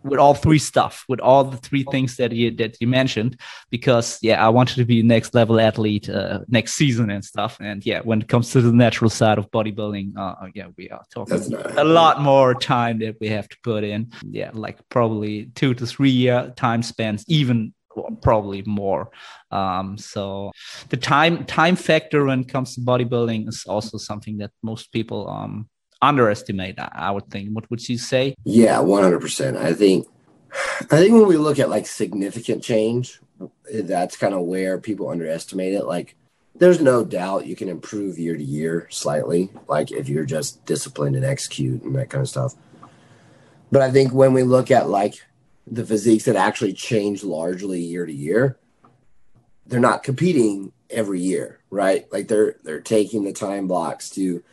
with 0.04 0.20
all 0.20 0.34
three 0.34 0.60
stuff, 0.60 1.06
with 1.08 1.22
all 1.22 1.46
the 1.46 1.56
three 1.58 1.86
things 1.92 2.18
that 2.18 2.34
you 2.34 2.52
that 2.58 2.76
you 2.82 2.88
mentioned? 2.88 3.40
Because 3.70 4.20
yeah, 4.22 4.46
I 4.46 4.50
wanted 4.50 4.76
to 4.76 4.86
be 4.86 5.02
next 5.02 5.34
level 5.34 5.62
athlete 5.62 6.10
uh, 6.10 6.40
next 6.50 6.74
season 6.74 7.10
and 7.10 7.24
stuff. 7.24 7.56
And 7.62 7.86
yeah, 7.86 8.02
when 8.02 8.20
it 8.22 8.28
comes 8.28 8.52
to 8.52 8.60
the 8.60 8.74
natural 8.74 9.10
side 9.10 9.38
of 9.38 9.50
bodybuilding, 9.52 10.18
uh, 10.18 10.48
yeah, 10.54 10.68
we 10.78 10.90
are 10.90 11.06
talking 11.14 11.42
a 11.78 11.86
lot 11.86 12.20
more 12.22 12.54
time 12.54 13.00
that 13.00 13.16
we 13.22 13.30
have 13.30 13.48
to 13.48 13.58
put 13.64 13.86
in. 13.86 14.12
Yeah, 14.30 14.52
like 14.54 14.78
probably 14.90 15.52
two 15.56 15.74
to 15.76 15.86
three 15.86 16.16
year 16.24 16.54
time 16.58 16.84
spans, 16.84 17.24
even 17.30 17.74
probably 18.22 18.64
more. 18.66 19.10
Um, 19.52 19.98
so 19.98 20.52
the 20.90 20.98
time 20.98 21.46
time 21.46 21.76
factor 21.76 22.26
when 22.26 22.42
it 22.42 22.50
comes 22.50 22.76
to 22.76 22.82
bodybuilding 22.82 23.48
is 23.48 23.66
also 23.68 23.98
something 23.98 24.38
that 24.38 24.52
most 24.62 24.92
people 24.92 25.30
um, 25.30 25.70
underestimate. 26.02 26.80
I 26.80 27.12
would 27.12 27.30
think. 27.30 27.50
What 27.54 27.70
would 27.70 27.88
you 27.88 27.98
say? 27.98 28.36
Yeah, 28.44 28.80
one 28.80 29.04
hundred 29.04 29.22
percent. 29.22 29.58
I 29.58 29.74
think. 29.74 30.08
I 30.80 30.98
think 30.98 31.14
when 31.14 31.28
we 31.28 31.38
look 31.38 31.60
at 31.60 31.70
like 31.70 31.86
significant 31.86 32.64
change, 32.64 33.20
that's 33.72 34.16
kind 34.16 34.34
of 34.34 34.42
where 34.42 34.80
people 34.80 35.10
underestimate 35.10 35.74
it. 35.74 35.86
Like, 35.86 36.16
there's 36.56 36.80
no 36.80 37.04
doubt 37.04 37.46
you 37.46 37.56
can 37.56 37.70
improve 37.70 38.18
year 38.18 38.36
to 38.36 38.44
year 38.44 38.88
slightly, 38.90 39.52
like 39.68 39.92
if 39.92 40.08
you're 40.08 40.26
just 40.26 40.66
disciplined 40.66 41.16
and 41.16 41.26
execute 41.26 41.84
and 41.84 41.96
that 41.96 42.10
kind 42.10 42.22
of 42.22 42.30
stuff. 42.30 42.56
But 43.72 43.82
I 43.82 43.92
think 43.92 44.14
when 44.14 44.34
we 44.34 44.44
look 44.44 44.72
at 44.72 44.90
like 44.90 45.16
the 45.69 45.86
physiques 45.86 46.25
that 46.25 46.36
actually 46.36 46.73
change 46.73 47.23
largely 47.23 47.82
year 47.82 48.06
to 48.06 48.13
year, 48.13 48.58
they're 49.65 49.80
not 49.80 50.03
competing 50.03 50.71
every 50.89 51.19
year, 51.19 51.60
right? 51.69 52.12
Like 52.12 52.27
they're 52.27 52.56
they're 52.63 52.82
taking 52.82 53.23
the 53.23 53.34
time 53.34 53.67
blocks 53.67 54.10
to 54.12 54.43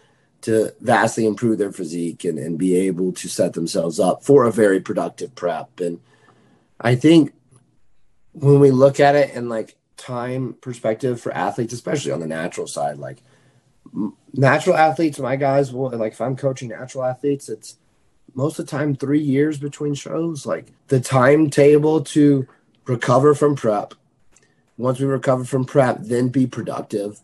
to 0.42 0.72
vastly 0.80 1.24
improve 1.26 1.56
their 1.56 1.72
physique 1.72 2.24
and, 2.24 2.38
and 2.38 2.58
be 2.58 2.76
able 2.76 3.12
to 3.12 3.28
set 3.28 3.54
themselves 3.54 3.98
up 3.98 4.22
for 4.22 4.44
a 4.44 4.52
very 4.52 4.78
productive 4.78 5.34
prep. 5.34 5.80
And 5.80 6.00
I 6.78 6.96
think 6.96 7.32
when 8.32 8.60
we 8.60 8.70
look 8.70 9.00
at 9.00 9.14
it 9.14 9.34
in 9.34 9.48
like 9.48 9.76
time 9.96 10.54
perspective 10.60 11.20
for 11.20 11.32
athletes, 11.32 11.72
especially 11.72 12.12
on 12.12 12.20
the 12.20 12.26
natural 12.26 12.66
side, 12.66 12.98
like 12.98 13.22
natural 14.34 14.76
athletes, 14.76 15.18
my 15.18 15.36
guys 15.36 15.72
will 15.72 15.90
like 15.90 16.12
if 16.12 16.20
I'm 16.20 16.36
coaching 16.36 16.68
natural 16.68 17.04
athletes, 17.04 17.48
it's 17.48 17.76
most 18.34 18.58
of 18.58 18.66
the 18.66 18.70
time 18.70 18.94
three 18.94 19.20
years 19.20 19.58
between 19.58 19.94
shows. 19.94 20.44
Like 20.44 20.72
the 20.88 21.00
timetable 21.00 22.02
to 22.02 22.46
recover 22.84 23.34
from 23.34 23.56
prep. 23.56 23.94
Once 24.76 24.98
we 24.98 25.06
recover 25.06 25.44
from 25.44 25.64
prep, 25.64 25.98
then 26.00 26.28
be 26.28 26.46
productive. 26.46 27.20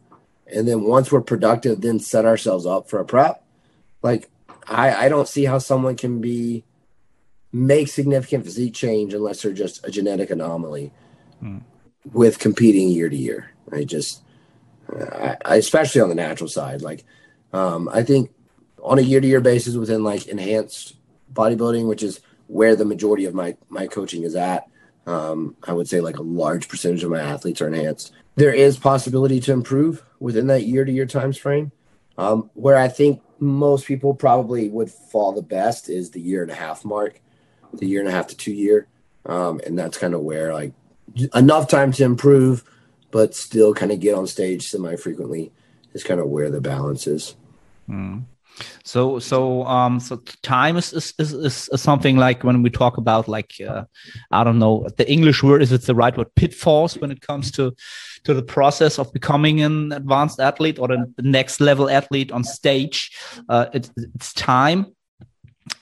And 0.47 0.67
then 0.67 0.83
once 0.83 1.11
we're 1.11 1.21
productive, 1.21 1.81
then 1.81 1.99
set 1.99 2.25
ourselves 2.25 2.67
up 2.67 2.89
for 2.89 3.01
a 3.01 3.05
prep. 3.05 3.45
Like 4.03 4.31
I, 4.67 5.07
I 5.07 5.09
don't 5.09 5.29
see 5.29 5.45
how 5.45 5.59
someone 5.59 5.97
can 5.97 6.21
be 6.21 6.65
make 7.53 7.89
significant 7.89 8.45
physique 8.45 8.75
change 8.75 9.13
unless 9.13 9.43
they're 9.43 9.53
just 9.53 9.85
a 9.85 9.91
genetic 9.91 10.31
anomaly 10.31 10.93
hmm. 11.41 11.59
with 12.13 12.39
competing 12.39 12.89
year 12.89 13.09
to 13.09 13.17
year. 13.17 13.51
I 13.73 13.85
just, 13.85 14.23
I, 14.89 15.37
I, 15.45 15.57
especially 15.57 16.01
on 16.01 16.09
the 16.09 16.15
natural 16.15 16.49
side, 16.49 16.83
like 16.83 17.05
um, 17.53 17.89
I 17.93 18.03
think 18.05 18.31
on 18.83 18.99
a 18.99 19.03
year 19.03 19.21
to 19.21 19.27
year 19.27 19.41
basis 19.41 19.75
within 19.75 20.05
like 20.05 20.27
enhanced 20.27 20.95
bodybuilding, 21.33 21.89
which 21.89 22.03
is 22.03 22.21
where 22.47 22.75
the 22.75 22.85
majority 22.85 23.25
of 23.25 23.35
my 23.35 23.57
my 23.69 23.87
coaching 23.87 24.25
is 24.25 24.35
at. 24.35 24.69
Um, 25.07 25.57
I 25.67 25.73
would 25.73 25.89
say 25.89 26.01
like 26.01 26.19
a 26.19 26.23
large 26.23 26.69
percentage 26.69 27.03
of 27.03 27.11
my 27.11 27.21
athletes 27.21 27.61
are 27.61 27.69
enhanced. 27.69 28.13
There 28.37 28.53
is 28.53 28.79
possibility 28.79 29.41
to 29.41 29.53
improve 29.53 30.05
within 30.19 30.47
that 30.49 30.65
year 30.65 30.85
to 30.85 30.93
year 30.93 31.07
time 31.07 31.33
frame. 31.33 31.73
Um, 32.19 32.51
where 32.55 32.77
I 32.77 32.89
think 32.89 33.23
most 33.39 33.87
people 33.87 34.15
probably 34.15 34.69
would 34.69 34.91
fall 34.91 35.33
the 35.33 35.43
best 35.43 35.89
is 35.89 36.11
the 36.11 36.21
year 36.21 36.43
and 36.43 36.51
a 36.51 36.55
half 36.55 36.85
mark, 36.85 37.21
the 37.73 37.87
year 37.87 38.01
and 38.01 38.09
a 38.09 38.13
half 38.13 38.27
to 38.29 38.37
two 38.37 38.53
year, 38.53 38.89
um, 39.25 39.61
and 39.65 39.79
that's 39.79 39.97
kind 39.97 40.13
of 40.13 40.21
where 40.21 40.53
like 40.53 40.75
enough 41.35 41.69
time 41.69 41.93
to 41.93 42.05
improve, 42.05 42.63
but 43.11 43.35
still 43.35 43.73
kind 43.73 43.91
of 43.91 44.01
get 44.01 44.15
on 44.15 44.27
stage 44.27 44.69
semi 44.69 44.97
frequently 44.97 45.51
is 45.95 46.05
kind 46.05 46.21
of 46.21 46.29
where 46.29 46.51
the 46.51 46.61
balance 46.61 47.07
is. 47.07 47.37
Mm. 47.89 48.25
So 48.85 49.19
so 49.19 49.65
um 49.65 50.01
so 50.01 50.17
time 50.43 50.77
is 50.77 50.93
is, 50.93 51.15
is 51.19 51.69
is 51.69 51.81
something 51.81 52.17
like 52.17 52.45
when 52.45 52.63
we 52.63 52.71
talk 52.71 52.99
about 52.99 53.29
like 53.29 53.55
uh, 53.67 53.85
I 54.31 54.45
don't 54.45 54.59
know 54.59 54.87
the 54.97 55.11
English 55.11 55.43
word 55.43 55.63
is 55.63 55.73
it 55.73 55.83
the 55.83 55.95
right 55.95 56.17
word 56.17 56.35
pitfalls 56.35 56.99
when 56.99 57.11
it 57.11 57.21
comes 57.21 57.51
to 57.53 57.75
to 58.25 58.35
the 58.35 58.43
process 58.43 58.99
of 58.99 59.13
becoming 59.13 59.63
an 59.63 59.93
advanced 59.93 60.41
athlete 60.41 60.79
or 60.79 60.89
the, 60.89 61.07
next 61.23 61.61
level 61.61 61.89
athlete 61.89 62.33
on 62.33 62.45
stage. 62.45 63.17
Uh, 63.49 63.67
it, 63.73 63.91
it's 64.15 64.33
time, 64.35 64.87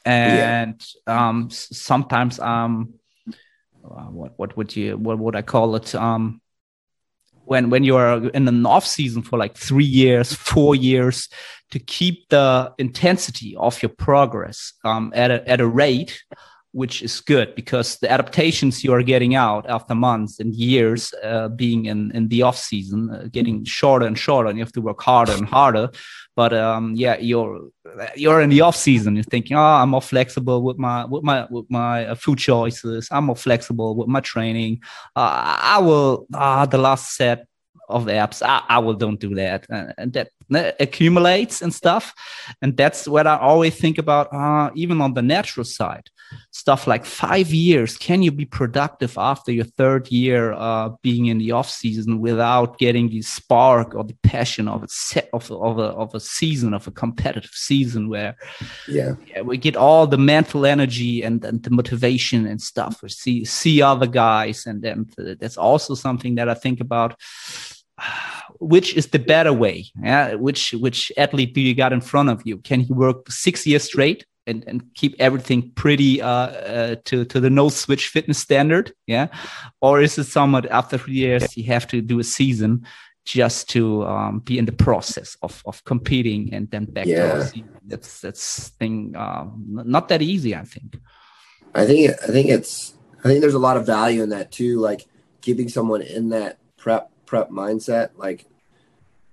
and 0.05 0.85
yeah. 1.07 1.29
um 1.29 1.51
sometimes 1.51 2.39
um 2.39 2.95
uh, 3.85 4.05
what 4.05 4.39
what 4.39 4.57
would 4.57 4.77
you 4.77 4.97
what 4.97 5.19
would 5.19 5.37
I 5.37 5.43
call 5.43 5.77
it 5.77 5.95
um 5.95 6.41
when 7.49 7.71
when 7.71 7.83
you 7.83 7.97
are 7.97 8.29
in 8.29 8.47
an 8.47 8.67
off 8.67 8.87
season 8.87 9.23
for 9.23 9.39
like 9.39 9.57
three 9.57 9.85
years, 9.85 10.33
four 10.33 10.75
years, 10.75 11.29
to 11.71 11.79
keep 11.79 12.29
the 12.29 12.73
intensity 12.79 13.57
of 13.57 13.83
your 13.83 13.91
progress 13.91 14.73
um, 14.85 15.13
at 15.15 15.31
a 15.31 15.49
at 15.49 15.61
a 15.61 15.67
rate 15.67 16.23
which 16.73 17.03
is 17.03 17.21
good 17.21 17.55
because 17.55 17.97
the 17.99 18.11
adaptations 18.11 18.85
you 18.85 18.93
are 18.93 19.03
getting 19.03 19.35
out 19.35 19.69
after 19.69 19.95
months 19.95 20.39
and 20.39 20.55
years 20.55 21.15
uh, 21.25 21.49
being 21.49 21.87
in 21.87 22.11
in 22.13 22.29
the 22.29 22.43
off 22.43 22.59
season 22.59 23.11
uh, 23.11 23.27
getting 23.33 23.65
shorter 23.65 24.07
and 24.07 24.19
shorter 24.19 24.49
and 24.49 24.59
you 24.59 24.65
have 24.65 24.73
to 24.73 24.81
work 24.81 25.01
harder 25.01 25.33
and 25.33 25.47
harder. 25.47 25.91
But 26.37 26.53
um, 26.53 26.95
yeah 26.95 27.17
you're 27.19 27.71
you're 28.15 28.41
in 28.43 28.51
the 28.51 28.61
off 28.61 28.77
season. 28.77 29.17
You're 29.17 29.25
thinking 29.25 29.57
oh 29.57 29.63
i'm 29.81 29.91
more 29.91 30.03
flexible 30.03 30.63
with 30.63 30.79
my 30.79 31.05
with 31.05 31.25
my 31.25 31.47
with 31.51 31.67
my 31.71 32.07
uh, 32.07 32.15
food 32.15 32.39
choices. 32.39 33.09
I'm 33.11 33.25
more 33.25 33.37
flexible 33.37 33.95
with 33.97 34.09
my 34.09 34.21
training. 34.21 34.83
Uh, 35.17 35.57
i 35.75 35.79
will 35.79 36.27
ah 36.35 36.67
the 36.67 36.79
last 36.79 37.17
set 37.17 37.47
of 37.89 38.05
apps 38.07 38.43
I, 38.43 38.63
I 38.69 38.79
will 38.81 38.95
don't 38.95 39.19
do 39.19 39.35
that. 39.37 39.67
And 39.71 40.13
that 40.13 40.29
accumulates 40.51 41.63
and 41.63 41.73
stuff. 41.73 42.15
And 42.63 42.77
that's 42.77 43.07
what 43.07 43.27
i 43.27 43.37
always 43.37 43.75
think 43.75 43.99
about 43.99 44.33
uh, 44.33 44.71
even 44.75 45.01
on 45.01 45.15
the 45.15 45.23
natural 45.23 45.65
side. 45.65 46.11
Stuff 46.51 46.87
like 46.87 47.07
five 47.07 47.55
years 47.55 47.97
can 47.97 48.23
you 48.23 48.31
be 48.31 48.45
productive 48.45 49.17
after 49.17 49.51
your 49.51 49.65
third 49.65 50.09
year 50.09 50.53
uh, 50.53 50.91
being 51.01 51.27
in 51.27 51.39
the 51.39 51.53
off 51.53 51.71
season 51.71 52.21
without 52.21 52.79
getting 52.79 53.09
the 53.09 53.23
spark 53.23 53.95
or 53.95 54.05
the 54.05 54.17
passion 54.23 54.69
of 54.69 54.83
a 54.83 54.89
set 54.89 55.31
of, 55.33 55.51
of, 55.51 55.79
a, 55.79 55.91
of 56.03 56.15
a 56.15 56.21
season 56.21 56.75
of 56.75 56.87
a 56.87 56.91
competitive 56.91 57.51
season 57.55 58.11
where 58.11 58.37
yeah. 58.87 59.15
yeah 59.27 59.41
we 59.41 59.57
get 59.57 59.75
all 59.75 60.07
the 60.07 60.19
mental 60.19 60.67
energy 60.67 61.23
and, 61.23 61.43
and 61.45 61.63
the 61.63 61.71
motivation 61.71 62.47
and 62.47 62.61
stuff. 62.61 63.03
We 63.03 63.09
see 63.09 63.45
see 63.47 63.81
other 63.81 64.07
guys 64.07 64.67
and 64.67 64.83
then 64.83 65.07
that's 65.41 65.57
also 65.57 65.95
something 65.95 66.37
that 66.37 66.49
i 66.49 66.55
think 66.55 66.81
about 66.81 67.21
which 68.61 68.95
is 68.95 69.09
the 69.09 69.19
better 69.19 69.53
way? 69.53 69.87
Yeah 70.03 70.35
which 70.35 70.73
which 70.73 71.13
athlete 71.17 71.55
do 71.55 71.61
you 71.61 71.75
got 71.75 71.93
in 71.93 72.01
front 72.01 72.29
of 72.29 72.43
you? 72.45 72.59
Can 72.59 72.81
he 72.81 72.93
work 72.93 73.31
six 73.31 73.67
years 73.67 73.85
straight 73.85 74.27
and, 74.47 74.65
and 74.67 74.83
keep 74.95 75.15
everything 75.19 75.71
pretty 75.73 76.23
uh, 76.23 76.29
uh, 76.29 76.97
to 77.05 77.25
to 77.25 77.41
the 77.41 77.51
no 77.51 77.69
switch 77.69 78.09
fitness 78.09 78.39
standard? 78.39 78.93
Yeah 79.07 79.29
or 79.81 80.01
is 80.01 80.19
it 80.19 80.25
somewhat 80.25 80.67
after 80.71 80.99
three 80.99 81.15
years 81.15 81.57
you 81.57 81.65
have 81.65 81.87
to 81.89 82.01
do 82.01 82.19
a 82.19 82.25
season 82.25 82.85
just 83.29 83.69
to 83.69 84.07
um, 84.07 84.39
be 84.39 84.57
in 84.57 84.65
the 84.65 84.73
process 84.73 85.37
of, 85.43 85.63
of 85.67 85.85
competing 85.85 86.49
and 86.55 86.71
then 86.71 86.87
back 86.87 87.05
yeah. 87.05 87.45
to 87.45 87.63
that's 87.85 88.23
that's 88.23 88.69
thing 88.81 89.15
um, 89.17 89.63
not 89.69 90.09
that 90.09 90.23
easy 90.23 90.57
i 90.57 90.65
think. 90.65 90.99
I 91.75 91.85
think 91.85 92.11
i 92.23 92.27
think 92.29 92.49
it's 92.49 92.95
i 93.21 93.29
think 93.29 93.43
there's 93.43 93.53
a 93.53 93.59
lot 93.59 93.77
of 93.77 93.85
value 93.85 94.23
in 94.23 94.31
that 94.31 94.51
too 94.51 94.81
like 94.81 95.07
keeping 95.43 95.69
someone 95.69 96.01
in 96.01 96.31
that 96.31 96.59
prep 96.79 97.11
prep 97.29 97.51
mindset, 97.51 98.11
like 98.17 98.47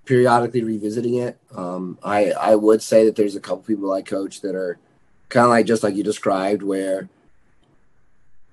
periodically 0.05 0.63
revisiting 0.63 1.15
it. 1.15 1.39
Um, 1.55 1.97
I 2.03 2.31
I 2.31 2.55
would 2.55 2.83
say 2.83 3.05
that 3.05 3.15
there's 3.15 3.35
a 3.35 3.39
couple 3.39 3.63
people 3.63 3.91
I 3.91 4.01
coach 4.01 4.41
that 4.41 4.53
are 4.53 4.77
kind 5.29 5.45
of 5.45 5.49
like 5.49 5.65
just 5.65 5.81
like 5.81 5.95
you 5.95 6.03
described, 6.03 6.61
where 6.61 7.09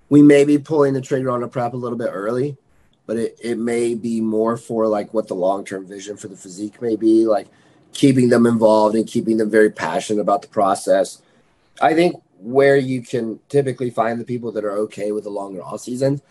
we 0.09 0.22
may 0.22 0.44
be 0.44 0.59
pulling 0.59 0.94
the 0.94 1.00
trigger 1.00 1.31
on 1.31 1.42
a 1.42 1.48
prep 1.48 1.74
a 1.74 1.76
little 1.76 1.98
bit 1.98 2.11
early, 2.12 2.57
but 3.07 3.16
it, 3.16 3.37
it 3.42 3.59
may 3.59 3.94
be 3.94 4.20
more 4.20 4.57
for 4.57 4.87
like 4.87 5.12
what 5.12 5.28
the 5.28 5.35
long 5.35 5.64
term 5.64 5.87
vision 5.87 6.16
for 6.16 6.28
the 6.28 6.37
physique 6.37 6.81
may 6.81 6.96
be, 6.96 7.26
like 7.26 7.48
keeping 7.92 8.28
them 8.28 8.46
involved 8.46 8.94
and 8.94 9.07
keeping 9.07 9.37
them 9.37 9.50
very 9.50 9.70
passionate 9.70 10.20
about 10.20 10.42
the 10.42 10.48
process. 10.48 11.20
I 11.81 11.94
think 11.94 12.22
where 12.38 12.76
you 12.76 13.02
can 13.02 13.40
typically 13.48 13.90
find 13.90 14.20
the 14.20 14.24
people 14.24 14.52
that 14.52 14.64
are 14.64 14.78
okay 14.78 15.12
with 15.12 15.24
the 15.24 15.31
longer 15.31 15.62
off 15.62 15.81
seasons, 15.81 16.22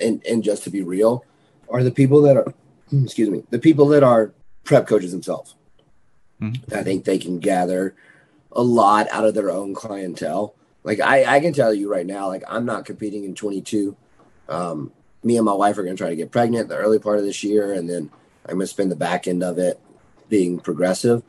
and, 0.00 0.22
and 0.28 0.44
just 0.44 0.64
to 0.64 0.70
be 0.70 0.82
real, 0.82 1.24
are 1.70 1.82
the 1.82 1.90
people 1.90 2.22
that 2.22 2.36
are, 2.36 2.52
excuse 3.02 3.30
me, 3.30 3.44
the 3.50 3.58
people 3.58 3.86
that 3.88 4.02
are 4.02 4.32
prep 4.64 4.86
coaches 4.86 5.12
themselves. 5.12 5.54
Mm-hmm. 6.40 6.74
I 6.74 6.82
think 6.82 7.04
they 7.04 7.18
can 7.18 7.38
gather 7.38 7.94
a 8.52 8.62
lot 8.62 9.08
out 9.10 9.24
of 9.24 9.34
their 9.34 9.50
own 9.50 9.74
clientele. 9.74 10.54
Like 10.82 11.00
I, 11.00 11.36
I 11.36 11.40
can 11.40 11.52
tell 11.52 11.74
you 11.74 11.90
right 11.90 12.06
now, 12.06 12.28
like 12.28 12.42
I'm 12.48 12.64
not 12.64 12.84
competing 12.84 13.24
in 13.24 13.34
22. 13.34 13.96
Um, 14.48 14.92
me 15.22 15.36
and 15.36 15.44
my 15.44 15.52
wife 15.52 15.76
are 15.76 15.82
going 15.82 15.96
to 15.96 16.02
try 16.02 16.08
to 16.08 16.16
get 16.16 16.30
pregnant 16.30 16.68
the 16.68 16.76
early 16.76 16.98
part 16.98 17.18
of 17.18 17.24
this 17.24 17.44
year, 17.44 17.72
and 17.72 17.88
then 17.88 18.10
I'm 18.46 18.54
going 18.54 18.60
to 18.60 18.66
spend 18.66 18.90
the 18.90 18.96
back 18.96 19.28
end 19.28 19.42
of 19.42 19.58
it 19.58 19.78
being 20.28 20.58
progressive. 20.58 21.22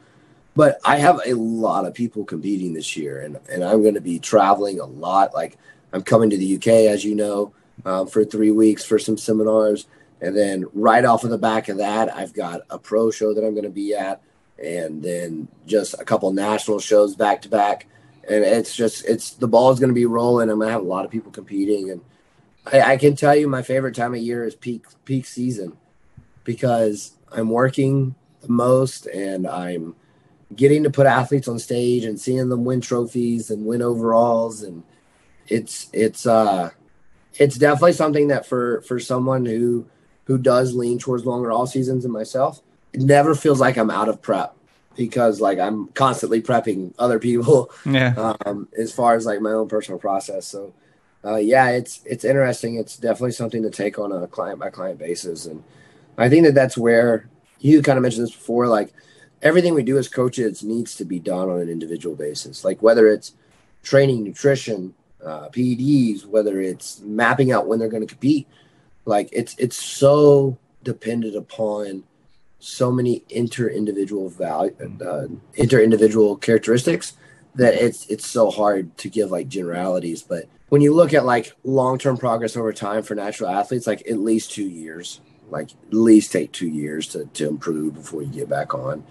But 0.55 0.79
I 0.83 0.97
have 0.97 1.19
a 1.25 1.33
lot 1.33 1.85
of 1.85 1.93
people 1.93 2.23
competing 2.23 2.73
this 2.73 2.95
year, 2.95 3.19
and 3.19 3.39
and 3.49 3.63
I'm 3.63 3.81
going 3.81 3.95
to 3.95 4.01
be 4.01 4.19
traveling 4.19 4.79
a 4.79 4.85
lot. 4.85 5.33
Like 5.33 5.57
I'm 5.91 6.03
coming 6.03 6.29
to 6.29 6.37
the 6.37 6.55
UK, 6.55 6.67
as 6.67 7.03
you 7.03 7.15
know, 7.15 7.53
um, 7.85 8.07
for 8.07 8.23
three 8.23 8.51
weeks 8.51 8.85
for 8.85 8.99
some 8.99 9.17
seminars. 9.17 9.87
And 10.21 10.37
then 10.37 10.65
right 10.73 11.03
off 11.03 11.23
of 11.23 11.31
the 11.31 11.37
back 11.37 11.67
of 11.67 11.77
that, 11.77 12.15
I've 12.15 12.33
got 12.33 12.61
a 12.69 12.77
pro 12.77 13.09
show 13.09 13.33
that 13.33 13.43
I'm 13.43 13.53
going 13.53 13.63
to 13.63 13.69
be 13.69 13.95
at, 13.95 14.21
and 14.63 15.01
then 15.01 15.47
just 15.65 15.99
a 15.99 16.05
couple 16.05 16.31
national 16.31 16.79
shows 16.79 17.15
back 17.15 17.41
to 17.41 17.49
back. 17.49 17.87
And 18.29 18.43
it's 18.43 18.75
just 18.75 19.03
it's 19.05 19.31
the 19.31 19.47
ball 19.47 19.71
is 19.71 19.79
going 19.79 19.89
to 19.89 19.95
be 19.95 20.05
rolling. 20.05 20.49
I'm 20.49 20.59
going 20.59 20.67
to 20.67 20.73
have 20.73 20.81
a 20.81 20.85
lot 20.85 21.05
of 21.05 21.11
people 21.11 21.31
competing, 21.31 21.89
and 21.89 22.01
I, 22.71 22.93
I 22.93 22.97
can 22.97 23.15
tell 23.15 23.35
you 23.35 23.47
my 23.47 23.63
favorite 23.63 23.95
time 23.95 24.13
of 24.13 24.21
year 24.21 24.45
is 24.45 24.55
peak 24.55 24.85
peak 25.05 25.25
season 25.25 25.75
because 26.43 27.13
I'm 27.31 27.49
working 27.49 28.15
the 28.41 28.49
most 28.49 29.07
and 29.07 29.47
I'm 29.47 29.95
getting 30.55 30.83
to 30.83 30.89
put 30.89 31.07
athletes 31.07 31.47
on 31.47 31.59
stage 31.59 32.03
and 32.03 32.19
seeing 32.19 32.49
them 32.49 32.65
win 32.65 32.81
trophies 32.81 33.49
and 33.49 33.65
win 33.65 33.81
overalls 33.81 34.63
and 34.63 34.83
it's 35.47 35.89
it's 35.93 36.25
uh 36.25 36.69
it's 37.35 37.57
definitely 37.57 37.93
something 37.93 38.27
that 38.27 38.45
for 38.45 38.81
for 38.81 38.99
someone 38.99 39.45
who 39.45 39.85
who 40.31 40.37
does 40.37 40.73
lean 40.73 40.97
towards 40.97 41.25
longer 41.25 41.51
all 41.51 41.67
seasons 41.67 42.05
and 42.05 42.13
myself, 42.13 42.61
it 42.93 43.01
never 43.01 43.35
feels 43.35 43.59
like 43.59 43.75
I'm 43.77 43.91
out 43.91 44.07
of 44.07 44.21
prep 44.21 44.55
because 44.95 45.41
like 45.41 45.59
I'm 45.59 45.87
constantly 45.89 46.41
prepping 46.41 46.93
other 46.97 47.19
people. 47.19 47.69
Yeah. 47.85 48.35
Um, 48.45 48.69
as 48.77 48.93
far 48.93 49.15
as 49.15 49.25
like 49.25 49.41
my 49.41 49.51
own 49.51 49.67
personal 49.67 49.99
process. 49.99 50.47
So, 50.47 50.73
uh, 51.25 51.35
yeah, 51.35 51.71
it's 51.71 51.99
it's 52.05 52.23
interesting. 52.23 52.75
It's 52.75 52.95
definitely 52.95 53.33
something 53.33 53.61
to 53.63 53.69
take 53.69 53.99
on 53.99 54.13
a 54.13 54.25
client 54.27 54.59
by 54.59 54.69
client 54.69 54.99
basis, 54.99 55.45
and 55.45 55.63
I 56.17 56.29
think 56.29 56.45
that 56.45 56.55
that's 56.55 56.77
where 56.77 57.27
you 57.59 57.81
kind 57.81 57.97
of 57.97 58.03
mentioned 58.03 58.27
this 58.27 58.35
before. 58.35 58.67
Like 58.67 58.93
everything 59.41 59.73
we 59.73 59.83
do 59.83 59.97
as 59.97 60.07
coaches 60.07 60.63
needs 60.63 60.95
to 60.95 61.05
be 61.05 61.19
done 61.19 61.49
on 61.49 61.59
an 61.59 61.69
individual 61.69 62.15
basis. 62.15 62.63
Like 62.63 62.81
whether 62.81 63.09
it's 63.09 63.33
training, 63.83 64.23
nutrition, 64.23 64.93
uh, 65.25 65.49
PEDs, 65.49 66.25
whether 66.25 66.61
it's 66.61 67.01
mapping 67.01 67.51
out 67.51 67.67
when 67.67 67.79
they're 67.79 67.89
going 67.89 68.07
to 68.07 68.15
compete 68.15 68.47
like 69.05 69.29
it's 69.31 69.55
it's 69.57 69.81
so 69.81 70.57
dependent 70.83 71.35
upon 71.35 72.03
so 72.59 72.91
many 72.91 73.23
inter 73.29 73.67
individual 73.67 74.29
value 74.29 74.75
uh, 75.05 75.27
inter 75.55 75.81
individual 75.81 76.37
characteristics 76.37 77.13
that 77.55 77.73
it's 77.73 78.05
it's 78.05 78.25
so 78.25 78.49
hard 78.49 78.95
to 78.97 79.09
give 79.09 79.31
like 79.31 79.47
generalities. 79.47 80.21
But 80.23 80.45
when 80.69 80.81
you 80.81 80.93
look 80.93 81.13
at 81.13 81.25
like 81.25 81.53
long 81.63 81.97
term 81.97 82.17
progress 82.17 82.55
over 82.55 82.71
time 82.71 83.03
for 83.03 83.15
natural 83.15 83.49
athletes, 83.49 83.87
like 83.87 84.07
at 84.09 84.17
least 84.17 84.51
two 84.51 84.67
years, 84.67 85.21
like 85.49 85.71
at 85.71 85.93
least 85.93 86.31
take 86.31 86.51
two 86.51 86.69
years 86.69 87.07
to, 87.07 87.25
to 87.25 87.47
improve 87.47 87.95
before 87.95 88.21
you 88.21 88.31
get 88.31 88.49
back 88.49 88.73
on. 88.73 89.03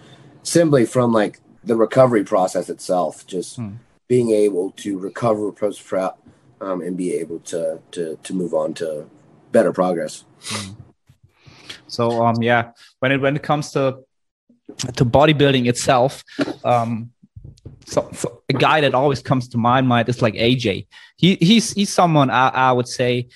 Simply 0.42 0.86
from 0.86 1.12
like 1.12 1.40
the 1.62 1.76
recovery 1.76 2.24
process 2.24 2.70
itself, 2.70 3.26
just 3.26 3.56
hmm. 3.56 3.72
being 4.08 4.30
able 4.30 4.70
to 4.72 4.98
recover 4.98 5.52
post 5.52 5.84
prep 5.84 6.18
um, 6.60 6.80
and 6.80 6.96
be 6.96 7.14
able 7.14 7.40
to 7.40 7.80
to 7.90 8.18
to 8.22 8.34
move 8.34 8.54
on 8.54 8.72
to 8.74 9.06
better 9.52 9.72
progress. 9.72 10.24
Hmm. 10.42 10.72
So 11.86 12.24
um 12.24 12.42
yeah, 12.42 12.72
when 13.00 13.12
it 13.12 13.20
when 13.20 13.36
it 13.36 13.42
comes 13.42 13.72
to 13.72 13.98
to 14.96 15.04
bodybuilding 15.04 15.68
itself, 15.68 16.22
um 16.64 17.10
so, 17.86 18.08
so, 18.12 18.42
a 18.48 18.52
guy 18.52 18.80
that 18.82 18.94
always 18.94 19.20
comes 19.20 19.48
to 19.48 19.58
my 19.58 19.80
mind 19.80 20.08
is 20.08 20.22
like 20.22 20.34
AJ. 20.34 20.86
He 21.16 21.36
he's 21.40 21.72
he's 21.72 21.92
someone 21.92 22.30
I, 22.30 22.48
I 22.48 22.72
would 22.72 22.88
say 22.88 23.28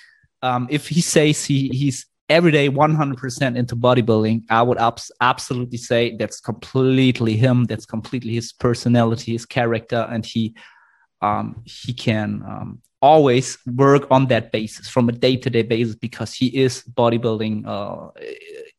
um, 0.42 0.68
if 0.70 0.88
he 0.88 1.00
says 1.00 1.44
he 1.44 1.68
he's 1.68 2.06
every 2.28 2.52
day 2.52 2.68
100% 2.70 3.56
into 3.56 3.76
bodybuilding, 3.76 4.44
I 4.48 4.62
would 4.62 4.78
abs- 4.78 5.12
absolutely 5.20 5.78
say 5.78 6.16
that's 6.16 6.40
completely 6.40 7.36
him. 7.36 7.64
That's 7.64 7.86
completely 7.86 8.34
his 8.34 8.52
personality, 8.52 9.32
his 9.32 9.46
character, 9.46 10.06
and 10.10 10.24
he 10.24 10.54
um, 11.24 11.62
he 11.64 11.92
can 11.92 12.42
um, 12.46 12.80
always 13.00 13.58
work 13.66 14.06
on 14.10 14.26
that 14.26 14.52
basis 14.52 14.88
from 14.88 15.08
a 15.08 15.12
day 15.12 15.36
to 15.36 15.50
day 15.50 15.62
basis 15.62 15.94
because 15.94 16.32
he 16.32 16.46
is 16.64 16.82
bodybuilding 16.94 17.66
uh, 17.66 18.10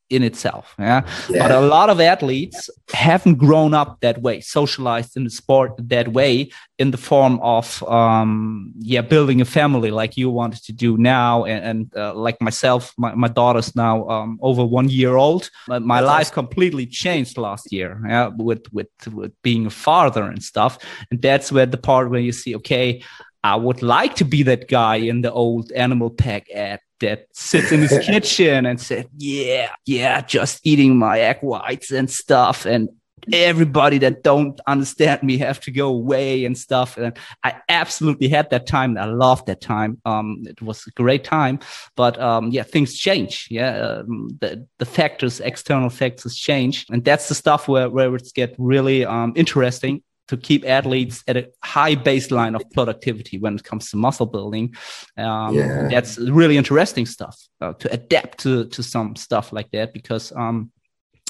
in 0.09 0.23
itself. 0.23 0.75
Yeah? 0.77 1.01
yeah? 1.29 1.47
But 1.47 1.51
a 1.51 1.61
lot 1.61 1.89
of 1.89 1.99
athletes 1.99 2.69
haven't 2.93 3.35
grown 3.35 3.73
up 3.73 4.01
that 4.01 4.21
way, 4.21 4.39
socialized 4.39 5.17
in 5.17 5.23
the 5.23 5.29
sport 5.29 5.73
that 5.79 6.09
way, 6.09 6.51
in 6.77 6.91
the 6.91 6.97
form 6.97 7.39
of 7.41 7.81
um, 7.83 8.73
yeah, 8.79 9.01
building 9.01 9.41
a 9.41 9.45
family 9.45 9.91
like 9.91 10.17
you 10.17 10.29
wanted 10.29 10.63
to 10.63 10.73
do 10.73 10.97
now, 10.97 11.45
and, 11.45 11.65
and 11.65 11.97
uh, 11.97 12.13
like 12.13 12.39
myself, 12.41 12.93
my, 12.97 13.15
my 13.15 13.27
daughter's 13.27 13.75
now 13.75 14.07
um, 14.09 14.37
over 14.41 14.63
one 14.63 14.89
year 14.89 15.15
old. 15.15 15.49
My, 15.67 15.79
my 15.79 15.99
life 16.01 16.31
completely 16.31 16.85
changed 16.85 17.37
last 17.37 17.71
year, 17.71 18.01
yeah, 18.07 18.27
with 18.27 18.71
with 18.71 18.89
with 19.11 19.33
being 19.41 19.65
a 19.65 19.71
father 19.71 20.23
and 20.23 20.43
stuff. 20.43 20.77
And 21.09 21.21
that's 21.21 21.51
where 21.51 21.65
the 21.65 21.77
part 21.77 22.09
where 22.09 22.19
you 22.19 22.31
see, 22.31 22.55
okay, 22.57 23.01
I 23.43 23.55
would 23.55 23.81
like 23.81 24.15
to 24.15 24.25
be 24.25 24.43
that 24.43 24.67
guy 24.67 24.95
in 24.95 25.21
the 25.21 25.31
old 25.31 25.71
Animal 25.71 26.09
Pak 26.09 26.49
ad 26.51 26.79
that 26.99 27.27
sits 27.33 27.71
in 27.71 27.81
his 27.81 27.97
kitchen 28.05 28.65
and 28.65 28.79
said, 28.79 29.07
"Yeah, 29.17 29.71
yeah, 29.85 30.21
just 30.21 30.65
eating 30.65 30.97
my 30.97 31.19
egg 31.19 31.39
whites 31.41 31.91
and 31.91 32.09
stuff." 32.09 32.65
And 32.65 32.89
everybody 33.33 33.97
that 33.99 34.23
don't 34.23 34.59
understand 34.67 35.23
me 35.23 35.37
have 35.37 35.59
to 35.59 35.71
go 35.71 35.87
away 35.87 36.45
and 36.45 36.57
stuff. 36.57 36.97
And 36.97 37.17
I 37.43 37.55
absolutely 37.69 38.27
had 38.27 38.49
that 38.49 38.67
time. 38.67 38.97
I 38.97 39.05
loved 39.05 39.47
that 39.47 39.61
time. 39.61 39.99
Um, 40.05 40.43
it 40.45 40.61
was 40.61 40.85
a 40.87 40.91
great 40.91 41.23
time, 41.23 41.59
but 41.95 42.19
um, 42.19 42.51
yeah, 42.51 42.63
things 42.63 42.95
change. 42.95 43.47
Yeah, 43.49 43.77
um, 43.77 44.29
the 44.41 44.65
the 44.77 44.85
factors, 44.85 45.39
external 45.39 45.89
factors 45.89 46.35
change, 46.35 46.85
and 46.89 47.03
that's 47.03 47.27
the 47.29 47.35
stuff 47.35 47.67
where 47.67 47.89
where 47.89 48.15
it's 48.15 48.31
get 48.31 48.55
really 48.57 49.05
um, 49.05 49.33
interesting 49.35 50.01
to 50.27 50.37
keep 50.37 50.65
athletes 50.65 51.23
at 51.27 51.37
a 51.37 51.49
high 51.63 51.95
baseline 51.95 52.55
of 52.55 52.69
productivity 52.71 53.37
when 53.37 53.55
it 53.55 53.63
comes 53.63 53.91
to 53.91 53.97
muscle 53.97 54.25
building. 54.25 54.75
Um, 55.17 55.55
yeah. 55.55 55.87
That's 55.89 56.17
really 56.17 56.57
interesting 56.57 57.05
stuff 57.05 57.37
uh, 57.61 57.73
to 57.73 57.91
adapt 57.91 58.39
to, 58.39 58.65
to 58.65 58.83
some 58.83 59.15
stuff 59.15 59.53
like 59.53 59.71
that 59.71 59.93
because, 59.93 60.31
um, 60.35 60.71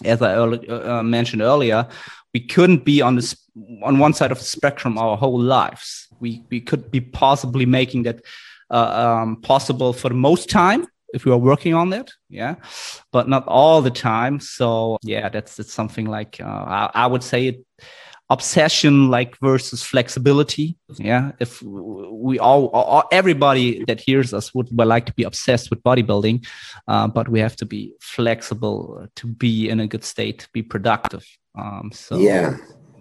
as 0.03 0.21
I 0.21 0.35
early, 0.35 0.67
uh, 0.67 0.99
uh, 0.99 1.03
mentioned 1.03 1.41
earlier, 1.41 1.87
we 2.33 2.41
couldn't 2.41 2.83
be 2.83 3.01
on 3.01 3.15
this 3.15 3.35
on 3.81 3.97
one 3.97 4.13
side 4.13 4.31
of 4.31 4.39
the 4.39 4.43
spectrum 4.43 4.97
our 4.97 5.15
whole 5.15 5.39
lives. 5.39 6.07
We 6.19 6.43
we 6.51 6.59
could 6.59 6.91
be 6.91 6.99
possibly 6.99 7.65
making 7.65 8.03
that 8.03 8.21
uh, 8.69 9.19
um, 9.21 9.41
possible 9.41 9.93
for 9.93 10.09
the 10.09 10.15
most 10.15 10.49
time 10.49 10.87
if 11.13 11.23
we 11.23 11.31
are 11.31 11.37
working 11.37 11.73
on 11.73 11.91
that 11.91 12.11
yeah 12.29 12.55
but 13.11 13.29
not 13.29 13.47
all 13.47 13.81
the 13.81 13.91
time 13.91 14.39
so 14.39 14.97
yeah 15.01 15.29
that's 15.29 15.55
that's 15.55 15.71
something 15.71 16.07
like 16.07 16.41
uh, 16.41 16.43
I, 16.45 16.91
I, 16.93 17.07
would 17.07 17.23
say 17.23 17.47
it 17.47 17.65
obsession 18.30 19.09
like 19.09 19.38
versus 19.38 19.84
flexibility. 19.84 20.78
Yeah 20.97 21.32
if 21.39 21.61
we 21.61 22.39
all, 22.39 22.67
all, 22.69 23.03
everybody 23.11 23.84
that 23.86 23.99
hears 23.99 24.34
us 24.34 24.53
would, 24.53 24.67
would 24.71 24.88
like 24.88 25.05
to 25.05 25.13
be 25.13 25.23
obsessed 25.23 25.69
with 25.69 25.82
bodybuilding 25.84 26.45
uh, 26.88 27.07
but 27.07 27.30
we 27.30 27.39
have 27.39 27.55
to 27.55 27.65
be 27.65 27.93
flexible 27.99 29.07
to 29.15 29.28
be 29.28 29.69
in 29.69 29.80
a 29.80 29.88
good 29.88 30.03
state 30.03 30.39
to 30.39 30.49
be 30.53 30.63
productive. 30.63 31.26
Um, 31.55 31.91
so 31.93 32.17
yeah. 32.17 32.57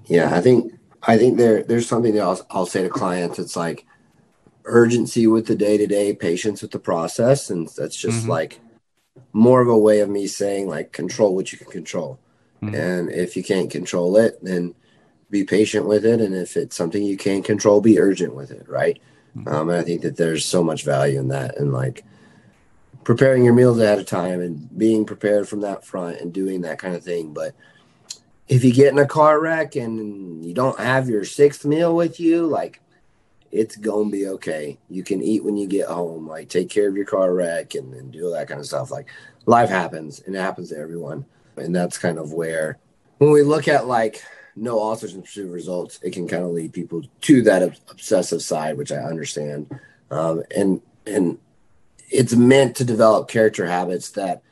Yeah 0.07 0.35
i 0.35 0.41
think 0.41 0.72
i 1.03 1.16
think 1.16 1.39
there 1.39 1.62
there's 1.62 1.89
something 1.89 2.14
that 2.14 2.22
I'll, 2.22 2.47
I'll 2.51 2.66
say 2.66 2.83
to 2.83 2.91
clients. 2.91 3.39
It's 3.39 3.57
like 3.57 3.87
urgency 4.66 5.27
with 5.27 5.47
the 5.47 5.57
day-to-day 5.57 6.14
patience 6.14 6.62
with 6.62 6.70
the 6.70 6.79
process 6.79 7.51
and 7.51 7.68
that's 7.77 7.97
just 7.97 8.20
mm-hmm. 8.22 8.31
like 8.31 8.61
more 9.33 9.61
of 9.61 9.68
a 9.68 9.79
way 9.79 10.01
of 10.01 10.09
me 10.09 10.27
saying 10.27 10.68
like 10.68 10.93
control 10.93 11.35
what 11.35 11.51
you 11.53 11.59
can 11.59 11.70
control. 11.70 12.18
Mm-hmm. 12.62 12.75
and 12.75 13.11
if 13.11 13.37
you 13.37 13.43
can't 13.43 13.70
control 13.70 14.16
it 14.16 14.39
then 14.43 14.75
be 15.31 15.45
patient 15.45 15.87
with 15.87 16.05
it. 16.05 16.20
And 16.20 16.35
if 16.35 16.57
it's 16.57 16.77
something 16.77 17.03
you 17.03 17.16
can't 17.16 17.45
control, 17.45 17.81
be 17.81 17.99
urgent 17.99 18.35
with 18.35 18.51
it. 18.51 18.68
Right. 18.68 19.01
Mm-hmm. 19.37 19.49
Um, 19.49 19.68
and 19.68 19.79
I 19.79 19.83
think 19.83 20.03
that 20.03 20.16
there's 20.16 20.45
so 20.45 20.62
much 20.62 20.85
value 20.85 21.18
in 21.18 21.29
that. 21.29 21.59
And 21.59 21.72
like 21.72 22.05
preparing 23.05 23.45
your 23.45 23.55
meals 23.55 23.79
ahead 23.79 23.99
of 23.99 24.07
time 24.07 24.41
and 24.41 24.77
being 24.77 25.05
prepared 25.05 25.49
from 25.49 25.61
that 25.61 25.85
front 25.85 26.20
and 26.20 26.33
doing 26.33 26.62
that 26.62 26.79
kind 26.79 26.95
of 26.95 27.05
thing. 27.05 27.33
But 27.33 27.55
if 28.49 28.64
you 28.64 28.72
get 28.72 28.93
in 28.93 28.99
a 28.99 29.07
car 29.07 29.41
wreck 29.41 29.77
and 29.77 30.45
you 30.45 30.55
don't 30.55 30.79
have 30.79 31.09
your 31.09 31.25
sixth 31.25 31.64
meal 31.64 31.95
with 31.95 32.20
you, 32.20 32.47
like 32.47 32.81
it's 33.53 33.77
gonna 33.77 34.11
be 34.11 34.27
okay. 34.29 34.79
You 34.91 35.05
can 35.05 35.22
eat 35.22 35.45
when 35.45 35.57
you 35.57 35.66
get 35.66 35.87
home. 35.87 36.27
Like 36.27 36.49
take 36.49 36.70
care 36.70 36.89
of 36.89 36.97
your 36.97 37.07
car 37.07 37.33
wreck 37.33 37.75
and, 37.75 37.95
and 37.95 38.12
do 38.12 38.27
all 38.27 38.33
that 38.33 38.49
kind 38.49 38.61
of 38.61 38.66
stuff. 38.66 38.91
Like 38.91 39.09
life 39.47 39.68
happens 39.68 40.20
and 40.20 40.35
it 40.35 40.41
happens 40.41 40.70
to 40.70 40.79
everyone. 40.79 41.25
And 41.57 41.75
that's 41.75 41.99
kind 41.99 42.18
of 42.18 42.33
where 42.33 42.79
when 43.18 43.31
we 43.31 43.43
look 43.43 43.68
at 43.68 43.87
like 43.87 44.25
no 44.57 44.92
in 44.92 45.22
pursuit 45.22 45.50
results, 45.50 45.98
it 46.02 46.12
can 46.12 46.28
kind 46.28 46.44
of 46.44 46.50
lead 46.50 46.72
people 46.72 47.02
to 47.22 47.42
that 47.42 47.62
obsessive 47.90 48.42
side, 48.42 48.76
which 48.76 48.92
I 48.92 48.96
understand. 48.96 49.78
Um, 50.11 50.42
and 50.55 50.80
and 51.07 51.38
it's 52.11 52.34
meant 52.34 52.76
to 52.76 52.84
develop 52.84 53.28
character 53.28 53.66
habits 53.66 54.11
that 54.11 54.42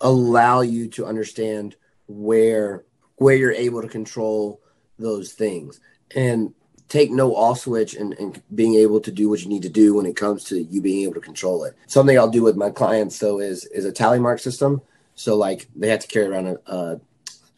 allow 0.00 0.60
you 0.60 0.88
to 0.88 1.06
understand 1.06 1.76
where 2.06 2.84
where 3.16 3.36
you're 3.36 3.52
able 3.52 3.82
to 3.82 3.88
control 3.88 4.60
those 4.98 5.32
things 5.32 5.80
and 6.14 6.54
take 6.88 7.10
no 7.10 7.34
off 7.34 7.60
switch 7.60 7.94
and, 7.94 8.12
and 8.14 8.42
being 8.54 8.74
able 8.74 9.00
to 9.00 9.10
do 9.10 9.28
what 9.28 9.40
you 9.42 9.48
need 9.48 9.62
to 9.62 9.68
do 9.68 9.94
when 9.94 10.06
it 10.06 10.16
comes 10.16 10.44
to 10.44 10.62
you 10.62 10.82
being 10.82 11.04
able 11.04 11.14
to 11.14 11.20
control 11.20 11.64
it. 11.64 11.74
Something 11.86 12.18
I'll 12.18 12.28
do 12.28 12.42
with 12.42 12.56
my 12.56 12.70
clients 12.70 13.18
though 13.18 13.40
is 13.40 13.64
is 13.66 13.84
a 13.84 13.92
tally 13.92 14.18
mark 14.18 14.38
system. 14.38 14.82
So 15.14 15.36
like 15.36 15.68
they 15.74 15.88
have 15.88 16.00
to 16.00 16.08
carry 16.08 16.26
around 16.26 16.46
a, 16.48 16.58
a, 16.66 17.00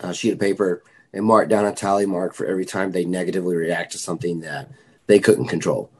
a 0.00 0.14
sheet 0.14 0.32
of 0.32 0.38
paper 0.38 0.82
and 1.14 1.24
mark 1.24 1.48
down 1.48 1.64
a 1.64 1.72
tally 1.72 2.04
mark 2.04 2.34
for 2.34 2.44
every 2.44 2.66
time 2.66 2.90
they 2.90 3.04
negatively 3.04 3.56
react 3.56 3.92
to 3.92 3.98
something 3.98 4.40
that 4.40 4.68
they 5.06 5.18
couldn't 5.18 5.46
control. 5.46 5.90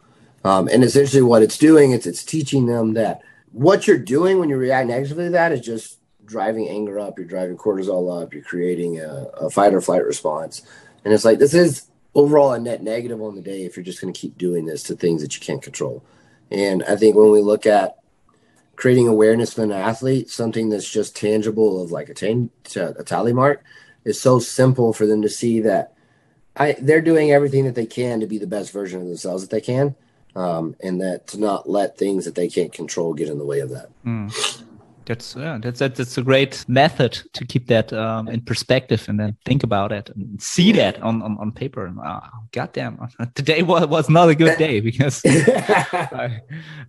Um, 0.45 0.69
and 0.69 0.85
essentially, 0.85 1.23
what 1.23 1.43
it's 1.43 1.57
doing 1.57 1.93
is 1.93 2.07
it's 2.07 2.25
teaching 2.25 2.67
them 2.67 2.95
that 2.95 3.23
what 3.53 3.87
you're 3.87 3.97
doing 3.97 4.39
when 4.39 4.49
you 4.49 4.57
react 4.57 4.89
negatively 4.89 5.25
to 5.25 5.31
that 5.31 5.53
is 5.53 5.61
just 5.61 5.99
driving 6.27 6.69
anger 6.69 6.99
up, 6.99 7.19
you're 7.19 7.27
driving 7.27 7.57
cortisol 7.57 8.23
up, 8.23 8.35
you're 8.35 8.43
creating 8.43 9.01
a, 9.01 9.27
a 9.41 9.51
fight 9.51 9.73
or 9.73 9.81
flight 9.81 10.05
response. 10.05 10.62
And 11.05 11.15
it's 11.15 11.25
like, 11.25 11.39
this 11.39 11.55
is 11.55 11.87
overall 12.15 12.53
a 12.53 12.59
net 12.59 12.83
negative 12.83 13.23
on 13.23 13.35
the 13.35 13.41
day 13.41 13.65
if 13.65 13.77
you're 13.77 13.85
just 13.85 14.01
going 14.01 14.12
to 14.12 14.19
keep 14.19 14.37
doing 14.37 14.65
this 14.65 14.83
to 14.85 14.97
things 14.97 15.23
that 15.23 15.35
you 15.35 15.41
can't 15.41 15.62
control. 15.62 16.05
And 16.51 16.83
I 16.85 16.97
think 16.97 17.17
when 17.17 17.31
we 17.31 17.41
look 17.41 17.67
at 17.67 17.99
creating 18.77 19.09
awareness 19.09 19.57
in 19.57 19.71
an 19.71 19.79
athlete, 19.79 20.31
something 20.31 20.69
that's 20.69 20.89
just 20.89 21.17
tangible 21.17 21.83
of 21.83 21.93
like 21.93 22.09
a, 22.09 22.41
a 22.77 23.05
tally 23.05 23.33
mark, 23.33 23.65
is 24.05 24.21
so 24.21 24.39
simple 24.39 24.93
for 24.93 25.07
them 25.07 25.23
to 25.23 25.29
see 25.29 25.61
that 25.61 25.95
I 26.57 26.77
they're 26.81 27.01
doing 27.01 27.31
everything 27.33 27.65
that 27.65 27.75
they 27.75 27.87
can 27.87 28.21
to 28.21 28.27
be 28.27 28.39
the 28.39 28.47
best 28.47 28.73
version 28.73 29.01
of 29.01 29.07
themselves 29.07 29.43
that 29.43 29.51
they 29.51 29.61
can, 29.61 29.97
um, 30.37 30.77
and 30.83 31.01
that 31.01 31.27
to 31.29 31.41
not 31.41 31.69
let 31.69 31.99
things 31.99 32.25
that 32.25 32.35
they 32.35 32.49
can't 32.49 32.73
control 32.73 33.15
get 33.15 33.29
in 33.29 33.39
the 33.39 33.45
way 33.45 33.61
of 33.61 33.71
that. 33.71 33.91
Mm 34.05 34.65
that's 35.07 35.37
yeah, 35.37 35.59
that's 35.61 35.81
that's 35.81 36.19
a 36.19 36.23
great 36.23 36.65
method 36.69 37.21
to 37.33 37.45
keep 37.45 37.67
that 37.69 37.93
um, 37.93 38.29
in 38.29 38.41
perspective 38.41 39.05
and 39.09 39.19
then 39.21 39.37
think 39.45 39.63
about 39.63 39.93
it 39.93 40.11
and 40.15 40.41
see 40.41 40.73
that 40.73 41.01
on 41.03 41.23
on, 41.23 41.37
on 41.39 41.53
paper. 41.53 41.93
Oh, 42.05 42.21
goddamn, 42.53 42.99
today 43.35 43.63
was, 43.63 43.87
was 43.87 44.09
not 44.09 44.29
a 44.29 44.35
good 44.35 44.57
day 44.59 44.81
because 44.81 45.21
I, 45.27 46.41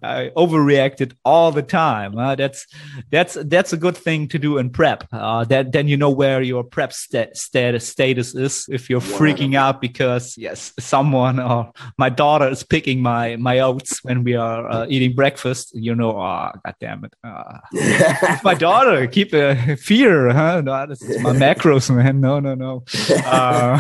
I, 0.02 0.32
overreacted 0.36 1.14
all 1.26 1.52
the 1.52 1.62
time. 1.62 2.18
Uh, 2.18 2.36
that's 2.36 2.68
that's 3.12 3.38
that's 3.46 3.74
a 3.74 3.78
good 3.78 3.98
thing 3.98 4.28
to 4.30 4.40
do 4.40 4.58
in 4.58 4.70
prep. 4.70 5.06
Uh, 5.12 5.44
that 5.46 5.72
then 5.72 5.88
you 5.88 5.98
know 5.98 6.10
where 6.10 6.42
your 6.42 6.64
prep 6.64 6.94
stat, 6.94 7.36
status 7.36 7.88
status 7.88 8.36
is 8.36 8.66
if 8.70 8.90
you're 8.90 9.02
freaking 9.02 9.56
out 9.56 9.82
because 9.82 10.38
yes, 10.38 10.74
someone 10.80 11.40
or 11.40 11.72
my 11.98 12.10
daughter 12.10 12.48
is 12.48 12.64
picking 12.64 13.02
my 13.02 13.36
my 13.36 13.60
oats 13.60 14.04
when 14.04 14.24
we 14.24 14.36
are 14.36 14.70
uh, 14.70 14.86
eating 14.90 15.16
breakfast. 15.16 15.72
You 15.76 15.96
know, 15.96 16.12
oh 16.12 16.52
god 16.64 16.76
damn 16.80 17.04
it. 17.06 17.14
Uh, 18.06 18.38
my 18.44 18.54
daughter. 18.54 19.08
Keep 19.08 19.34
a 19.34 19.76
fear, 19.78 20.32
huh? 20.32 20.62
No, 20.62 20.86
this 20.86 21.02
is 21.02 21.22
my 21.22 21.34
macros, 21.34 21.94
man. 21.96 22.22
No, 22.22 22.40
no, 22.40 22.56
no. 22.56 22.84
Uh, 23.26 23.80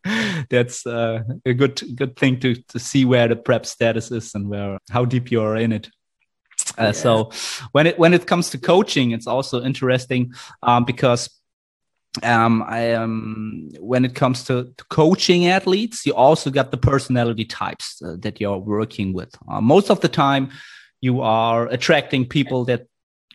that's 0.50 0.86
uh, 0.86 1.22
a 1.44 1.54
good 1.54 1.82
good 1.94 2.16
thing 2.16 2.40
to 2.40 2.54
to 2.54 2.78
see 2.78 3.04
where 3.04 3.28
the 3.28 3.36
prep 3.36 3.66
status 3.66 4.10
is 4.10 4.34
and 4.34 4.48
where 4.48 4.78
how 4.90 5.04
deep 5.04 5.30
you 5.30 5.42
are 5.42 5.56
in 5.56 5.72
it. 5.72 5.88
Uh, 6.78 6.84
yeah. 6.84 6.92
So 6.92 7.30
when 7.72 7.86
it 7.86 7.98
when 7.98 8.14
it 8.14 8.26
comes 8.26 8.50
to 8.50 8.58
coaching, 8.58 9.12
it's 9.12 9.26
also 9.26 9.62
interesting 9.62 10.32
um, 10.62 10.84
because 10.84 11.30
um, 12.22 12.62
I 12.66 12.92
um, 12.92 13.70
when 13.78 14.04
it 14.04 14.14
comes 14.14 14.44
to, 14.44 14.72
to, 14.76 14.84
coaching 14.86 15.46
athletes, 15.46 16.06
you 16.06 16.14
also 16.14 16.50
got 16.50 16.70
the 16.70 16.76
personality 16.76 17.44
types 17.44 18.02
uh, 18.02 18.16
that 18.20 18.40
you're 18.40 18.58
working 18.58 19.12
with. 19.12 19.34
Uh, 19.48 19.60
most 19.60 19.90
of 19.90 20.00
the 20.00 20.08
time, 20.08 20.50
you 21.00 21.20
are 21.20 21.66
attracting 21.68 22.26
people 22.26 22.64
that 22.64 22.86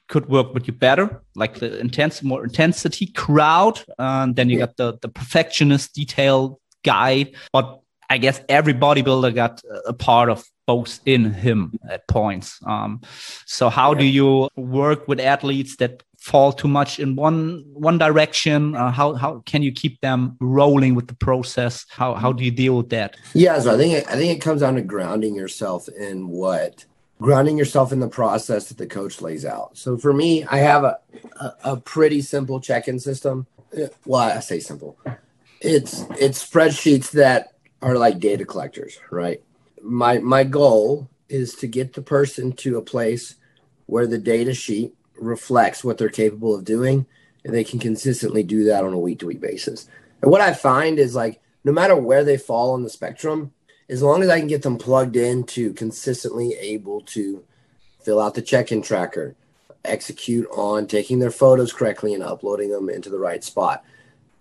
could 0.09 0.27
work 0.29 0.53
with 0.53 0.67
you 0.67 0.73
better, 0.73 1.21
like 1.35 1.55
the 1.55 1.79
intense, 1.79 2.21
more 2.23 2.43
intensity 2.43 3.07
crowd. 3.07 3.83
And 3.97 4.35
then 4.35 4.49
you 4.49 4.59
yeah. 4.59 4.65
got 4.65 4.77
the 4.77 4.97
the 5.01 5.09
perfectionist, 5.09 5.93
detail 5.93 6.59
guy. 6.83 7.31
But 7.51 7.79
I 8.09 8.17
guess 8.17 8.41
every 8.49 8.73
bodybuilder 8.73 9.33
got 9.33 9.61
a 9.85 9.93
part 9.93 10.29
of 10.29 10.43
both 10.65 10.99
in 11.05 11.33
him 11.33 11.77
at 11.89 12.07
points. 12.07 12.59
Um, 12.65 13.01
so 13.45 13.69
how 13.69 13.93
yeah. 13.93 13.99
do 13.99 14.05
you 14.05 14.49
work 14.55 15.07
with 15.07 15.19
athletes 15.19 15.77
that 15.77 16.03
fall 16.19 16.53
too 16.53 16.69
much 16.69 16.99
in 16.99 17.15
one 17.15 17.63
one 17.73 17.97
direction? 17.97 18.75
Uh, 18.75 18.91
how 18.91 19.13
how 19.13 19.41
can 19.45 19.61
you 19.61 19.71
keep 19.71 19.99
them 20.01 20.37
rolling 20.39 20.95
with 20.95 21.07
the 21.07 21.15
process? 21.15 21.85
How 21.89 22.13
how 22.15 22.31
do 22.31 22.43
you 22.43 22.51
deal 22.51 22.77
with 22.77 22.89
that? 22.89 23.17
Yeah, 23.33 23.59
so 23.59 23.73
I 23.73 23.77
think 23.77 24.07
I 24.09 24.15
think 24.15 24.37
it 24.37 24.41
comes 24.41 24.61
down 24.61 24.75
to 24.75 24.81
grounding 24.81 25.35
yourself 25.35 25.87
in 25.89 26.29
what 26.29 26.85
grounding 27.21 27.57
yourself 27.57 27.91
in 27.91 27.99
the 27.99 28.07
process 28.07 28.69
that 28.69 28.77
the 28.77 28.87
coach 28.87 29.21
lays 29.21 29.45
out. 29.45 29.77
So 29.77 29.97
for 29.97 30.13
me, 30.13 30.43
I 30.45 30.57
have 30.57 30.83
a 30.83 30.99
a, 31.39 31.53
a 31.63 31.77
pretty 31.77 32.21
simple 32.21 32.59
check-in 32.59 32.99
system. 32.99 33.47
Well, 34.05 34.21
I 34.21 34.39
say 34.39 34.59
simple. 34.59 34.97
It's 35.61 36.05
it's 36.19 36.45
spreadsheets 36.45 37.11
that 37.11 37.53
are 37.81 37.97
like 37.97 38.19
data 38.19 38.45
collectors, 38.45 38.99
right? 39.11 39.41
My 39.81 40.19
my 40.19 40.43
goal 40.43 41.09
is 41.29 41.55
to 41.55 41.67
get 41.67 41.93
the 41.93 42.01
person 42.01 42.51
to 42.53 42.77
a 42.77 42.81
place 42.81 43.35
where 43.85 44.07
the 44.07 44.17
data 44.17 44.53
sheet 44.53 44.93
reflects 45.19 45.83
what 45.83 45.97
they're 45.97 46.09
capable 46.09 46.55
of 46.55 46.65
doing 46.65 47.05
and 47.43 47.53
they 47.53 47.63
can 47.63 47.79
consistently 47.79 48.43
do 48.43 48.65
that 48.65 48.83
on 48.83 48.93
a 48.93 48.99
week 48.99 49.19
to 49.19 49.25
week 49.25 49.41
basis. 49.41 49.87
And 50.21 50.31
what 50.31 50.41
I 50.41 50.53
find 50.53 50.99
is 50.99 51.15
like 51.15 51.41
no 51.63 51.71
matter 51.71 51.95
where 51.95 52.23
they 52.23 52.37
fall 52.37 52.73
on 52.73 52.83
the 52.83 52.89
spectrum, 52.89 53.53
as 53.89 54.01
long 54.01 54.23
as 54.23 54.29
I 54.29 54.39
can 54.39 54.47
get 54.47 54.61
them 54.61 54.77
plugged 54.77 55.15
in 55.15 55.43
to 55.45 55.73
consistently 55.73 56.53
able 56.53 57.01
to 57.01 57.43
fill 58.01 58.19
out 58.19 58.35
the 58.35 58.41
check-in 58.41 58.81
tracker, 58.81 59.35
execute 59.85 60.47
on 60.51 60.87
taking 60.87 61.19
their 61.19 61.31
photos 61.31 61.73
correctly 61.73 62.13
and 62.13 62.23
uploading 62.23 62.69
them 62.69 62.89
into 62.89 63.09
the 63.09 63.19
right 63.19 63.43
spot, 63.43 63.83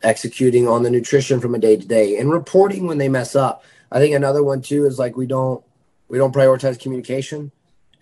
executing 0.02 0.68
on 0.68 0.82
the 0.82 0.90
nutrition 0.90 1.40
from 1.40 1.54
a 1.54 1.58
day 1.58 1.76
to 1.76 1.86
day 1.86 2.18
and 2.18 2.30
reporting 2.30 2.86
when 2.86 2.98
they 2.98 3.08
mess 3.08 3.34
up. 3.34 3.64
I 3.90 3.98
think 3.98 4.14
another 4.14 4.42
one 4.42 4.62
too 4.62 4.86
is 4.86 4.98
like 4.98 5.16
we 5.16 5.26
don't 5.26 5.62
we 6.08 6.18
don't 6.18 6.34
prioritize 6.34 6.80
communication 6.80 7.52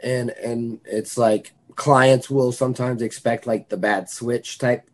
and 0.03 0.31
and 0.31 0.81
it's 0.85 1.19
like 1.19 1.53
clients 1.77 2.29
will 2.29 2.53
sometimes 2.53 3.03
expect 3.03 3.47
like 3.47 3.69
the 3.69 3.77
bad 3.77 4.09
switch 4.09 4.59
type 4.59 4.89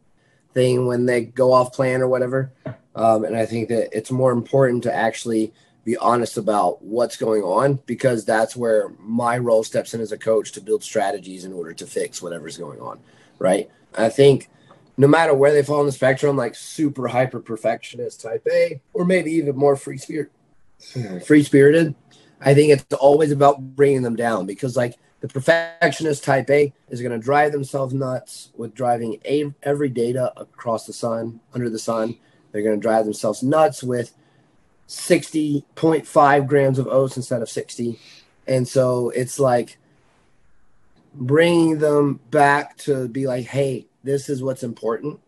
thing 0.55 0.86
when 0.86 1.07
they 1.07 1.22
go 1.24 1.53
off 1.53 1.72
plan 1.72 2.01
or 2.01 2.09
whatever. 2.09 2.53
Um, 2.94 3.24
and 3.24 3.36
I 3.36 3.44
think 3.44 3.68
that 3.68 3.94
it's 3.97 4.11
more 4.11 4.32
important 4.32 4.84
to 4.84 4.94
actually 4.94 5.53
be 5.87 5.97
honest 5.99 6.37
about 6.37 6.82
what's 6.82 7.16
going 7.16 7.45
on 7.45 7.78
because 7.87 8.24
that's 8.24 8.57
where 8.57 8.91
my 8.99 9.39
role 9.39 9.62
steps 9.62 9.95
in 9.95 10.01
as 10.01 10.11
a 10.11 10.18
coach 10.18 10.51
to 10.51 10.61
build 10.61 10.82
strategies 10.82 11.45
in 11.45 11.53
order 11.53 11.72
to 11.72 11.87
fix 11.87 12.20
whatever's 12.20 12.59
going 12.59 12.80
on. 12.80 12.99
Right. 13.39 13.70
I 13.97 14.09
think 14.09 14.51
no 14.97 15.07
matter 15.07 15.32
where 15.32 15.53
they 15.53 15.62
fall 15.62 15.78
on 15.78 15.87
the 15.87 15.93
spectrum, 15.93 16.37
like 16.37 16.57
super 16.57 17.07
hyper 17.07 17.39
perfectionist 17.39 18.20
type 18.20 18.45
A, 18.51 18.80
or 18.95 19.05
maybe 19.05 19.30
even 19.30 19.55
more 19.55 19.76
free 19.76 19.97
spirit, 19.97 20.32
free 21.24 21.45
spirited, 21.45 21.95
I 22.41 22.53
think 22.53 22.72
it's 22.72 22.95
always 22.95 23.30
about 23.30 23.76
bringing 23.76 24.03
them 24.03 24.16
down 24.16 24.45
because 24.45 24.76
like 24.76 24.97
the 25.20 25.28
perfectionist 25.28 26.24
type 26.24 26.51
A 26.51 26.72
is 26.89 27.01
going 27.01 27.12
to 27.12 27.24
drive 27.24 27.53
themselves 27.53 27.95
nuts 27.95 28.51
with 28.57 28.74
driving 28.74 29.20
every 29.62 29.89
data 29.89 30.32
across 30.37 30.84
the 30.84 30.93
sun, 30.93 31.39
under 31.55 31.70
the 31.70 31.78
sun. 31.78 32.16
They're 32.51 32.62
going 32.62 32.76
to 32.76 32.82
drive 32.82 33.05
themselves 33.05 33.45
nuts 33.45 33.84
with 33.84 34.12
60.5 34.89 36.47
grams 36.47 36.78
of 36.78 36.87
oats 36.87 37.16
instead 37.16 37.43
of 37.43 37.51
60. 37.51 37.99
And 38.47 38.66
so 38.66 39.11
it's 39.11 39.39
like 39.39 39.78
bringing 41.14 41.78
them 41.78 42.20
back 42.30 42.76
to 42.78 43.09
be 43.09 43.26
like, 43.26 43.47
hey, 43.47 43.87
this 44.05 44.28
is 44.28 44.43
what's 44.43 44.62
important. 44.62 45.20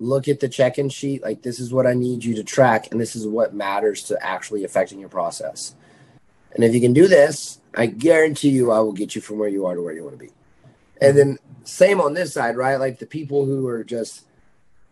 Look 0.00 0.28
at 0.28 0.40
the 0.40 0.48
check 0.48 0.78
in 0.78 0.88
sheet. 0.88 1.22
Like, 1.22 1.42
this 1.42 1.60
is 1.60 1.72
what 1.72 1.86
I 1.86 1.94
need 1.94 2.24
you 2.24 2.34
to 2.36 2.44
track. 2.44 2.88
And 2.90 3.00
this 3.00 3.16
is 3.16 3.26
what 3.26 3.54
matters 3.54 4.02
to 4.04 4.18
actually 4.24 4.64
affecting 4.64 5.00
your 5.00 5.08
process. 5.08 5.74
And 6.52 6.64
if 6.64 6.74
you 6.74 6.80
can 6.80 6.92
do 6.92 7.06
this, 7.06 7.60
I 7.74 7.86
guarantee 7.86 8.50
you 8.50 8.72
I 8.72 8.80
will 8.80 8.92
get 8.92 9.14
you 9.14 9.20
from 9.20 9.38
where 9.38 9.48
you 9.48 9.66
are 9.66 9.74
to 9.74 9.82
where 9.82 9.94
you 9.94 10.02
want 10.02 10.18
to 10.18 10.24
be. 10.24 10.32
And 11.00 11.16
then 11.16 11.38
same 11.64 12.00
on 12.00 12.14
this 12.14 12.32
side, 12.32 12.56
right? 12.56 12.76
Like 12.76 12.98
the 12.98 13.06
people 13.06 13.44
who 13.44 13.66
are 13.68 13.84
just 13.84 14.24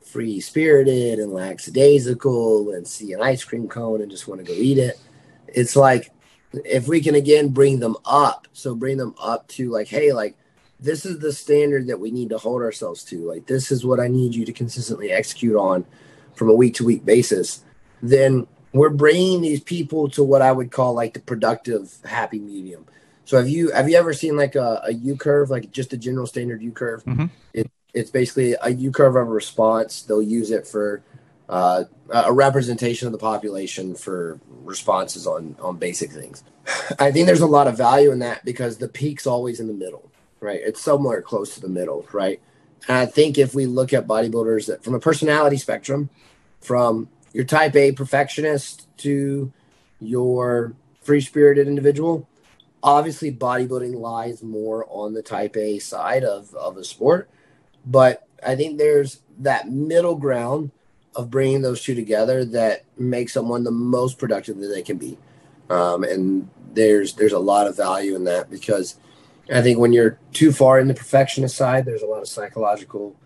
free 0.06 0.40
spirited 0.40 1.18
and 1.18 1.32
lackadaisical 1.32 2.70
and 2.70 2.86
see 2.86 3.12
an 3.12 3.20
ice 3.20 3.44
cream 3.44 3.68
cone 3.68 4.00
and 4.00 4.10
just 4.10 4.28
want 4.28 4.40
to 4.40 4.46
go 4.46 4.58
eat 4.58 4.78
it. 4.78 4.98
It's 5.48 5.76
like 5.76 6.10
if 6.64 6.88
we 6.88 7.00
can 7.00 7.14
again 7.14 7.48
bring 7.48 7.80
them 7.80 7.96
up, 8.04 8.46
so 8.52 8.74
bring 8.74 8.96
them 8.96 9.14
up 9.20 9.48
to 9.48 9.70
like, 9.70 9.88
hey, 9.88 10.12
like 10.12 10.36
this 10.78 11.04
is 11.04 11.18
the 11.18 11.32
standard 11.32 11.88
that 11.88 12.00
we 12.00 12.10
need 12.10 12.30
to 12.30 12.38
hold 12.38 12.62
ourselves 12.62 13.02
to. 13.04 13.18
Like 13.28 13.46
this 13.46 13.72
is 13.72 13.84
what 13.84 14.00
I 14.00 14.08
need 14.08 14.34
you 14.34 14.44
to 14.44 14.52
consistently 14.52 15.10
execute 15.10 15.56
on 15.56 15.84
from 16.34 16.48
a 16.48 16.54
week 16.54 16.74
to 16.74 16.84
week 16.84 17.04
basis. 17.04 17.64
Then 18.02 18.46
we're 18.72 18.90
bringing 18.90 19.40
these 19.40 19.60
people 19.60 20.08
to 20.10 20.22
what 20.22 20.42
I 20.42 20.52
would 20.52 20.70
call 20.70 20.94
like 20.94 21.14
the 21.14 21.20
productive 21.20 21.96
happy 22.04 22.38
medium. 22.38 22.86
So 23.24 23.38
have 23.38 23.48
you 23.48 23.72
have 23.72 23.88
you 23.88 23.96
ever 23.96 24.12
seen 24.12 24.36
like 24.36 24.54
a, 24.54 24.82
a 24.84 24.92
U 24.92 25.16
curve, 25.16 25.50
like 25.50 25.72
just 25.72 25.92
a 25.92 25.96
general 25.96 26.26
standard 26.26 26.62
U 26.62 26.70
curve? 26.70 27.04
Mm-hmm. 27.04 27.26
It, 27.54 27.70
it's 27.96 28.10
basically 28.10 28.54
a 28.60 28.70
U 28.70 28.90
curve 28.92 29.16
of 29.16 29.26
a 29.26 29.30
response. 29.30 30.02
They'll 30.02 30.22
use 30.22 30.50
it 30.50 30.66
for 30.66 31.02
uh, 31.48 31.84
a 32.10 32.32
representation 32.32 33.06
of 33.08 33.12
the 33.12 33.18
population 33.18 33.94
for 33.94 34.38
responses 34.62 35.26
on 35.26 35.56
on 35.60 35.78
basic 35.78 36.12
things. 36.12 36.44
I 36.98 37.10
think 37.10 37.26
there's 37.26 37.40
a 37.40 37.46
lot 37.46 37.66
of 37.66 37.76
value 37.76 38.12
in 38.12 38.20
that 38.20 38.44
because 38.44 38.78
the 38.78 38.88
peak's 38.88 39.26
always 39.26 39.60
in 39.60 39.66
the 39.66 39.74
middle, 39.74 40.10
right? 40.40 40.60
It's 40.62 40.80
somewhere 40.80 41.22
close 41.22 41.54
to 41.54 41.60
the 41.60 41.68
middle, 41.68 42.06
right? 42.12 42.40
And 42.88 42.98
I 42.98 43.06
think 43.06 43.38
if 43.38 43.54
we 43.54 43.66
look 43.66 43.92
at 43.92 44.06
bodybuilders 44.06 44.66
that 44.66 44.84
from 44.84 44.94
a 44.94 45.00
personality 45.00 45.56
spectrum, 45.56 46.10
from 46.60 47.08
your 47.32 47.44
type 47.44 47.76
A 47.76 47.92
perfectionist 47.92 48.88
to 48.98 49.52
your 50.00 50.74
free 51.02 51.20
spirited 51.20 51.68
individual. 51.68 52.28
Obviously, 52.82 53.32
bodybuilding 53.32 53.94
lies 53.94 54.42
more 54.42 54.86
on 54.88 55.14
the 55.14 55.22
type 55.22 55.56
A 55.56 55.78
side 55.78 56.24
of, 56.24 56.54
of 56.54 56.76
the 56.76 56.84
sport. 56.84 57.28
But 57.86 58.26
I 58.44 58.56
think 58.56 58.78
there's 58.78 59.20
that 59.38 59.68
middle 59.68 60.16
ground 60.16 60.70
of 61.14 61.30
bringing 61.30 61.62
those 61.62 61.82
two 61.82 61.94
together 61.94 62.44
that 62.44 62.84
makes 62.98 63.32
someone 63.32 63.64
the 63.64 63.70
most 63.70 64.18
productive 64.18 64.58
that 64.58 64.68
they 64.68 64.82
can 64.82 64.98
be. 64.98 65.16
Um, 65.70 66.04
and 66.04 66.48
there's 66.74 67.14
there's 67.14 67.32
a 67.32 67.38
lot 67.38 67.66
of 67.66 67.76
value 67.76 68.14
in 68.14 68.24
that 68.24 68.50
because 68.50 68.96
I 69.52 69.62
think 69.62 69.78
when 69.78 69.92
you're 69.92 70.18
too 70.32 70.52
far 70.52 70.78
in 70.78 70.88
the 70.88 70.94
perfectionist 70.94 71.56
side, 71.56 71.84
there's 71.84 72.02
a 72.02 72.06
lot 72.06 72.20
of 72.20 72.28
psychological 72.28 73.16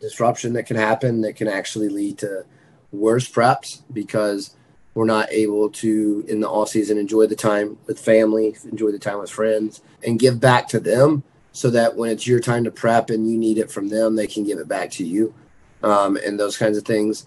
disruption 0.00 0.54
that 0.54 0.64
can 0.64 0.76
happen 0.76 1.22
that 1.22 1.36
can 1.36 1.48
actually 1.48 1.88
lead 1.88 2.18
to 2.18 2.44
worse 2.92 3.30
preps 3.30 3.82
because 3.92 4.54
we're 4.94 5.04
not 5.04 5.30
able 5.30 5.68
to 5.68 6.24
in 6.26 6.40
the 6.40 6.48
off 6.48 6.70
season 6.70 6.98
enjoy 6.98 7.26
the 7.26 7.36
time 7.36 7.78
with 7.86 7.98
family, 7.98 8.56
enjoy 8.64 8.90
the 8.90 8.98
time 8.98 9.18
with 9.18 9.30
friends, 9.30 9.82
and 10.04 10.18
give 10.18 10.40
back 10.40 10.68
to 10.68 10.80
them 10.80 11.22
so 11.56 11.70
that 11.70 11.96
when 11.96 12.10
it's 12.10 12.26
your 12.26 12.38
time 12.38 12.64
to 12.64 12.70
prep 12.70 13.08
and 13.08 13.30
you 13.30 13.38
need 13.38 13.56
it 13.56 13.70
from 13.70 13.88
them, 13.88 14.14
they 14.14 14.26
can 14.26 14.44
give 14.44 14.58
it 14.58 14.68
back 14.68 14.90
to 14.90 15.02
you, 15.02 15.32
um, 15.82 16.18
and 16.22 16.38
those 16.38 16.58
kinds 16.58 16.76
of 16.76 16.84
things. 16.84 17.26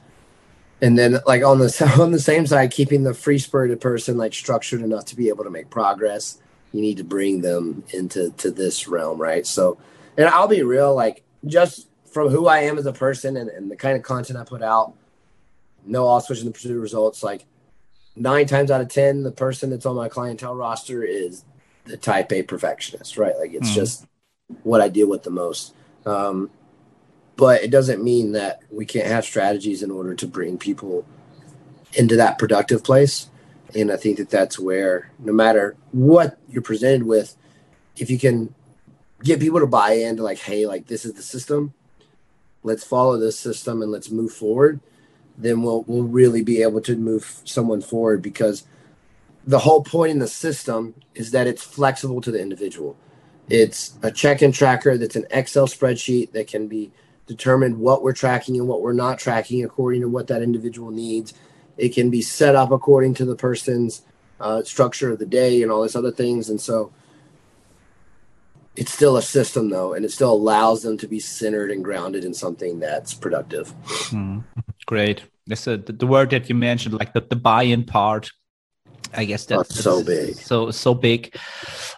And 0.84 0.96
then, 1.00 1.18
like 1.26 1.44
on 1.44 1.58
the 1.58 1.96
on 2.00 2.12
the 2.12 2.20
same 2.20 2.46
side, 2.46 2.70
keeping 2.70 3.02
the 3.02 3.16
free 3.16 3.40
spirited 3.40 3.82
person 3.82 4.18
like 4.18 4.36
structured 4.36 4.84
enough 4.84 5.06
to 5.06 5.16
be 5.16 5.30
able 5.30 5.46
to 5.46 5.50
make 5.50 5.72
progress, 5.72 6.38
you 6.72 6.80
need 6.80 6.98
to 6.98 7.04
bring 7.04 7.42
them 7.42 7.84
into 7.92 8.30
to 8.38 8.52
this 8.52 8.88
realm, 8.88 9.20
right? 9.20 9.48
So, 9.48 9.80
and 10.16 10.28
I'll 10.28 10.48
be 10.48 10.62
real, 10.62 10.94
like 10.94 11.24
just 11.48 11.88
from 12.06 12.30
who 12.30 12.46
I 12.46 12.60
am 12.60 12.78
as 12.78 12.86
a 12.86 12.94
person 12.94 13.36
and, 13.36 13.50
and 13.50 13.72
the 13.72 13.76
kind 13.76 13.98
of 13.98 14.04
content 14.04 14.38
I 14.38 14.44
put 14.44 14.62
out, 14.62 14.94
no 15.88 16.06
all 16.06 16.22
switching 16.22 16.46
the 16.46 16.52
pursuit 16.52 16.76
of 16.76 16.84
results. 16.84 17.24
Like 17.24 17.48
nine 18.16 18.46
times 18.46 18.70
out 18.70 18.82
of 18.82 18.90
ten, 18.90 19.24
the 19.24 19.32
person 19.32 19.72
that's 19.72 19.88
on 19.88 19.96
my 19.96 20.08
clientele 20.08 20.54
roster 20.54 21.02
is 21.02 21.46
the 21.86 21.98
type 21.98 22.32
A 22.32 22.44
perfectionist, 22.44 23.18
right? 23.18 23.36
Like 23.36 23.54
it's 23.54 23.72
mm. 23.72 23.74
just 23.74 24.06
what 24.64 24.82
I 24.82 24.90
deal 24.90 25.08
with 25.08 25.24
the 25.24 25.30
most. 25.30 25.74
Um, 26.06 26.50
but 27.36 27.64
it 27.64 27.72
doesn't 27.72 28.04
mean 28.04 28.34
that 28.34 28.62
we 28.70 28.86
can't 28.86 29.08
have 29.08 29.24
strategies 29.24 29.82
in 29.82 29.92
order 29.92 30.14
to 30.16 30.28
bring 30.28 30.58
people 30.58 31.06
into 31.94 32.16
that 32.18 32.38
productive 32.38 32.84
place. 32.84 33.30
And 33.76 33.92
I 33.92 33.98
think 33.98 34.18
that 34.18 34.30
that's 34.30 34.60
where, 34.60 35.12
no 35.20 35.32
matter 35.32 35.76
what 35.92 36.38
you're 36.50 36.62
presented 36.62 37.04
with, 37.04 37.36
if 37.96 38.10
you 38.10 38.20
can 38.20 38.54
get 39.24 39.40
people 39.40 39.60
to 39.60 39.68
buy 39.68 39.94
into 39.94 40.24
like, 40.24 40.40
hey, 40.40 40.66
like 40.66 40.88
this 40.88 41.06
is 41.06 41.14
the 41.14 41.22
system, 41.22 41.74
let's 42.64 42.84
follow 42.84 43.18
this 43.18 43.40
system 43.40 43.82
and 43.82 43.92
let's 43.92 44.10
move 44.10 44.34
forward 44.34 44.80
then 45.40 45.64
we'll 45.64 45.84
we'll 45.88 46.04
really 46.04 46.44
be 46.44 46.62
able 46.62 46.82
to 46.82 46.96
move 46.96 47.42
someone 47.46 47.82
forward 47.82 48.22
because 48.22 48.66
the 49.48 49.60
whole 49.60 49.82
point 49.82 50.12
in 50.12 50.20
the 50.20 50.28
system 50.28 50.94
is 51.16 51.32
that 51.32 51.48
it's 51.48 51.64
flexible 51.64 52.22
to 52.22 52.30
the 52.30 52.42
individual. 52.42 52.98
It's 53.50 53.98
a 54.04 54.12
check-in 54.12 54.52
tracker 54.52 54.98
that's 54.98 55.16
an 55.16 55.26
Excel 55.32 55.68
spreadsheet 55.68 56.32
that 56.34 56.48
can 56.48 56.68
be 56.68 56.92
determined 57.26 57.80
what 57.80 58.04
we're 58.04 58.14
tracking 58.14 58.58
and 58.58 58.68
what 58.68 58.82
we're 58.82 58.94
not 58.94 59.20
tracking 59.20 59.64
according 59.64 60.02
to 60.02 60.10
what 60.10 60.28
that 60.28 60.42
individual 60.42 60.92
needs. 60.92 61.34
It 61.78 61.90
can 61.90 62.10
be 62.10 62.22
set 62.22 62.56
up 62.56 62.72
according 62.72 63.14
to 63.16 63.26
the 63.26 63.36
person's 63.36 64.02
uh, 64.40 64.64
structure 64.64 65.12
of 65.12 65.20
the 65.20 65.26
day 65.26 65.62
and 65.62 65.72
all 65.72 65.82
these 65.82 65.96
other 65.96 66.12
things. 66.12 66.50
And 66.50 66.60
so 66.60 66.92
it's 68.76 68.94
still 68.94 69.18
a 69.18 69.22
system 69.22 69.70
though, 69.70 69.94
and 69.94 70.06
it 70.06 70.12
still 70.12 70.32
allows 70.32 70.84
them 70.84 70.98
to 70.98 71.08
be 71.08 71.20
centered 71.20 71.72
and 71.72 71.84
grounded 71.84 72.24
in 72.24 72.34
something 72.34 72.80
that's 72.80 73.14
productive. 73.14 73.74
Mm, 74.10 74.44
great. 74.86 75.24
That's 75.48 75.68
a, 75.68 75.78
the, 75.78 76.08
word 76.08 76.30
that 76.30 76.48
you 76.48 76.56
mentioned, 76.56 76.96
like 76.96 77.14
the, 77.14 77.22
the 77.22 77.36
buy-in 77.36 77.84
part. 77.84 78.32
I 79.14 79.26
guess 79.26 79.46
that's, 79.46 79.84
so 79.84 80.04
big. 80.04 80.36
So 80.36 80.72
so 80.72 80.94
big. 80.94 81.36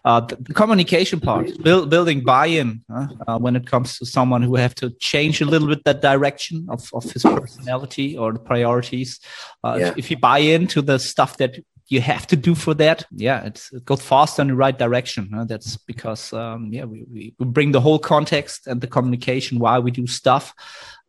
Uh, 0.04 0.22
the, 0.22 0.36
the, 0.36 0.54
communication 0.54 1.20
part, 1.20 1.48
build, 1.62 1.90
building 1.90 2.24
buy-in 2.24 2.84
uh, 3.28 3.38
when 3.38 3.56
it 3.56 3.68
comes 3.68 3.98
to 4.00 4.06
someone 4.06 4.42
who 4.42 4.56
have 4.56 4.74
to 4.76 4.90
change 5.00 5.42
a 5.42 5.46
little 5.46 5.68
bit 5.68 5.84
that 5.84 6.02
direction 6.02 6.66
of, 6.70 6.90
of 6.94 7.04
his 7.04 7.22
personality 7.22 8.18
or 8.18 8.34
the 8.34 8.40
priorities. 8.40 9.20
Uh, 9.64 9.78
yeah. 9.80 9.88
if, 9.90 9.98
if 9.98 10.12
you 10.12 10.18
buy 10.18 10.40
into 10.40 10.82
the 10.82 10.98
stuff 10.98 11.38
that 11.38 11.60
you 11.92 12.00
have 12.00 12.26
to 12.26 12.38
do 12.38 12.56
for 12.56 12.74
that 12.74 13.06
yeah 13.12 13.44
it's 13.44 13.72
it 13.74 13.84
goes 13.84 14.02
faster 14.02 14.42
in 14.42 14.48
the 14.48 14.56
right 14.56 14.80
direction 14.80 15.30
huh? 15.34 15.44
that's 15.44 15.76
because 15.76 16.32
um, 16.32 16.70
yeah 16.72 16.86
we, 16.86 17.34
we, 17.38 17.46
bring 17.46 17.74
the 17.74 17.82
whole 17.82 18.00
context 18.00 18.66
and 18.66 18.80
the 18.80 18.88
communication 18.88 19.60
why 19.60 19.78
we 19.78 19.92
do 19.92 20.08
stuff 20.08 20.54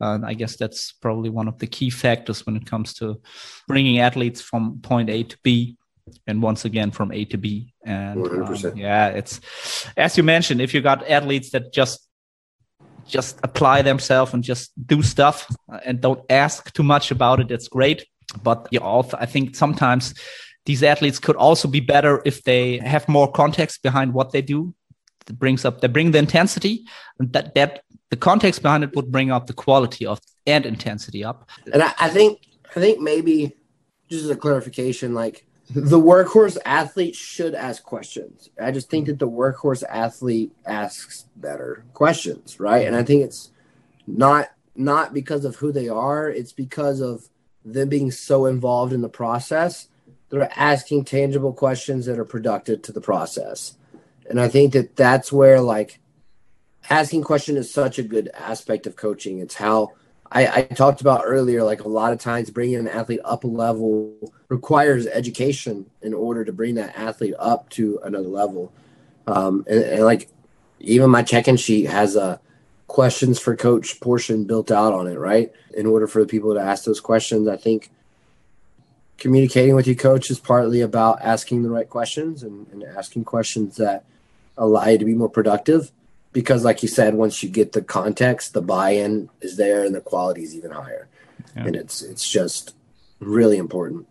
and 0.01 0.27
i 0.27 0.35
guess 0.35 0.57
that's 0.57 0.91
probably 0.91 1.31
one 1.31 1.47
of 1.47 1.57
the 1.61 1.69
key 1.69 1.89
factors 1.89 2.45
when 2.45 2.57
it 2.57 2.67
comes 2.67 2.95
to 2.95 3.21
bringing 3.69 4.01
athletes 4.01 4.41
from 4.41 4.81
point 4.81 5.09
a 5.09 5.23
to 5.23 5.39
b 5.45 5.77
and 6.27 6.43
once 6.43 6.65
again 6.65 6.91
from 6.91 7.13
a 7.13 7.25
to 7.25 7.37
b 7.37 7.75
and 7.85 8.27
um, 8.27 8.77
yeah 8.77 9.09
it's 9.09 9.41
as 9.97 10.17
you 10.17 10.23
mentioned 10.23 10.61
if 10.61 10.75
you 10.75 10.81
got 10.81 11.09
athletes 11.09 11.51
that 11.51 11.73
just 11.73 12.09
just 13.07 13.39
apply 13.43 13.83
themselves 13.83 14.33
and 14.33 14.45
just 14.45 14.73
do 14.87 15.03
stuff 15.03 15.47
uh, 15.73 15.81
and 15.85 16.01
don't 16.01 16.23
ask 16.31 16.73
too 16.73 16.83
much 16.83 17.11
about 17.11 17.41
it 17.41 17.51
it's 17.51 17.69
great 17.69 18.07
but 18.43 18.69
you 18.71 18.81
also 18.81 19.17
i 19.21 19.27
think 19.27 19.55
sometimes 19.57 20.15
these 20.65 20.83
athletes 20.83 21.19
could 21.19 21.37
also 21.37 21.69
be 21.69 21.81
better 21.81 22.23
if 22.25 22.43
they 22.45 22.79
have 22.79 23.09
more 23.09 23.31
context 23.31 23.83
behind 23.83 24.15
what 24.15 24.33
they 24.33 24.43
do. 24.43 24.75
It 25.29 25.39
brings 25.39 25.65
up 25.65 25.81
they 25.81 25.89
bring 25.89 26.13
the 26.13 26.19
intensity, 26.19 26.85
and 27.19 27.33
that 27.33 27.55
that 27.55 27.83
the 28.11 28.17
context 28.17 28.63
behind 28.63 28.85
it 28.85 28.95
would 28.97 29.11
bring 29.11 29.31
up 29.31 29.47
the 29.47 29.53
quality 29.53 30.07
of 30.07 30.21
and 30.47 30.67
intensity 30.67 31.25
up. 31.25 31.49
And 31.73 31.83
I, 31.83 31.95
I 31.99 32.09
think 32.09 32.41
I 32.75 32.81
think 32.81 33.01
maybe 33.01 33.57
just 34.09 34.25
as 34.25 34.31
a 34.31 34.37
clarification, 34.37 35.15
like 35.15 35.47
the 35.75 36.01
workhorse 36.01 36.59
athlete 36.65 37.15
should 37.15 37.55
ask 37.55 37.83
questions. 37.83 38.51
I 38.61 38.71
just 38.71 38.91
think 38.91 39.05
mm-hmm. 39.05 39.13
that 39.13 39.19
the 39.19 39.29
workhorse 39.29 39.83
athlete 39.89 40.53
asks 40.67 41.27
better 41.37 41.85
questions, 41.95 42.61
right? 42.61 42.87
And 42.87 42.97
I 42.97 43.03
think 43.03 43.23
it's 43.23 43.51
not 44.07 44.51
not 44.75 45.13
because 45.13 45.45
of 45.45 45.57
who 45.57 45.71
they 45.71 45.89
are, 45.89 46.29
it's 46.29 46.53
because 46.53 47.01
of 47.01 47.29
them 47.65 47.89
being 47.89 48.11
so 48.11 48.47
involved 48.47 48.93
in 48.93 49.03
the 49.03 49.09
process 49.09 49.89
they're 50.33 50.51
asking 50.57 51.05
tangible 51.05 51.53
questions 51.53 52.07
that 52.07 52.19
are 52.19 52.25
productive 52.25 52.81
to 52.81 52.93
the 52.93 53.03
process. 53.03 53.77
And 54.31 54.41
I 54.41 54.49
think 54.49 54.73
that 54.73 54.97
that's 54.97 55.31
where 55.31 55.61
like 55.61 56.01
asking 56.89 57.23
question 57.23 57.59
is 57.59 57.71
such 57.71 57.99
a 57.99 58.03
good 58.03 58.31
aspect 58.33 58.87
of 58.87 58.97
coaching. 58.97 59.41
It's 59.41 59.57
how 59.57 59.93
I, 60.35 60.57
I 60.57 60.63
talked 60.63 61.01
about 61.01 61.23
earlier, 61.25 61.63
like 61.63 61.83
a 61.85 61.89
lot 61.89 62.13
of 62.13 62.19
times 62.19 62.51
bringing 62.51 62.77
an 62.77 62.89
athlete 62.89 63.21
up 63.25 63.45
a 63.45 63.47
level 63.47 64.33
requires 64.49 65.07
education 65.07 65.87
in 66.01 66.15
order 66.15 66.45
to 66.45 66.53
bring 66.53 66.77
that 66.77 66.97
athlete 66.97 67.35
up 67.39 67.69
to 67.71 68.01
another 68.03 68.29
level. 68.29 68.73
Um, 69.27 69.65
and, 69.69 69.85
and 69.85 70.05
like 70.05 70.29
even 70.81 71.11
my 71.11 71.23
check-in 71.23 71.57
sheet 71.57 71.85
has 71.85 72.17
a 72.17 72.41
questions 72.89 73.39
for 73.39 73.55
coach 73.57 74.01
portion 74.01 74.45
built 74.45 74.71
out 74.71 74.93
on 74.93 75.07
it, 75.07 75.19
right? 75.19 75.53
In 75.77 75.87
order 75.87 76.07
for 76.07 76.21
the 76.23 76.29
people 76.29 76.55
to 76.55 76.61
ask 76.61 76.85
those 76.85 77.01
questions, 77.01 77.47
I 77.47 77.57
think– 77.57 77.91
communicating 79.23 79.77
with 79.77 79.87
your 79.87 79.95
coach 79.95 80.33
is 80.33 80.41
partly 80.41 80.81
about 80.81 81.23
asking 81.23 81.63
the 81.63 81.71
right 81.71 81.89
questions 81.89 82.43
and, 82.43 82.67
and 82.73 82.83
asking 82.83 83.23
questions 83.23 83.77
that 83.77 84.05
allow 84.59 84.85
you 84.89 84.99
to 84.99 85.05
be 85.05 85.15
more 85.15 85.29
productive. 85.29 85.93
Because, 86.33 86.65
like 86.65 86.83
you 86.83 86.89
said, 86.89 87.15
once 87.15 87.43
you 87.43 87.49
get 87.49 87.73
the 87.73 87.83
context, 87.83 88.55
the 88.55 88.63
buy-in 88.63 89.29
is 89.41 89.57
there, 89.57 89.85
and 89.85 89.95
the 89.95 90.01
quality 90.01 90.43
is 90.43 90.55
even 90.55 90.71
higher, 90.71 91.09
yeah. 91.57 91.67
and 91.67 91.77
it's 91.77 92.01
it's 92.03 92.29
just 92.29 92.75
really 93.21 93.59
important. 93.59 94.07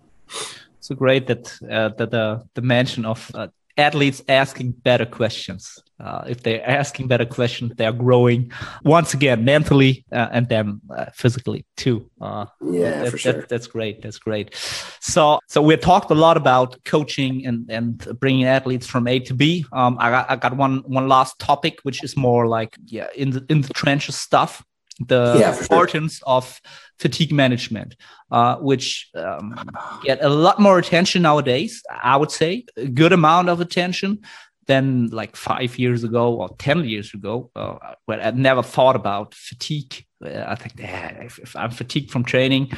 So 0.79 0.95
great 0.95 1.27
that 1.27 1.57
uh, 1.63 1.89
that 1.97 2.11
the 2.11 2.43
the 2.53 2.61
mention 2.61 3.05
of 3.05 3.31
uh, 3.33 3.47
athletes 3.77 4.21
asking 4.27 4.71
better 4.71 5.05
questions. 5.05 5.79
Uh, 5.99 6.23
if 6.27 6.41
they're 6.41 6.67
asking 6.67 7.07
better 7.07 7.25
questions, 7.25 7.73
they're 7.75 7.91
growing 7.91 8.51
once 8.83 9.13
again 9.13 9.45
mentally 9.45 10.03
uh, 10.11 10.29
and 10.31 10.49
then 10.49 10.81
uh, 10.95 11.05
physically 11.13 11.63
too. 11.77 12.09
Uh, 12.19 12.45
yeah, 12.61 13.03
that, 13.03 13.11
for 13.11 13.17
sure. 13.17 13.33
That, 13.33 13.49
that's 13.49 13.67
great. 13.67 14.01
That's 14.01 14.17
great. 14.17 14.55
So, 14.99 15.39
so 15.47 15.61
we 15.61 15.77
talked 15.77 16.09
a 16.09 16.15
lot 16.15 16.37
about 16.37 16.83
coaching 16.85 17.45
and 17.45 17.69
and 17.69 18.19
bringing 18.19 18.45
athletes 18.45 18.87
from 18.87 19.07
A 19.07 19.19
to 19.19 19.33
B. 19.35 19.65
Um, 19.71 19.97
I 19.99 20.09
got 20.09 20.31
I 20.31 20.35
got 20.37 20.57
one 20.57 20.79
one 20.87 21.07
last 21.07 21.37
topic, 21.37 21.79
which 21.83 22.03
is 22.03 22.17
more 22.17 22.47
like 22.47 22.75
yeah 22.85 23.07
in 23.15 23.29
the 23.29 23.45
in 23.49 23.61
the 23.61 23.73
trenches 23.73 24.15
stuff 24.15 24.63
the 25.07 25.37
yeah, 25.39 25.57
importance 25.57 26.17
sure. 26.17 26.27
of 26.27 26.61
fatigue 26.99 27.31
management, 27.31 27.95
uh, 28.31 28.57
which 28.57 29.09
um, 29.15 29.55
get 30.03 30.23
a 30.23 30.29
lot 30.29 30.59
more 30.59 30.77
attention 30.79 31.21
nowadays. 31.21 31.81
I 31.91 32.17
would 32.17 32.31
say 32.31 32.65
a 32.77 32.87
good 32.87 33.13
amount 33.13 33.49
of 33.49 33.59
attention 33.59 34.19
than 34.67 35.07
like 35.07 35.35
five 35.35 35.77
years 35.79 36.03
ago 36.03 36.35
or 36.35 36.49
ten 36.57 36.85
years 36.85 37.13
ago, 37.13 37.49
uh, 37.55 37.77
where 38.05 38.21
I 38.21 38.31
never 38.31 38.63
thought 38.63 38.95
about 38.95 39.33
fatigue. 39.33 40.05
Uh, 40.23 40.45
I 40.47 40.55
think 40.55 40.73
yeah, 40.77 41.09
if, 41.23 41.39
if, 41.39 41.55
I'm 41.55 41.71
fatigued 41.71 42.11
from 42.11 42.23
training, 42.23 42.71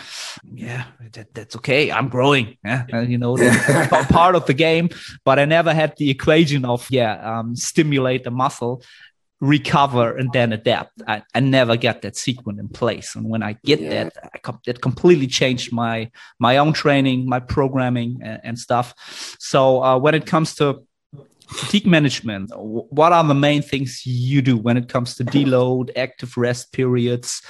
yeah, 0.53 0.86
that, 1.11 1.34
that's 1.34 1.57
okay. 1.57 1.91
I'm 1.91 2.07
growing. 2.07 2.57
Yeah, 2.63 2.86
and, 2.89 3.11
you 3.11 3.17
know, 3.17 3.36
part 4.09 4.36
of 4.36 4.45
the 4.45 4.53
game. 4.53 4.89
But 5.26 5.39
I 5.39 5.45
never 5.45 5.74
had 5.74 5.93
the 5.97 6.09
equation 6.09 6.63
of 6.63 6.89
yeah, 6.89 7.39
um, 7.39 7.55
stimulate 7.55 8.24
the 8.24 8.32
muscle 8.32 8.82
recover 9.43 10.15
and 10.15 10.31
then 10.31 10.53
adapt. 10.53 11.01
I, 11.05 11.21
I 11.35 11.41
never 11.41 11.75
get 11.75 12.01
that 12.01 12.15
sequence 12.15 12.59
in 12.59 12.69
place, 12.69 13.15
and 13.15 13.29
when 13.29 13.43
I 13.43 13.57
get 13.65 13.81
yeah. 13.81 13.89
that, 13.89 14.13
I 14.33 14.37
com- 14.37 14.61
it 14.65 14.81
completely 14.81 15.27
changed 15.27 15.73
my 15.73 16.09
my 16.39 16.57
own 16.57 16.73
training, 16.73 17.27
my 17.27 17.39
programming, 17.39 18.19
and, 18.23 18.39
and 18.43 18.59
stuff. 18.59 18.95
So 19.39 19.83
uh, 19.83 19.97
when 19.99 20.15
it 20.15 20.25
comes 20.25 20.55
to 20.55 20.85
fatigue 21.47 21.85
management, 21.85 22.51
what 22.55 23.11
are 23.11 23.23
the 23.23 23.33
main 23.33 23.61
things 23.61 24.05
you 24.05 24.41
do 24.41 24.57
when 24.57 24.77
it 24.77 24.87
comes 24.87 25.15
to 25.15 25.25
deload, 25.25 25.89
active 25.97 26.37
rest 26.37 26.71
periods? 26.71 27.41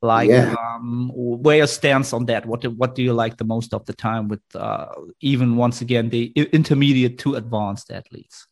Like, 0.00 0.30
yeah. 0.30 0.54
um, 0.54 1.10
where 1.14 1.56
your 1.56 1.66
stance 1.66 2.12
on 2.12 2.26
that? 2.26 2.46
What 2.46 2.60
do, 2.60 2.70
what 2.70 2.94
do 2.94 3.02
you 3.02 3.12
like 3.12 3.36
the 3.36 3.44
most 3.44 3.74
of 3.74 3.84
the 3.86 3.92
time 3.94 4.28
with 4.28 4.42
uh, 4.54 4.86
even 5.20 5.56
once 5.56 5.80
again 5.80 6.10
the 6.10 6.26
intermediate 6.52 7.18
to 7.20 7.34
advanced 7.34 7.90
athletes? 7.90 8.46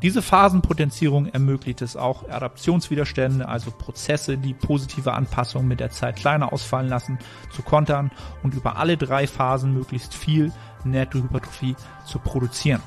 Diese 0.00 0.22
Phasenpotenzierung 0.22 1.26
ermöglicht 1.26 1.82
es 1.82 1.96
auch, 1.96 2.28
Adaptionswiderstände, 2.28 3.48
also 3.48 3.72
Prozesse, 3.72 4.38
die 4.38 4.54
positive 4.54 5.12
Anpassungen 5.12 5.66
mit 5.66 5.80
der 5.80 5.90
Zeit 5.90 6.14
kleiner 6.14 6.52
ausfallen 6.52 6.88
lassen, 6.88 7.18
zu 7.50 7.62
kontern 7.62 8.12
und 8.44 8.54
über 8.54 8.76
alle 8.76 8.96
drei 8.96 9.26
Phasen 9.26 9.74
möglichst 9.74 10.14
viel 10.14 10.52
Nettohypertrophie 10.84 11.74
zu 12.06 12.20
produzieren. 12.20 12.80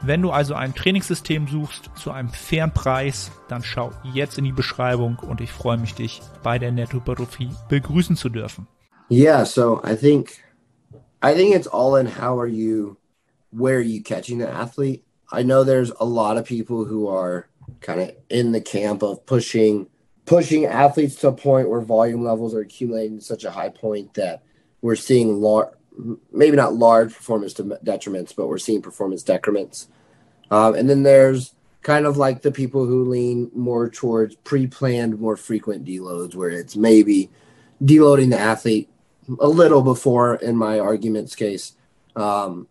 Wenn 0.00 0.20
du 0.20 0.32
also 0.32 0.54
ein 0.54 0.74
Trainingssystem 0.74 1.46
suchst 1.46 1.90
zu 1.94 2.10
einem 2.10 2.30
fairen 2.30 2.72
Preis, 2.72 3.30
dann 3.46 3.62
schau 3.62 3.92
jetzt 4.12 4.36
in 4.36 4.44
die 4.44 4.52
Beschreibung 4.52 5.18
und 5.20 5.40
ich 5.40 5.52
freue 5.52 5.78
mich, 5.78 5.94
dich 5.94 6.22
bei 6.42 6.58
der 6.58 6.72
Nettohypertrophie 6.72 7.50
begrüßen 7.68 8.16
zu 8.16 8.28
dürfen. 8.30 8.66
Yeah, 9.10 9.44
so 9.44 9.80
I 9.84 9.96
think 9.96 10.32
I 11.24 11.34
think 11.34 11.54
it's 11.54 11.68
all 11.68 12.00
in 12.00 12.06
how 12.06 12.38
are 12.38 12.48
you, 12.48 12.96
where 13.50 13.76
are 13.76 13.84
you 13.84 14.02
catching 14.02 14.38
the 14.38 14.46
athlete? 14.46 15.04
I 15.30 15.42
know 15.42 15.64
there's 15.64 15.90
a 16.00 16.04
lot 16.04 16.36
of 16.36 16.46
people 16.46 16.84
who 16.84 17.08
are 17.08 17.48
kind 17.80 18.00
of 18.00 18.12
in 18.30 18.52
the 18.52 18.60
camp 18.60 19.02
of 19.02 19.24
pushing 19.26 19.88
pushing 20.24 20.66
athletes 20.66 21.16
to 21.16 21.28
a 21.28 21.32
point 21.32 21.70
where 21.70 21.80
volume 21.80 22.22
levels 22.22 22.54
are 22.54 22.60
accumulating 22.60 23.18
to 23.18 23.24
such 23.24 23.44
a 23.44 23.50
high 23.50 23.70
point 23.70 24.12
that 24.14 24.42
we're 24.82 24.94
seeing 24.94 25.40
large, 25.40 25.70
maybe 26.30 26.54
not 26.56 26.74
large 26.74 27.14
performance 27.14 27.54
detriments, 27.54 28.36
but 28.36 28.46
we're 28.46 28.58
seeing 28.58 28.82
performance 28.82 29.22
decrements. 29.22 29.88
Um, 30.50 30.74
and 30.74 30.88
then 30.88 31.02
there's 31.02 31.54
kind 31.80 32.04
of 32.04 32.18
like 32.18 32.42
the 32.42 32.52
people 32.52 32.84
who 32.84 33.08
lean 33.08 33.50
more 33.54 33.88
towards 33.88 34.34
pre-planned, 34.36 35.18
more 35.18 35.36
frequent 35.36 35.86
deloads, 35.86 36.34
where 36.34 36.50
it's 36.50 36.76
maybe 36.76 37.30
deloading 37.82 38.30
the 38.30 38.38
athlete 38.38 38.90
a 39.40 39.48
little 39.48 39.82
before, 39.82 40.34
in 40.36 40.56
my 40.56 40.78
argument's 40.78 41.34
case, 41.34 41.74
um, 42.16 42.66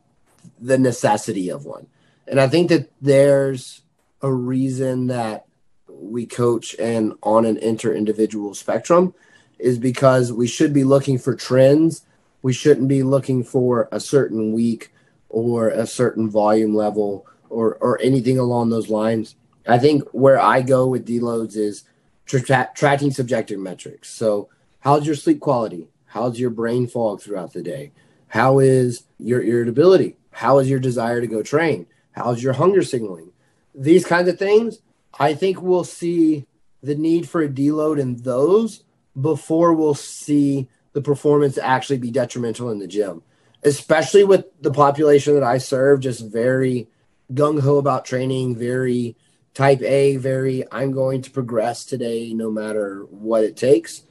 the 0.60 0.78
necessity 0.78 1.50
of 1.50 1.66
one. 1.66 1.88
And 2.28 2.40
I 2.40 2.48
think 2.48 2.70
that 2.70 2.92
there's 3.02 3.82
a 4.22 4.32
reason 4.32 5.08
that 5.08 5.46
we 5.88 6.26
coach 6.26 6.76
and 6.80 7.14
on 7.24 7.46
an 7.46 7.58
inter-individual 7.58 8.54
spectrum 8.54 9.14
is 9.58 9.78
because 9.78 10.32
we 10.32 10.48
should 10.48 10.74
be 10.74 10.84
looking 10.84 11.18
for 11.18 11.36
trends. 11.36 12.04
We 12.42 12.54
shouldn't 12.54 12.88
be 12.88 13.04
looking 13.04 13.44
for 13.44 13.90
a 13.92 14.00
certain 14.00 14.54
week 14.54 14.94
or 15.30 15.70
a 15.70 15.88
certain 15.88 16.30
volume 16.30 16.76
level 16.76 17.26
or 17.50 17.76
or 17.76 18.00
anything 18.02 18.38
along 18.38 18.70
those 18.70 18.90
lines. 18.90 19.36
I 19.68 19.80
think 19.80 20.08
where 20.12 20.40
I 20.40 20.62
go 20.62 20.88
with 20.88 21.08
deloads 21.08 21.56
is 21.56 21.84
tra- 22.26 22.70
tracking 22.76 23.12
subjective 23.12 23.60
metrics. 23.60 24.10
So, 24.10 24.50
how's 24.80 25.06
your 25.06 25.16
sleep 25.16 25.40
quality? 25.40 25.88
How's 26.06 26.40
your 26.40 26.50
brain 26.50 26.88
fog 26.88 27.22
throughout 27.22 27.54
the 27.54 27.64
day? 27.64 27.92
How 28.28 28.60
is 28.60 29.04
your 29.20 29.42
irritability? 29.42 30.18
How 30.32 30.60
is 30.60 30.70
your 30.70 30.80
desire 30.80 31.22
to 31.22 31.28
go 31.28 31.42
train? 31.42 31.88
How's 32.18 32.42
your 32.42 32.54
hunger 32.54 32.82
signaling? 32.82 33.32
These 33.76 34.06
kinds 34.06 34.28
of 34.28 34.40
things, 34.40 34.80
I 35.20 35.36
think 35.36 35.62
we'll 35.62 35.84
see 35.84 36.48
the 36.82 36.96
need 36.96 37.30
for 37.30 37.44
a 37.44 37.48
deload 37.48 38.00
in 38.00 38.18
those 38.18 38.84
before 39.20 39.74
we'll 39.74 39.94
see 39.94 40.68
the 40.94 41.02
performance 41.02 41.60
actually 41.60 42.00
be 42.00 42.10
detrimental 42.10 42.72
in 42.72 42.80
the 42.80 42.88
gym, 42.88 43.22
especially 43.64 44.24
with 44.24 44.46
the 44.62 44.72
population 44.72 45.36
that 45.36 45.44
I 45.44 45.60
serve, 45.60 46.00
just 46.00 46.26
very 46.26 46.88
gung 47.32 47.62
ho 47.62 47.78
about 47.78 48.06
training, 48.06 48.56
very 48.56 49.16
type 49.54 49.82
A, 49.84 50.16
very 50.18 50.64
I'm 50.72 50.92
going 50.92 51.22
to 51.22 51.32
progress 51.32 51.86
today 51.86 52.34
no 52.34 52.50
matter 52.50 53.06
what 53.10 53.44
it 53.44 53.56
takes. 53.56 54.04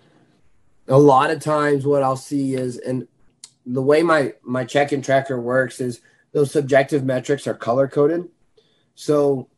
A 0.86 0.98
lot 0.98 1.30
of 1.30 1.40
times, 1.40 1.84
what 1.84 2.04
I'll 2.04 2.16
see 2.16 2.54
is, 2.54 2.78
and 2.78 3.08
the 3.64 3.82
way 3.82 4.04
my 4.04 4.34
my 4.44 4.64
check 4.64 4.92
in 4.92 5.02
tracker 5.02 5.40
works 5.40 5.80
is 5.80 6.00
those 6.36 6.52
subjective 6.52 7.02
metrics 7.02 7.46
are 7.46 7.54
color 7.54 7.88
coded. 7.88 8.28
So 8.94 9.48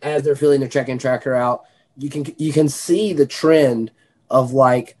as 0.00 0.22
they're 0.22 0.34
filling 0.34 0.60
their 0.60 0.70
check 0.70 0.88
in 0.88 0.96
tracker 0.96 1.34
out, 1.34 1.64
you 1.98 2.08
can 2.08 2.24
you 2.38 2.50
can 2.50 2.70
see 2.70 3.12
the 3.12 3.26
trend 3.26 3.90
of 4.30 4.54
like 4.54 4.96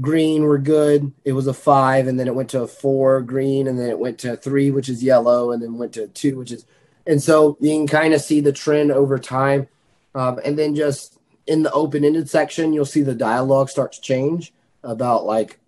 green 0.00 0.44
were 0.44 0.58
good. 0.58 1.12
It 1.24 1.32
was 1.32 1.48
a 1.48 1.52
five, 1.52 2.06
and 2.06 2.16
then 2.16 2.28
it 2.28 2.36
went 2.36 2.50
to 2.50 2.62
a 2.62 2.68
four 2.68 3.22
green, 3.22 3.66
and 3.66 3.76
then 3.76 3.90
it 3.90 3.98
went 3.98 4.20
to 4.20 4.36
three, 4.36 4.70
which 4.70 4.88
is 4.88 5.02
yellow, 5.02 5.50
and 5.50 5.60
then 5.60 5.78
went 5.78 5.94
to 5.94 6.06
two, 6.06 6.38
which 6.38 6.52
is 6.52 6.64
and 7.08 7.20
so 7.20 7.56
you 7.60 7.72
can 7.72 7.88
kind 7.88 8.14
of 8.14 8.20
see 8.20 8.40
the 8.40 8.52
trend 8.52 8.92
over 8.92 9.18
time. 9.18 9.66
Um, 10.14 10.38
and 10.44 10.56
then 10.56 10.76
just 10.76 11.18
in 11.44 11.64
the 11.64 11.72
open 11.72 12.04
ended 12.04 12.30
section, 12.30 12.72
you'll 12.72 12.84
see 12.84 13.02
the 13.02 13.16
dialogue 13.16 13.68
start 13.68 13.94
to 13.94 14.00
change 14.00 14.52
about 14.84 15.24
like 15.24 15.58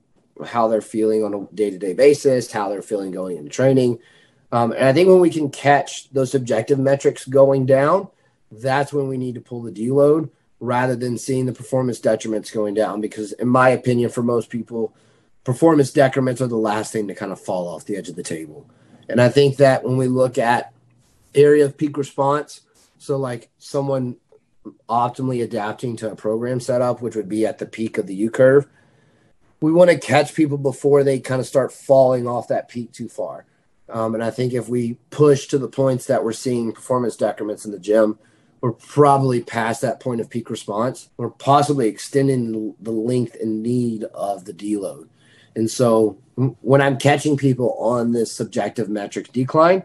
how 0.46 0.68
they're 0.68 0.80
feeling 0.80 1.24
on 1.24 1.34
a 1.34 1.52
day 1.52 1.70
to 1.70 1.78
day 1.78 1.94
basis, 1.94 2.52
how 2.52 2.68
they're 2.68 2.80
feeling 2.80 3.10
going 3.10 3.38
into 3.38 3.50
training. 3.50 3.98
Um, 4.54 4.70
and 4.70 4.84
I 4.84 4.92
think 4.92 5.08
when 5.08 5.18
we 5.18 5.30
can 5.30 5.50
catch 5.50 6.08
those 6.10 6.30
subjective 6.30 6.78
metrics 6.78 7.24
going 7.26 7.66
down, 7.66 8.08
that's 8.52 8.92
when 8.92 9.08
we 9.08 9.18
need 9.18 9.34
to 9.34 9.40
pull 9.40 9.62
the 9.62 9.72
deload 9.72 10.30
rather 10.60 10.94
than 10.94 11.18
seeing 11.18 11.46
the 11.46 11.52
performance 11.52 12.00
detriments 12.00 12.52
going 12.52 12.74
down. 12.74 13.00
Because, 13.00 13.32
in 13.32 13.48
my 13.48 13.70
opinion, 13.70 14.10
for 14.10 14.22
most 14.22 14.50
people, 14.50 14.94
performance 15.42 15.90
decrements 15.90 16.40
are 16.40 16.46
the 16.46 16.56
last 16.56 16.92
thing 16.92 17.08
to 17.08 17.16
kind 17.16 17.32
of 17.32 17.40
fall 17.40 17.66
off 17.66 17.84
the 17.84 17.96
edge 17.96 18.08
of 18.08 18.14
the 18.14 18.22
table. 18.22 18.64
And 19.08 19.20
I 19.20 19.28
think 19.28 19.56
that 19.56 19.82
when 19.82 19.96
we 19.96 20.06
look 20.06 20.38
at 20.38 20.72
area 21.34 21.64
of 21.64 21.76
peak 21.76 21.96
response. 21.96 22.60
So, 22.98 23.16
like 23.16 23.50
someone 23.58 24.16
optimally 24.88 25.42
adapting 25.42 25.96
to 25.96 26.12
a 26.12 26.16
program 26.16 26.60
setup, 26.60 27.02
which 27.02 27.16
would 27.16 27.28
be 27.28 27.44
at 27.44 27.58
the 27.58 27.66
peak 27.66 27.98
of 27.98 28.06
the 28.06 28.14
U 28.14 28.30
curve, 28.30 28.66
we 29.60 29.72
want 29.72 29.90
to 29.90 29.98
catch 29.98 30.34
people 30.34 30.58
before 30.58 31.02
they 31.02 31.18
kind 31.18 31.40
of 31.40 31.46
start 31.46 31.72
falling 31.72 32.28
off 32.28 32.48
that 32.48 32.68
peak 32.68 32.92
too 32.92 33.08
far. 33.08 33.46
Um, 33.88 34.14
and 34.14 34.24
I 34.24 34.30
think 34.30 34.52
if 34.52 34.68
we 34.68 34.94
push 35.10 35.46
to 35.48 35.58
the 35.58 35.68
points 35.68 36.06
that 36.06 36.24
we're 36.24 36.32
seeing 36.32 36.72
performance 36.72 37.16
decrements 37.16 37.64
in 37.64 37.70
the 37.70 37.78
gym, 37.78 38.18
we're 38.60 38.72
probably 38.72 39.42
past 39.42 39.82
that 39.82 40.00
point 40.00 40.22
of 40.22 40.30
peak 40.30 40.48
response. 40.48 41.10
We're 41.18 41.28
possibly 41.28 41.86
extending 41.86 42.74
the 42.80 42.92
length 42.92 43.36
and 43.40 43.62
need 43.62 44.04
of 44.04 44.46
the 44.46 44.54
deload. 44.54 45.08
And 45.54 45.70
so 45.70 46.18
when 46.62 46.80
I'm 46.80 46.98
catching 46.98 47.36
people 47.36 47.76
on 47.78 48.12
this 48.12 48.32
subjective 48.32 48.88
metric 48.88 49.32
decline, 49.32 49.82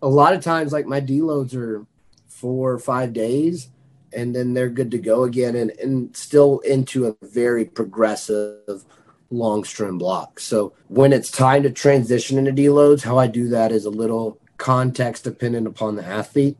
a 0.00 0.08
lot 0.08 0.32
of 0.32 0.42
times 0.42 0.72
like 0.72 0.86
my 0.86 1.00
deloads 1.00 1.54
are 1.54 1.84
four 2.28 2.72
or 2.72 2.78
five 2.78 3.12
days 3.12 3.68
and 4.12 4.34
then 4.34 4.54
they're 4.54 4.70
good 4.70 4.90
to 4.92 4.98
go 4.98 5.24
again 5.24 5.56
and, 5.56 5.70
and 5.72 6.16
still 6.16 6.60
into 6.60 7.06
a 7.06 7.16
very 7.22 7.64
progressive 7.64 8.84
long 9.30 9.64
string 9.64 9.98
block. 9.98 10.40
So 10.40 10.72
when 10.88 11.12
it's 11.12 11.30
time 11.30 11.62
to 11.62 11.70
transition 11.70 12.38
into 12.38 12.52
deloads, 12.52 13.02
how 13.02 13.18
I 13.18 13.26
do 13.26 13.48
that 13.48 13.72
is 13.72 13.84
a 13.84 13.90
little 13.90 14.38
context 14.56 15.24
dependent 15.24 15.66
upon 15.66 15.96
the 15.96 16.04
athlete. 16.04 16.56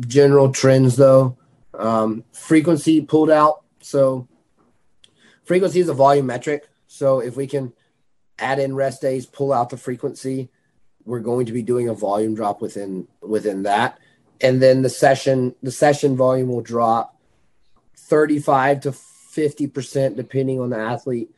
General 0.00 0.52
trends 0.52 0.96
though, 0.96 1.36
um, 1.74 2.24
frequency 2.32 3.00
pulled 3.00 3.30
out. 3.30 3.62
So 3.80 4.28
frequency 5.44 5.80
is 5.80 5.88
a 5.88 5.94
volume 5.94 6.26
metric. 6.26 6.68
So 6.86 7.20
if 7.20 7.36
we 7.36 7.46
can 7.46 7.72
add 8.38 8.58
in 8.58 8.74
rest 8.74 9.00
days, 9.00 9.26
pull 9.26 9.52
out 9.52 9.70
the 9.70 9.76
frequency, 9.76 10.50
we're 11.04 11.20
going 11.20 11.46
to 11.46 11.52
be 11.52 11.62
doing 11.62 11.88
a 11.88 11.94
volume 11.94 12.34
drop 12.34 12.60
within 12.60 13.08
within 13.22 13.62
that 13.62 13.98
and 14.40 14.62
then 14.62 14.82
the 14.82 14.90
session 14.90 15.54
the 15.62 15.70
session 15.70 16.16
volume 16.16 16.48
will 16.48 16.60
drop 16.60 17.16
35 17.96 18.80
to 18.82 18.90
50% 18.90 20.16
depending 20.16 20.60
on 20.60 20.70
the 20.70 20.78
athlete 20.78 21.30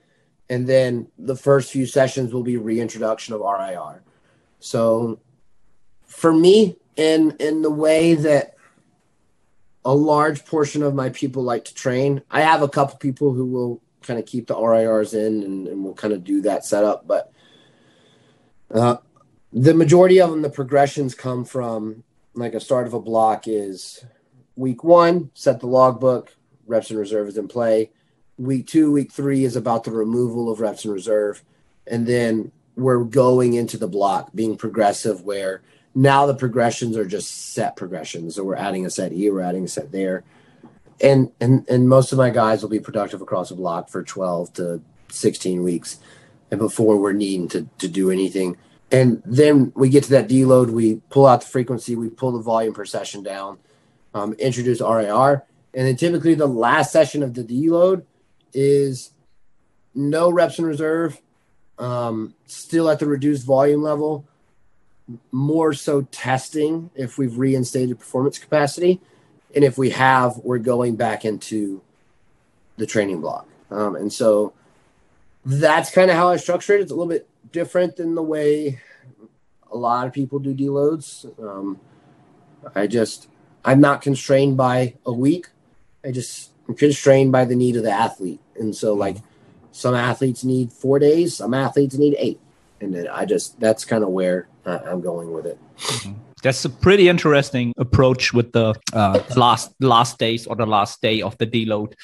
and 0.50 0.66
then 0.66 1.06
the 1.18 1.36
first 1.36 1.72
few 1.72 1.86
sessions 1.86 2.34
will 2.34 2.42
be 2.42 2.58
reintroduction 2.58 3.32
of 3.34 3.40
RIR 3.40 4.02
so 4.58 5.18
for 6.04 6.32
me 6.32 6.76
in 6.96 7.34
in 7.40 7.62
the 7.62 7.70
way 7.70 8.14
that 8.14 8.56
a 9.86 9.94
large 9.94 10.44
portion 10.44 10.82
of 10.82 10.94
my 10.94 11.08
people 11.08 11.42
like 11.42 11.64
to 11.64 11.74
train 11.74 12.20
I 12.30 12.42
have 12.42 12.60
a 12.60 12.68
couple 12.68 12.98
people 12.98 13.32
who 13.32 13.46
will 13.46 13.80
kind 14.02 14.18
of 14.18 14.26
keep 14.26 14.46
the 14.46 14.54
RIRs 14.54 15.14
in 15.14 15.42
and, 15.42 15.68
and 15.68 15.82
we'll 15.82 15.94
kind 15.94 16.12
of 16.12 16.24
do 16.24 16.42
that 16.42 16.66
setup 16.66 17.06
but 17.06 17.32
uh, 18.72 18.98
the 19.52 19.74
majority 19.74 20.20
of 20.20 20.30
them, 20.30 20.42
the 20.42 20.50
progressions 20.50 21.14
come 21.14 21.44
from 21.44 22.04
like 22.34 22.54
a 22.54 22.60
start 22.60 22.86
of 22.86 22.94
a 22.94 23.00
block 23.00 23.48
is 23.48 24.04
week 24.56 24.84
one, 24.84 25.30
set 25.34 25.60
the 25.60 25.66
logbook, 25.66 26.34
reps 26.66 26.90
in 26.90 26.96
reserve 26.96 27.28
is 27.28 27.36
in 27.36 27.48
play. 27.48 27.90
Week 28.40 28.66
two, 28.66 28.90
week 28.90 29.12
three 29.12 29.44
is 29.44 29.54
about 29.54 29.84
the 29.84 29.90
removal 29.90 30.50
of 30.50 30.60
reps 30.60 30.84
in 30.84 30.90
reserve. 30.90 31.44
And 31.86 32.06
then 32.06 32.52
we're 32.74 33.04
going 33.04 33.54
into 33.54 33.76
the 33.76 33.88
block 33.88 34.30
being 34.34 34.56
progressive 34.56 35.22
where 35.22 35.62
now 35.94 36.24
the 36.24 36.34
progressions 36.34 36.96
are 36.96 37.04
just 37.04 37.52
set 37.52 37.76
progressions. 37.76 38.36
So 38.36 38.44
we're 38.44 38.56
adding 38.56 38.86
a 38.86 38.90
set 38.90 39.12
here, 39.12 39.34
we're 39.34 39.42
adding 39.42 39.64
a 39.64 39.68
set 39.68 39.92
there. 39.92 40.24
And 41.02 41.30
and 41.40 41.68
and 41.68 41.88
most 41.88 42.12
of 42.12 42.18
my 42.18 42.30
guys 42.30 42.62
will 42.62 42.70
be 42.70 42.80
productive 42.80 43.20
across 43.20 43.50
a 43.50 43.54
block 43.54 43.88
for 43.88 44.02
12 44.02 44.52
to 44.54 44.82
16 45.10 45.62
weeks. 45.62 45.98
And 46.50 46.58
before 46.58 46.96
we're 46.96 47.12
needing 47.12 47.48
to 47.48 47.68
to 47.78 47.88
do 47.88 48.10
anything 48.10 48.56
and 48.92 49.22
then 49.24 49.72
we 49.74 49.88
get 49.88 50.04
to 50.04 50.10
that 50.10 50.28
deload. 50.28 50.70
We 50.70 50.96
pull 51.10 51.26
out 51.26 51.42
the 51.42 51.46
frequency, 51.46 51.94
we 51.94 52.08
pull 52.08 52.32
the 52.32 52.40
volume 52.40 52.74
per 52.74 52.84
session 52.84 53.22
down, 53.22 53.58
um, 54.14 54.32
introduce 54.34 54.80
RIR, 54.80 55.44
and 55.74 55.86
then 55.86 55.96
typically 55.96 56.34
the 56.34 56.48
last 56.48 56.92
session 56.92 57.22
of 57.22 57.34
the 57.34 57.44
deload 57.44 58.02
is 58.52 59.12
no 59.94 60.30
reps 60.30 60.58
in 60.58 60.64
reserve, 60.64 61.20
um, 61.78 62.34
still 62.46 62.88
at 62.88 62.98
the 62.98 63.06
reduced 63.06 63.46
volume 63.46 63.82
level, 63.82 64.24
more 65.32 65.72
so 65.72 66.02
testing 66.02 66.90
if 66.94 67.18
we've 67.18 67.38
reinstated 67.38 67.98
performance 67.98 68.38
capacity, 68.38 69.00
and 69.54 69.64
if 69.64 69.76
we 69.76 69.90
have, 69.90 70.36
we're 70.38 70.58
going 70.58 70.96
back 70.96 71.24
into 71.24 71.82
the 72.76 72.86
training 72.86 73.20
block. 73.20 73.48
Um, 73.70 73.96
and 73.96 74.12
so 74.12 74.52
that's 75.44 75.90
kind 75.90 76.10
of 76.10 76.16
how 76.16 76.28
I 76.28 76.36
structure 76.36 76.74
it. 76.74 76.80
It's 76.80 76.92
a 76.92 76.94
little 76.94 77.08
bit 77.08 77.28
different 77.52 77.96
than 77.96 78.14
the 78.14 78.22
way 78.22 78.80
a 79.70 79.76
lot 79.76 80.06
of 80.06 80.12
people 80.12 80.38
do 80.38 80.54
deloads. 80.54 81.26
Um, 81.42 81.80
I 82.74 82.86
just 82.86 83.28
I'm 83.64 83.80
not 83.80 84.02
constrained 84.02 84.56
by 84.56 84.94
a 85.04 85.12
week. 85.12 85.48
I 86.04 86.10
just 86.10 86.49
I'm 86.70 86.76
constrained 86.76 87.32
by 87.32 87.44
the 87.44 87.56
need 87.56 87.74
of 87.74 87.82
the 87.82 87.90
athlete, 87.90 88.38
and 88.54 88.76
so 88.76 88.94
like 88.94 89.16
some 89.72 89.96
athletes 89.96 90.44
need 90.44 90.72
four 90.72 91.00
days, 91.00 91.36
some 91.36 91.52
athletes 91.52 91.96
need 91.98 92.14
eight. 92.16 92.38
and 92.80 92.94
then 92.94 93.08
I 93.08 93.24
just 93.24 93.58
that's 93.58 93.84
kind 93.84 94.04
of 94.04 94.10
where 94.10 94.46
I'm 94.64 95.00
going 95.00 95.32
with 95.32 95.46
it. 95.46 95.58
Mm-hmm 95.78 96.12
that's 96.42 96.64
a 96.64 96.70
pretty 96.70 97.08
interesting 97.08 97.72
approach 97.78 98.32
with 98.32 98.52
the 98.52 98.74
uh, 98.92 99.22
last 99.36 99.72
last 99.80 100.18
days 100.18 100.46
or 100.46 100.56
the 100.56 100.66
last 100.66 101.00
day 101.00 101.22
of 101.22 101.36
the 101.38 101.46
deload 101.46 101.94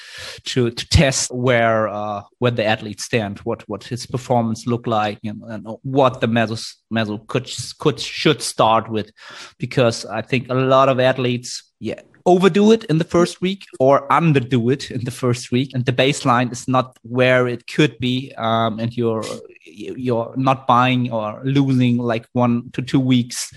to 0.43 0.69
to 0.71 0.89
test 0.89 1.31
where 1.31 1.87
uh, 1.87 2.21
where 2.39 2.51
the 2.51 2.65
athlete 2.65 3.01
stand, 3.01 3.39
what 3.39 3.67
what 3.67 3.83
his 3.83 4.05
performance 4.05 4.67
look 4.67 4.87
like, 4.87 5.19
and, 5.23 5.41
and 5.43 5.67
what 5.83 6.21
the 6.21 6.27
meso 6.27 6.75
meso 6.93 7.25
could 7.27 7.49
could 7.79 7.99
should 7.99 8.41
start 8.41 8.89
with, 8.89 9.11
because 9.57 10.05
I 10.05 10.21
think 10.21 10.49
a 10.49 10.55
lot 10.55 10.89
of 10.89 10.99
athletes, 10.99 11.63
yeah, 11.79 12.01
overdo 12.27 12.73
it 12.73 12.83
in 12.83 12.97
the 12.97 13.05
first 13.05 13.41
week 13.41 13.65
or 13.79 14.05
underdo 14.09 14.71
it 14.71 14.91
in 14.91 15.03
the 15.05 15.11
first 15.11 15.49
week 15.49 15.71
and 15.73 15.85
the 15.85 15.93
baseline 15.93 16.51
is 16.51 16.67
not 16.67 16.97
where 17.03 17.47
it 17.47 17.65
could 17.67 17.97
be 17.99 18.33
um, 18.37 18.79
and 18.79 18.97
you're 18.97 19.23
you're 19.65 20.33
not 20.35 20.67
buying 20.67 21.09
or 21.11 21.41
losing 21.45 21.97
like 21.97 22.27
one 22.33 22.69
to 22.73 22.81
two 22.81 22.99
weeks 22.99 23.53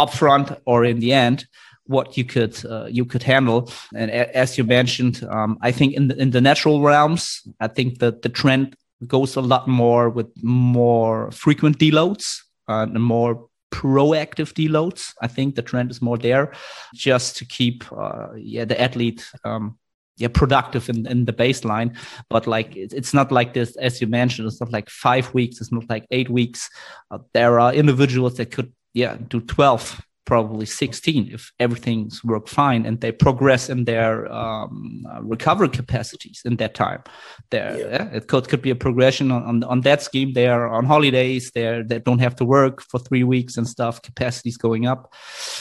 upfront 0.00 0.60
or 0.66 0.84
in 0.84 0.98
the 0.98 1.12
end 1.12 1.46
what 1.86 2.16
you 2.16 2.24
could 2.24 2.56
uh, 2.66 2.86
you 2.86 3.04
could 3.04 3.22
handle. 3.22 3.70
And 3.94 4.10
as 4.10 4.58
you 4.58 4.64
mentioned 4.64 5.24
um, 5.30 5.56
i 5.62 5.70
think 5.70 5.94
in 5.94 6.08
the, 6.08 6.16
in 6.20 6.30
the 6.32 6.40
natural 6.40 6.82
realms 6.82 7.42
i 7.60 7.68
think 7.68 8.00
that 8.00 8.22
the 8.22 8.28
trend 8.28 8.76
goes 9.06 9.36
a 9.36 9.40
lot 9.40 9.68
more 9.68 10.10
with 10.10 10.26
more 10.42 11.30
frequent 11.30 11.78
deloads 11.78 12.42
uh, 12.68 12.82
and 12.82 13.02
more 13.02 13.46
proactive 13.72 14.52
deloads. 14.52 15.12
I 15.20 15.26
think 15.26 15.54
the 15.54 15.62
trend 15.62 15.90
is 15.90 16.02
more 16.02 16.18
there 16.18 16.52
just 16.94 17.36
to 17.36 17.44
keep 17.44 17.84
uh, 17.92 18.28
yeah 18.36 18.64
the 18.64 18.80
athlete 18.80 19.26
um, 19.44 19.78
yeah 20.16 20.28
productive 20.28 20.88
in, 20.88 21.06
in 21.06 21.24
the 21.24 21.32
baseline. 21.32 21.96
But 22.30 22.46
like 22.46 22.76
it's 22.76 23.14
not 23.14 23.32
like 23.32 23.54
this 23.54 23.76
as 23.76 24.00
you 24.00 24.06
mentioned 24.06 24.48
it's 24.48 24.60
not 24.60 24.72
like 24.72 24.88
five 24.90 25.32
weeks 25.34 25.60
it's 25.60 25.72
not 25.72 25.88
like 25.88 26.06
eight 26.10 26.30
weeks. 26.30 26.70
Uh, 27.10 27.18
there 27.34 27.60
are 27.60 27.74
individuals 27.74 28.36
that 28.36 28.50
could 28.50 28.72
yeah 28.94 29.16
do 29.28 29.40
12 29.40 30.05
probably 30.26 30.66
16 30.66 31.30
if 31.32 31.52
everything's 31.58 32.22
worked 32.24 32.48
fine 32.48 32.84
and 32.84 33.00
they 33.00 33.12
progress 33.12 33.68
in 33.68 33.84
their 33.84 34.30
um, 34.32 35.06
recovery 35.22 35.68
capacities 35.68 36.42
in 36.44 36.56
that 36.56 36.74
time. 36.74 37.02
There 37.50 37.78
yeah. 37.78 37.86
yeah, 37.86 38.16
it 38.16 38.28
could, 38.28 38.48
could 38.48 38.62
be 38.62 38.70
a 38.70 38.76
progression 38.76 39.30
on, 39.30 39.42
on, 39.44 39.64
on 39.64 39.80
that 39.82 40.02
scheme. 40.02 40.32
They 40.32 40.48
are 40.48 40.68
on 40.68 40.84
holidays. 40.84 41.50
They're, 41.54 41.82
they 41.82 42.00
don't 42.00 42.18
have 42.18 42.36
to 42.36 42.44
work 42.44 42.82
for 42.82 42.98
three 42.98 43.24
weeks 43.24 43.56
and 43.56 43.66
stuff. 43.66 44.02
Capacities 44.02 44.56
going 44.56 44.86
up. 44.86 45.14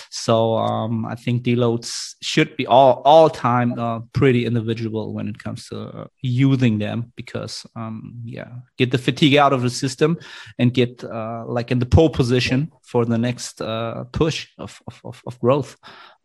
So 0.10 0.56
um, 0.58 1.06
i 1.06 1.16
think 1.16 1.44
deloads 1.44 2.16
should 2.22 2.56
be 2.58 2.66
all 2.68 3.02
all 3.06 3.30
time 3.30 3.78
uh, 3.80 4.00
pretty 4.14 4.46
individual 4.46 5.14
when 5.14 5.28
it 5.28 5.38
comes 5.40 5.68
to 5.68 5.78
uh, 5.80 6.08
using 6.22 6.80
them 6.80 7.12
because 7.16 7.66
um, 7.76 8.22
yeah 8.24 8.52
get 8.78 8.92
the 8.92 8.98
fatigue 8.98 9.36
out 9.36 9.54
of 9.54 9.62
the 9.62 9.70
system 9.70 10.18
and 10.60 10.74
get 10.74 11.04
uh, 11.04 11.44
like 11.48 11.72
in 11.72 11.80
the 11.80 11.86
pole 11.86 12.10
position 12.10 12.72
for 12.86 13.06
the 13.06 13.18
next 13.18 13.62
uh, 13.62 14.06
push 14.12 14.48
of 14.58 14.82
of, 15.04 15.22
of 15.26 15.40
growth. 15.40 15.78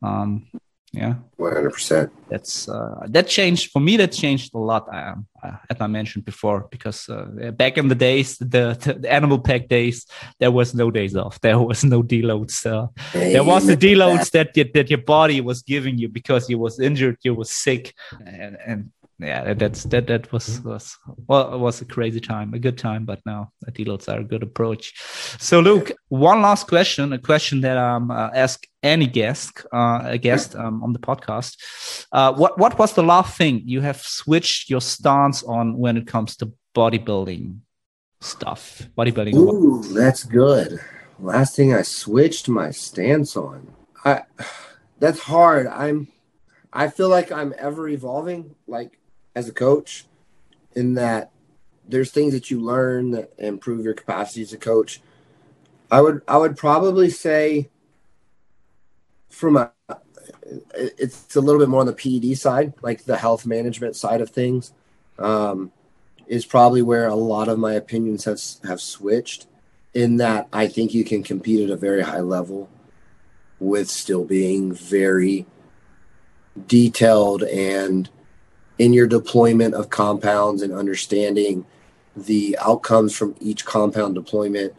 Um, 0.03 0.47
yeah, 0.93 1.15
one 1.37 1.55
hundred 1.55 1.71
percent. 1.71 2.11
That's 2.29 2.69
uh, 2.69 3.07
that 3.11 3.29
changed 3.29 3.71
for 3.71 3.79
me. 3.79 3.97
That 3.97 4.11
changed 4.11 4.55
a 4.55 4.59
lot, 4.59 4.93
um, 4.93 5.27
uh, 5.41 5.53
as 5.71 5.81
I 5.81 5.87
mentioned 5.87 6.25
before, 6.25 6.67
because 6.69 7.09
uh, 7.09 7.53
back 7.53 7.79
in 7.79 7.87
the 7.87 7.95
days, 7.95 8.39
the, 8.39 8.99
the, 9.01 9.13
Animal 9.13 9.39
Pak 9.39 9.69
days, 9.69 10.05
there 10.41 10.51
was 10.51 10.75
no 10.75 10.91
days 10.91 11.15
off. 11.15 11.41
There 11.41 11.61
was 11.61 11.85
no 11.85 12.03
deloads. 12.03 12.67
Uh, 12.67 12.89
hey, 13.13 13.35
there 13.35 13.45
was 13.45 13.67
the 13.67 13.77
deloads 13.77 14.33
that, 14.33 14.53
that 14.55 14.73
that 14.75 14.91
your 14.91 15.03
body 15.03 15.41
was 15.41 15.63
giving 15.63 15.97
you 15.97 16.09
because 16.09 16.51
you 16.51 16.59
was 16.59 16.81
injured, 16.81 17.19
you 17.23 17.35
was 17.35 17.53
sick, 17.53 17.95
and, 18.27 18.59
and 18.67 18.91
yeah, 19.21 19.55
that's 19.55 19.85
that 19.85 20.07
that 20.07 20.33
was 20.33 20.61
was 20.63 20.97
well, 21.29 21.55
it 21.55 21.59
was 21.59 21.83
a 21.83 21.85
crazy 21.85 22.21
time, 22.21 22.55
a 22.55 22.59
good 22.59 22.79
time, 22.79 23.05
but 23.05 23.21
now 23.27 23.53
deloads 23.71 24.09
are 24.09 24.21
a 24.21 24.25
good 24.25 24.43
approach. 24.43 24.95
So, 25.39 25.61
Luke, 25.61 25.93
one 26.09 26.41
last 26.41 26.67
question, 26.69 27.13
a 27.13 27.19
question 27.19 27.61
that 27.61 27.77
um 27.77 28.11
uh, 28.11 28.31
ask 28.35 28.67
any 28.83 29.07
guest, 29.07 29.67
uh, 29.73 30.01
a 30.05 30.19
guest 30.19 30.57
um, 30.57 30.83
on 30.83 30.93
the 30.93 30.99
podcast. 30.99 31.57
Uh, 32.13 32.33
what 32.33 32.59
what 32.59 32.79
was 32.79 32.95
the 32.95 33.03
last 33.03 33.37
thing 33.37 33.63
you 33.65 33.83
have 33.83 34.01
switched 34.01 34.71
your 34.71 34.81
stance 34.81 35.43
on 35.43 35.77
when 35.77 35.97
it 35.97 36.07
comes 36.07 36.37
to 36.37 36.53
bodybuilding 36.75 37.59
stuff? 38.21 38.83
Bodybuilding. 38.97 39.35
Ooh, 39.35 39.83
that's 39.93 40.25
good. 40.25 40.81
Last 41.19 41.57
thing 41.57 41.75
I 41.75 41.83
switched 41.83 42.49
my 42.49 42.71
stance 42.71 43.37
on. 43.37 43.69
I 44.05 44.23
that's 44.99 45.21
hard. 45.21 45.67
I'm 45.67 46.09
I 46.73 46.89
feel 46.89 47.09
like 47.09 47.33
I'm 47.33 47.55
ever 47.59 47.89
evolving. 47.89 48.55
Like 48.67 49.00
as 49.35 49.49
a 49.49 49.53
coach 49.53 50.07
in 50.75 50.95
that 50.95 51.31
there's 51.89 52.11
things 52.11 52.33
that 52.33 52.51
you 52.51 52.61
learn 52.61 53.11
that 53.11 53.33
improve 53.39 53.85
your 53.85 53.95
capacity 53.95 54.43
as 54.43 54.53
a 54.53 54.59
coach. 54.59 55.01
I 55.91 56.01
would 56.01 56.23
I 56.29 56.37
would 56.37 56.57
probably 56.57 57.11
say 57.11 57.69
from 59.29 59.57
a 59.57 59.73
it's 60.75 61.37
a 61.37 61.41
little 61.41 61.61
bit 61.61 61.69
more 61.69 61.81
on 61.81 61.87
the 61.87 61.93
PED 61.93 62.37
side, 62.39 62.75
like 62.83 63.05
the 63.05 63.17
health 63.17 63.47
management 63.47 63.97
side 63.97 64.21
of 64.21 64.31
things, 64.31 64.73
um, 65.19 65.73
is 66.27 66.45
probably 66.45 66.83
where 66.83 67.09
a 67.09 67.15
lot 67.15 67.49
of 67.49 67.59
my 67.59 67.75
opinions 67.75 68.25
have 68.25 68.41
have 68.65 68.81
switched. 68.81 69.47
In 69.93 70.19
that, 70.19 70.49
I 70.53 70.69
think 70.69 70.95
you 70.95 71.03
can 71.03 71.25
compete 71.25 71.65
at 71.65 71.71
a 71.71 71.77
very 71.77 72.03
high 72.03 72.21
level 72.21 72.69
with 73.59 73.89
still 73.91 74.25
being 74.25 74.73
very 74.73 75.47
detailed 76.67 77.43
and 77.43 78.09
in 78.81 78.95
your 78.95 79.07
deployment 79.07 79.75
of 79.75 79.91
compounds 79.91 80.63
and 80.63 80.73
understanding 80.73 81.67
the 82.17 82.57
outcomes 82.63 83.15
from 83.15 83.37
each 83.39 83.67
compound 83.67 84.15
deployment 84.15 84.75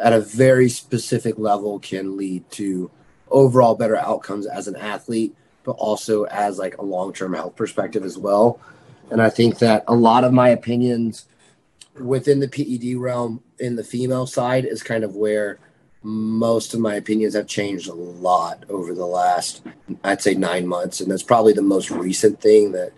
at 0.00 0.12
a 0.12 0.20
very 0.20 0.68
specific 0.68 1.38
level 1.38 1.78
can 1.78 2.16
lead 2.16 2.42
to 2.50 2.90
overall 3.30 3.76
better 3.76 3.96
outcomes 3.96 4.44
as 4.44 4.66
an 4.66 4.74
athlete 4.74 5.36
but 5.62 5.76
also 5.76 6.24
as 6.24 6.58
like 6.58 6.76
a 6.78 6.84
long-term 6.84 7.32
health 7.32 7.54
perspective 7.54 8.04
as 8.04 8.18
well. 8.18 8.58
And 9.12 9.22
i 9.22 9.30
think 9.30 9.60
that 9.60 9.84
a 9.86 9.94
lot 9.94 10.24
of 10.24 10.32
my 10.32 10.48
opinions 10.48 11.26
within 12.00 12.40
the 12.40 12.48
ped 12.48 13.00
realm 13.00 13.40
in 13.60 13.76
the 13.76 13.84
female 13.84 14.26
side 14.26 14.64
is 14.64 14.82
kind 14.82 15.04
of 15.04 15.14
where 15.14 15.60
most 16.02 16.74
of 16.74 16.80
my 16.80 16.96
opinions 16.96 17.34
have 17.34 17.46
changed 17.46 17.88
a 17.88 17.94
lot 17.94 18.64
over 18.68 18.94
the 18.94 19.06
last 19.06 19.62
i'd 20.02 20.20
say 20.20 20.34
nine 20.34 20.66
months. 20.66 21.00
And 21.00 21.08
that's 21.08 21.22
probably 21.22 21.52
the 21.52 21.62
most 21.62 21.92
recent 21.92 22.40
thing 22.40 22.72
that 22.72 22.92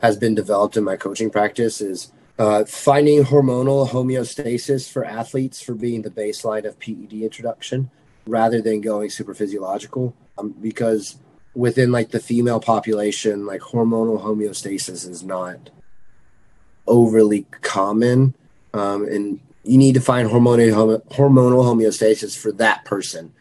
has 0.00 0.16
been 0.16 0.34
developed 0.34 0.76
in 0.76 0.84
my 0.84 0.96
coaching 0.96 1.30
practice 1.30 1.80
is 1.80 2.12
uh, 2.38 2.64
finding 2.64 3.24
hormonal 3.24 3.88
homeostasis 3.88 4.90
for 4.90 5.04
athletes 5.04 5.62
for 5.62 5.74
being 5.74 6.02
the 6.02 6.10
baseline 6.10 6.66
of 6.66 6.78
PED 6.78 7.12
introduction 7.12 7.90
rather 8.26 8.60
than 8.60 8.80
going 8.80 9.08
super 9.08 9.34
physiological. 9.34 10.14
Um, 10.36 10.50
because 10.60 11.16
within 11.54 11.92
like 11.92 12.10
the 12.10 12.20
female 12.20 12.60
population, 12.60 13.46
like 13.46 13.62
hormonal 13.62 14.22
homeostasis 14.22 15.08
is 15.08 15.22
not 15.22 15.70
overly 16.86 17.46
common. 17.62 18.34
Um, 18.74 19.06
and 19.06 19.40
you 19.64 19.78
need 19.78 19.94
to 19.94 20.00
find 20.00 20.28
hormonal, 20.28 21.02
hormonal 21.08 21.64
homeostasis 21.64 22.36
for 22.36 22.52
that 22.52 22.84
person, 22.84 23.32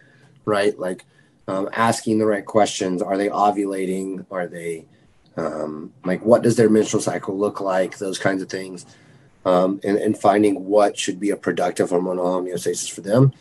right? 0.46 0.78
Like 0.80 1.04
um, 1.48 1.70
asking 1.74 2.20
the 2.20 2.26
right 2.26 2.46
questions. 2.46 3.02
Are 3.02 3.18
they 3.18 3.28
ovulating? 3.28 4.26
Are 4.32 4.48
they 4.48 4.86
um, 5.38 5.94
like 6.04 6.24
what 6.26 6.44
does 6.44 6.56
their 6.56 6.70
menstrual 6.70 7.02
cycle 7.02 7.38
look 7.38 7.60
like, 7.60 7.98
those 7.98 8.18
kinds 8.18 8.42
of 8.42 8.50
things, 8.50 8.86
um, 9.46 9.80
and, 9.84 9.98
and 9.98 10.18
finding 10.18 10.66
what 10.66 10.98
should 10.98 11.20
be 11.20 11.30
a 11.30 11.38
productive 11.38 11.90
hormonal 11.90 12.26
homeostasis 12.26 12.92
for 12.92 13.02
them, 13.02 13.34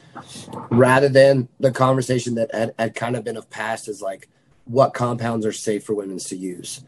rather 0.70 1.08
than 1.08 1.48
the 1.60 1.70
conversation 1.70 2.34
that 2.34 2.54
had, 2.54 2.74
had 2.78 2.94
kind 2.94 3.16
of 3.16 3.24
been 3.24 3.36
of 3.36 3.48
past 3.50 3.88
is 3.88 4.02
like 4.02 4.28
what 4.64 4.94
compounds 4.94 5.46
are 5.46 5.52
safe 5.52 5.84
for 5.84 5.94
women 5.94 6.18
to 6.18 6.36
use, 6.36 6.84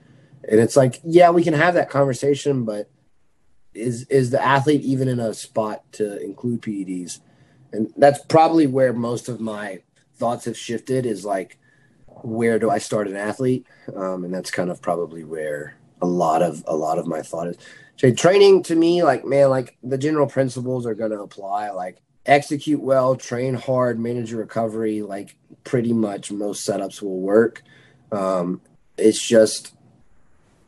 and 0.49 0.61
it's 0.61 0.77
like 0.77 1.01
yeah 1.05 1.31
we 1.31 1.45
can 1.45 1.55
have 1.55 1.75
that 1.75 1.91
conversation, 1.91 2.65
but 2.65 2.91
is 3.75 4.05
is 4.05 4.31
the 4.31 4.43
athlete 4.43 4.83
even 4.83 5.09
in 5.09 5.21
a 5.21 5.35
spot 5.35 5.85
to 5.93 6.23
include 6.23 6.63
PEDs, 6.63 7.21
and 7.73 7.93
that's 7.97 8.25
probably 8.25 8.67
where 8.67 8.93
most 8.93 9.29
of 9.29 9.41
my 9.41 9.81
thoughts 10.17 10.47
have 10.47 10.57
shifted 10.57 11.07
is 11.07 11.25
like 11.25 11.59
where 12.23 12.59
do 12.59 12.71
I 12.71 12.79
start 12.79 13.09
an 13.09 13.17
athlete? 13.17 13.67
Um, 13.95 14.25
and 14.25 14.33
that's 14.33 14.51
kind 14.51 14.71
of 14.71 14.81
probably 14.81 15.25
where 15.25 15.77
a 16.01 16.07
lot 16.07 16.43
of 16.43 16.63
a 16.67 16.77
lot 16.77 16.99
of 16.99 17.07
my 17.07 17.23
thought 17.23 17.49
is. 17.49 17.57
So 17.97 18.13
training 18.13 18.63
to 18.65 18.77
me, 18.77 19.03
like 19.03 19.25
man, 19.25 19.51
like 19.51 19.77
the 19.83 19.99
general 19.99 20.27
principles 20.27 20.87
are 20.87 20.95
going 20.95 21.13
to 21.13 21.21
apply. 21.21 21.71
Like 21.71 21.99
execute 22.25 22.81
well, 22.81 23.17
train 23.17 23.55
hard, 23.55 23.99
manage 23.99 24.31
your 24.31 24.41
recovery. 24.41 25.03
Like 25.03 25.37
pretty 25.65 25.93
much 25.93 26.31
most 26.31 26.69
setups 26.69 27.01
will 27.01 27.21
work. 27.21 27.63
Um, 28.13 28.61
it's 28.97 29.25
just 29.25 29.75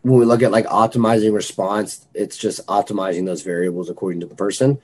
when 0.03 0.19
we 0.19 0.25
look 0.25 0.43
at 0.43 0.53
like 0.53 0.67
optimizing 0.67 1.35
response, 1.35 2.07
it's 2.15 2.37
just 2.37 2.67
optimizing 2.67 3.27
those 3.27 3.43
variables 3.43 3.91
according 3.91 4.21
to 4.21 4.27
the 4.27 4.35
person. 4.35 4.79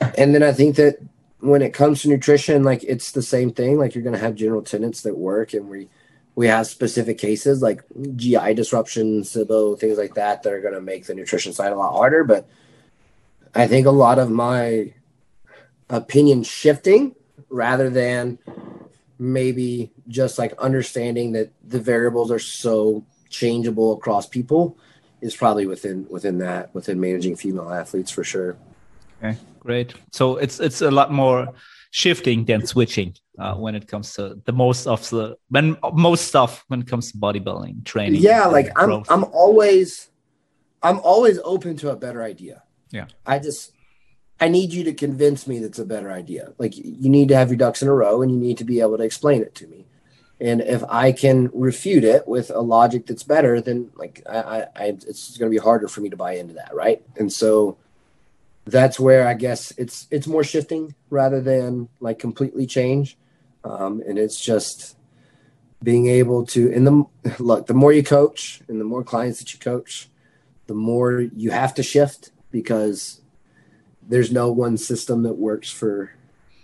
And 0.00 0.34
then 0.34 0.42
I 0.42 0.52
think 0.52 0.76
that 0.76 0.98
when 1.40 1.62
it 1.62 1.72
comes 1.72 2.02
to 2.02 2.08
nutrition, 2.08 2.64
like 2.64 2.82
it's 2.84 3.12
the 3.12 3.22
same 3.22 3.50
thing. 3.50 3.78
Like 3.78 3.94
you're 3.94 4.04
going 4.04 4.14
to 4.14 4.20
have 4.20 4.34
general 4.34 4.62
tenants 4.62 5.02
that 5.02 5.16
work, 5.16 5.52
and 5.52 5.68
we 5.68 5.88
we 6.34 6.46
have 6.48 6.66
specific 6.66 7.18
cases 7.18 7.62
like 7.62 7.82
GI 8.14 8.54
disruptions, 8.54 9.32
SIBO, 9.32 9.78
things 9.78 9.98
like 9.98 10.14
that 10.14 10.42
that 10.42 10.52
are 10.52 10.60
going 10.60 10.74
to 10.74 10.80
make 10.80 11.06
the 11.06 11.14
nutrition 11.14 11.52
side 11.52 11.72
a 11.72 11.76
lot 11.76 11.92
harder. 11.92 12.24
But 12.24 12.46
I 13.54 13.66
think 13.66 13.86
a 13.86 13.90
lot 13.90 14.18
of 14.18 14.30
my 14.30 14.92
opinion 15.88 16.42
shifting 16.42 17.14
rather 17.48 17.88
than 17.88 18.38
maybe 19.18 19.90
just 20.08 20.38
like 20.38 20.52
understanding 20.58 21.32
that 21.32 21.50
the 21.66 21.80
variables 21.80 22.30
are 22.30 22.38
so 22.38 23.04
changeable 23.30 23.94
across 23.94 24.26
people 24.26 24.76
is 25.20 25.34
probably 25.34 25.66
within 25.66 26.06
within 26.10 26.38
that 26.38 26.74
within 26.74 27.00
managing 27.00 27.36
female 27.36 27.70
athletes 27.70 28.10
for 28.10 28.22
sure. 28.22 28.56
Okay, 29.22 29.38
great. 29.66 29.94
So 30.12 30.36
it's 30.36 30.60
it's 30.60 30.80
a 30.80 30.90
lot 30.90 31.12
more 31.12 31.52
shifting 31.90 32.44
than 32.44 32.66
switching 32.66 33.14
uh, 33.38 33.54
when 33.54 33.74
it 33.74 33.86
comes 33.88 34.14
to 34.14 34.40
the 34.44 34.52
most 34.52 34.86
of 34.86 35.08
the 35.10 35.36
when 35.48 35.76
most 35.92 36.28
stuff 36.28 36.64
when 36.68 36.80
it 36.80 36.86
comes 36.86 37.12
to 37.12 37.18
bodybuilding 37.18 37.84
training. 37.84 38.22
Yeah, 38.22 38.46
like 38.46 38.68
I'm 38.76 38.88
growth. 38.88 39.10
I'm 39.10 39.24
always 39.24 40.08
I'm 40.82 41.00
always 41.00 41.38
open 41.44 41.76
to 41.78 41.90
a 41.90 41.96
better 41.96 42.22
idea. 42.22 42.62
Yeah, 42.90 43.06
I 43.26 43.38
just 43.38 43.72
I 44.40 44.48
need 44.48 44.72
you 44.72 44.84
to 44.84 44.94
convince 44.94 45.46
me 45.46 45.58
that's 45.58 45.78
a 45.78 45.84
better 45.84 46.10
idea. 46.10 46.52
Like 46.58 46.76
you 46.76 47.08
need 47.08 47.28
to 47.28 47.36
have 47.36 47.48
your 47.50 47.58
ducks 47.58 47.82
in 47.82 47.88
a 47.88 47.94
row 47.94 48.22
and 48.22 48.30
you 48.30 48.38
need 48.38 48.58
to 48.58 48.64
be 48.64 48.80
able 48.80 48.98
to 48.98 49.04
explain 49.04 49.42
it 49.42 49.54
to 49.56 49.66
me. 49.66 49.86
And 50.38 50.60
if 50.60 50.84
I 50.84 51.12
can 51.12 51.50
refute 51.54 52.04
it 52.04 52.28
with 52.28 52.50
a 52.50 52.60
logic 52.60 53.06
that's 53.06 53.22
better, 53.22 53.62
then 53.62 53.90
like 53.94 54.22
I, 54.28 54.38
I, 54.38 54.58
I 54.76 54.84
it's 54.88 55.38
going 55.38 55.50
to 55.50 55.54
be 55.54 55.62
harder 55.62 55.88
for 55.88 56.02
me 56.02 56.10
to 56.10 56.16
buy 56.16 56.32
into 56.36 56.54
that, 56.54 56.74
right? 56.74 57.02
And 57.16 57.32
so 57.32 57.78
that's 58.66 58.98
where 58.98 59.26
I 59.26 59.34
guess 59.34 59.72
it's 59.78 60.06
it's 60.10 60.26
more 60.26 60.44
shifting 60.44 60.94
rather 61.08 61.40
than 61.40 61.88
like 62.00 62.18
completely 62.18 62.66
change. 62.66 63.16
Um, 63.64 64.02
and 64.06 64.18
it's 64.18 64.40
just 64.40 64.96
being 65.82 66.08
able 66.08 66.44
to 66.46 66.70
in 66.70 66.84
the 66.84 67.04
look 67.38 67.66
the 67.66 67.74
more 67.74 67.92
you 67.92 68.02
coach 68.02 68.60
and 68.68 68.80
the 68.80 68.84
more 68.84 69.04
clients 69.04 69.38
that 69.38 69.54
you 69.54 69.60
coach, 69.60 70.08
the 70.66 70.74
more 70.74 71.20
you 71.20 71.50
have 71.50 71.74
to 71.74 71.82
shift 71.82 72.30
because 72.50 73.20
there's 74.08 74.32
no 74.32 74.50
one 74.50 74.76
system 74.76 75.22
that 75.22 75.34
works 75.34 75.70
for 75.70 76.12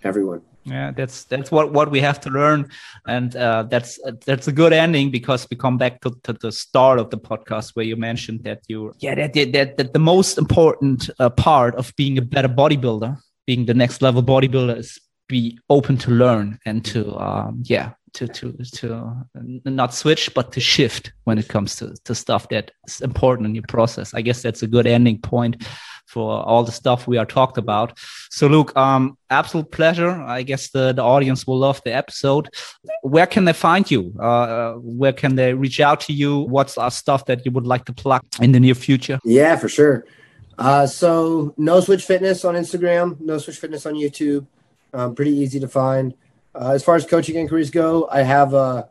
everyone 0.02 0.42
yeah 0.64 0.90
that's 0.90 1.24
that's 1.24 1.50
what 1.50 1.72
what 1.72 1.90
we 1.90 2.00
have 2.00 2.20
to 2.20 2.30
learn. 2.30 2.70
And 3.06 3.34
uh, 3.34 3.64
that's 3.64 3.98
that's 4.26 4.48
a 4.48 4.52
good 4.52 4.72
ending 4.72 5.10
because 5.10 5.46
we 5.50 5.56
come 5.56 5.78
back 5.78 6.00
to, 6.02 6.10
to 6.24 6.32
the 6.32 6.52
start 6.52 6.98
of 6.98 7.10
the 7.10 7.18
podcast 7.18 7.74
where 7.74 7.84
you 7.84 7.96
mentioned 7.96 8.44
that 8.44 8.60
you 8.68 8.92
yeah 8.98 9.14
that 9.14 9.32
that, 9.34 9.76
that 9.76 9.92
the 9.92 9.98
most 9.98 10.38
important 10.38 11.10
uh, 11.18 11.30
part 11.30 11.74
of 11.74 11.92
being 11.96 12.18
a 12.18 12.22
better 12.22 12.48
bodybuilder 12.48 13.18
being 13.46 13.66
the 13.66 13.74
next 13.74 14.02
level 14.02 14.22
bodybuilder 14.22 14.78
is 14.78 15.00
be 15.28 15.58
open 15.70 15.96
to 15.96 16.10
learn 16.10 16.58
and 16.66 16.84
to 16.84 17.16
um, 17.18 17.62
yeah 17.64 17.92
to 18.14 18.28
to 18.28 18.52
to 18.72 19.26
not 19.64 19.94
switch 19.94 20.32
but 20.34 20.52
to 20.52 20.60
shift 20.60 21.12
when 21.24 21.38
it 21.38 21.48
comes 21.48 21.76
to 21.76 21.94
to 22.04 22.14
stuff 22.14 22.46
that's 22.48 23.00
important 23.00 23.46
in 23.46 23.54
your 23.54 23.64
process. 23.68 24.14
I 24.14 24.20
guess 24.20 24.42
that's 24.42 24.62
a 24.62 24.66
good 24.66 24.86
ending 24.86 25.18
point 25.18 25.64
for 26.06 26.42
all 26.44 26.62
the 26.62 26.72
stuff 26.72 27.06
we 27.06 27.16
are 27.16 27.26
talked 27.26 27.58
about. 27.58 27.98
So, 28.30 28.46
Luke, 28.46 28.76
um, 28.76 29.16
absolute 29.30 29.70
pleasure. 29.70 30.10
I 30.10 30.42
guess 30.42 30.70
the, 30.70 30.92
the 30.92 31.02
audience 31.02 31.46
will 31.46 31.58
love 31.58 31.80
the 31.84 31.94
episode. 31.94 32.48
Where 33.02 33.26
can 33.26 33.44
they 33.44 33.52
find 33.52 33.90
you? 33.90 34.12
Uh, 34.18 34.22
uh 34.22 34.72
where 34.74 35.12
can 35.12 35.36
they 35.36 35.54
reach 35.54 35.80
out 35.80 36.00
to 36.02 36.12
you? 36.12 36.40
What's 36.40 36.76
our 36.76 36.90
stuff 36.90 37.24
that 37.26 37.44
you 37.44 37.52
would 37.52 37.66
like 37.66 37.84
to 37.86 37.92
plug 37.92 38.22
in 38.40 38.52
the 38.52 38.60
near 38.60 38.74
future? 38.74 39.18
Yeah, 39.24 39.56
for 39.56 39.68
sure. 39.68 40.04
Uh, 40.58 40.86
so, 40.86 41.54
No 41.56 41.80
Switch 41.80 42.04
Fitness 42.04 42.44
on 42.44 42.54
Instagram, 42.54 43.18
No 43.20 43.38
Switch 43.38 43.58
Fitness 43.58 43.86
on 43.86 43.94
YouTube. 43.94 44.46
Um, 44.92 45.14
pretty 45.14 45.32
easy 45.32 45.58
to 45.60 45.68
find. 45.68 46.14
Uh, 46.54 46.72
as 46.72 46.84
far 46.84 46.96
as 46.96 47.06
coaching 47.06 47.36
inquiries 47.36 47.70
go, 47.70 48.06
I 48.10 48.22
have 48.22 48.52
uh, 48.52 48.84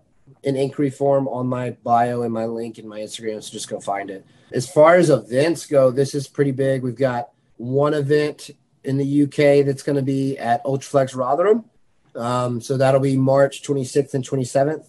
an 0.43 0.55
inquiry 0.55 0.89
form 0.89 1.28
on 1.28 1.47
my 1.47 1.72
bio 1.84 2.24
and 2.24 2.34
my 2.34 2.45
link 2.45 2.80
in 2.80 2.88
my 2.88 2.99
Instagram, 2.99 3.43
so 3.43 3.51
just 3.51 3.70
go 3.70 3.80
find 3.80 4.09
it. 4.09 4.26
As 4.52 4.70
far 4.70 4.95
as 4.95 5.10
events 5.10 5.66
go, 5.66 5.91
this 5.91 6.14
is 6.14 6.28
pretty 6.28 6.52
big. 6.52 6.84
We've 6.84 6.95
got 6.95 7.30
one 7.58 7.93
event 7.93 8.49
in 8.84 8.97
the 8.97 9.24
UK 9.24 9.66
that's 9.66 9.84
going 9.84 9.95
to 9.95 10.02
be 10.02 10.38
at 10.38 10.64
Ultraflex 10.66 11.16
Rotherham. 11.16 11.66
Um, 12.16 12.60
so 12.60 12.78
that'll 12.78 12.99
be 12.99 13.18
March 13.18 13.64
26th 13.64 14.14
and 14.14 14.28
27th. 14.28 14.88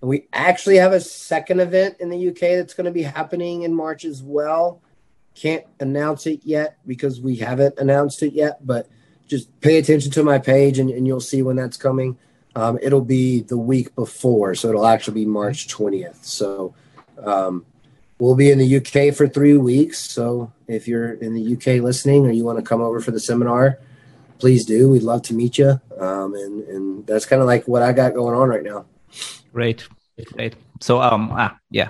And 0.00 0.10
we 0.10 0.26
actually 0.32 0.76
have 0.76 0.92
a 0.92 1.00
second 1.00 1.60
event 1.60 1.96
in 2.00 2.10
the 2.10 2.28
UK 2.28 2.40
that's 2.40 2.74
going 2.74 2.84
to 2.84 2.90
be 2.90 3.02
happening 3.02 3.62
in 3.62 3.74
March 3.74 4.04
as 4.04 4.22
well. 4.22 4.80
Can't 5.34 5.64
announce 5.80 6.26
it 6.26 6.40
yet 6.44 6.78
because 6.86 7.20
we 7.20 7.36
haven't 7.36 7.78
announced 7.78 8.22
it 8.22 8.32
yet, 8.32 8.64
but 8.66 8.88
just 9.26 9.60
pay 9.60 9.78
attention 9.78 10.10
to 10.12 10.22
my 10.22 10.38
page 10.38 10.78
and, 10.78 10.90
and 10.90 11.06
you'll 11.06 11.20
see 11.20 11.42
when 11.42 11.56
that's 11.56 11.76
coming. 11.76 12.18
Um, 12.54 12.78
it'll 12.82 13.04
be 13.04 13.42
the 13.42 13.58
week 13.58 13.94
before, 13.94 14.54
so 14.54 14.68
it'll 14.68 14.86
actually 14.86 15.14
be 15.14 15.26
March 15.26 15.68
20th. 15.68 16.24
So 16.24 16.74
um, 17.22 17.64
we'll 18.18 18.34
be 18.34 18.50
in 18.50 18.58
the 18.58 18.76
UK 18.76 19.14
for 19.14 19.28
three 19.28 19.56
weeks. 19.56 19.98
So 19.98 20.52
if 20.66 20.88
you're 20.88 21.14
in 21.14 21.34
the 21.34 21.54
UK 21.54 21.82
listening 21.82 22.26
or 22.26 22.30
you 22.30 22.44
want 22.44 22.58
to 22.58 22.64
come 22.64 22.80
over 22.80 23.00
for 23.00 23.10
the 23.10 23.20
seminar, 23.20 23.78
please 24.38 24.64
do. 24.64 24.90
We'd 24.90 25.02
love 25.02 25.22
to 25.22 25.34
meet 25.34 25.58
you. 25.58 25.80
Um, 25.98 26.34
and, 26.34 26.62
and 26.68 27.06
that's 27.06 27.26
kind 27.26 27.40
of 27.40 27.46
like 27.46 27.66
what 27.66 27.82
I 27.82 27.92
got 27.92 28.14
going 28.14 28.34
on 28.34 28.48
right 28.48 28.62
now. 28.62 28.86
Great. 29.52 29.86
Great. 30.32 30.56
So, 30.80 31.00
um, 31.00 31.30
ah, 31.32 31.56
yeah, 31.70 31.88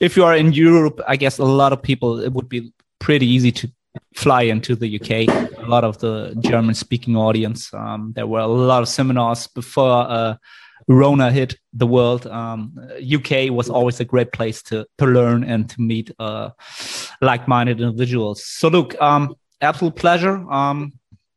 if 0.00 0.16
you 0.16 0.24
are 0.24 0.36
in 0.36 0.52
Europe, 0.52 1.00
I 1.06 1.16
guess 1.16 1.38
a 1.38 1.44
lot 1.44 1.72
of 1.72 1.82
people, 1.82 2.20
it 2.20 2.32
would 2.32 2.48
be 2.48 2.72
pretty 2.98 3.26
easy 3.26 3.52
to 3.52 3.70
fly 4.14 4.42
into 4.42 4.74
the 4.74 4.96
UK. 5.00 5.28
A 5.58 5.68
lot 5.68 5.84
of 5.84 5.98
the 5.98 6.34
German 6.40 6.74
speaking 6.74 7.16
audience. 7.16 7.72
Um, 7.72 8.12
there 8.14 8.26
were 8.26 8.40
a 8.40 8.46
lot 8.46 8.82
of 8.82 8.88
seminars 8.88 9.46
before 9.46 10.08
uh, 10.08 10.36
Rona 10.88 11.30
hit 11.30 11.56
the 11.72 11.86
world. 11.86 12.26
Um, 12.26 12.78
UK 13.00 13.50
was 13.50 13.70
always 13.70 14.00
a 14.00 14.04
great 14.04 14.32
place 14.32 14.62
to 14.64 14.86
to 14.98 15.06
learn 15.06 15.44
and 15.44 15.68
to 15.70 15.80
meet 15.80 16.10
uh, 16.18 16.50
like-minded 17.20 17.80
individuals. 17.80 18.44
So, 18.44 18.68
Luke, 18.68 18.94
um, 19.00 19.34
absolute 19.60 19.96
pleasure. 19.96 20.36
Um, 20.50 20.92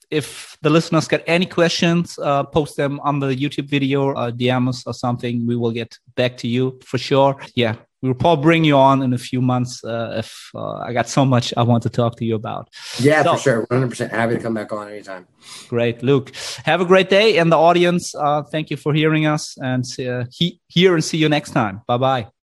if 0.09 0.57
the 0.61 0.69
listeners 0.69 1.07
get 1.07 1.23
any 1.27 1.45
questions, 1.45 2.17
uh, 2.19 2.43
post 2.43 2.77
them 2.77 2.99
on 3.01 3.19
the 3.19 3.35
YouTube 3.35 3.69
video, 3.69 4.13
DM 4.31 4.69
us 4.69 4.87
or 4.87 4.93
something. 4.93 5.45
We 5.45 5.57
will 5.57 5.71
get 5.71 5.97
back 6.15 6.37
to 6.37 6.47
you 6.47 6.79
for 6.83 6.97
sure. 6.97 7.35
Yeah, 7.55 7.75
we'll 8.01 8.13
probably 8.13 8.43
bring 8.43 8.63
you 8.63 8.75
on 8.75 9.01
in 9.01 9.13
a 9.13 9.17
few 9.17 9.41
months 9.41 9.83
uh, 9.83 10.15
if 10.17 10.49
uh, 10.55 10.77
I 10.77 10.93
got 10.93 11.07
so 11.07 11.25
much 11.25 11.53
I 11.57 11.63
want 11.63 11.83
to 11.83 11.89
talk 11.89 12.17
to 12.17 12.25
you 12.25 12.35
about. 12.35 12.69
Yeah, 12.99 13.23
so, 13.23 13.35
for 13.35 13.41
sure. 13.41 13.67
100% 13.67 14.09
happy 14.09 14.35
to 14.35 14.41
come 14.41 14.53
back 14.53 14.71
on 14.71 14.89
anytime. 14.89 15.27
Great. 15.67 16.03
Luke, 16.03 16.31
have 16.65 16.81
a 16.81 16.85
great 16.85 17.09
day. 17.09 17.37
And 17.37 17.51
the 17.51 17.57
audience, 17.57 18.13
uh, 18.15 18.43
thank 18.43 18.69
you 18.69 18.77
for 18.77 18.93
hearing 18.93 19.25
us 19.25 19.57
and 19.57 19.85
uh, 19.99 20.25
he- 20.31 20.59
hear 20.67 20.93
and 20.93 21.03
see 21.03 21.17
you 21.17 21.29
next 21.29 21.51
time. 21.51 21.81
Bye 21.87 21.97
bye. 21.97 22.27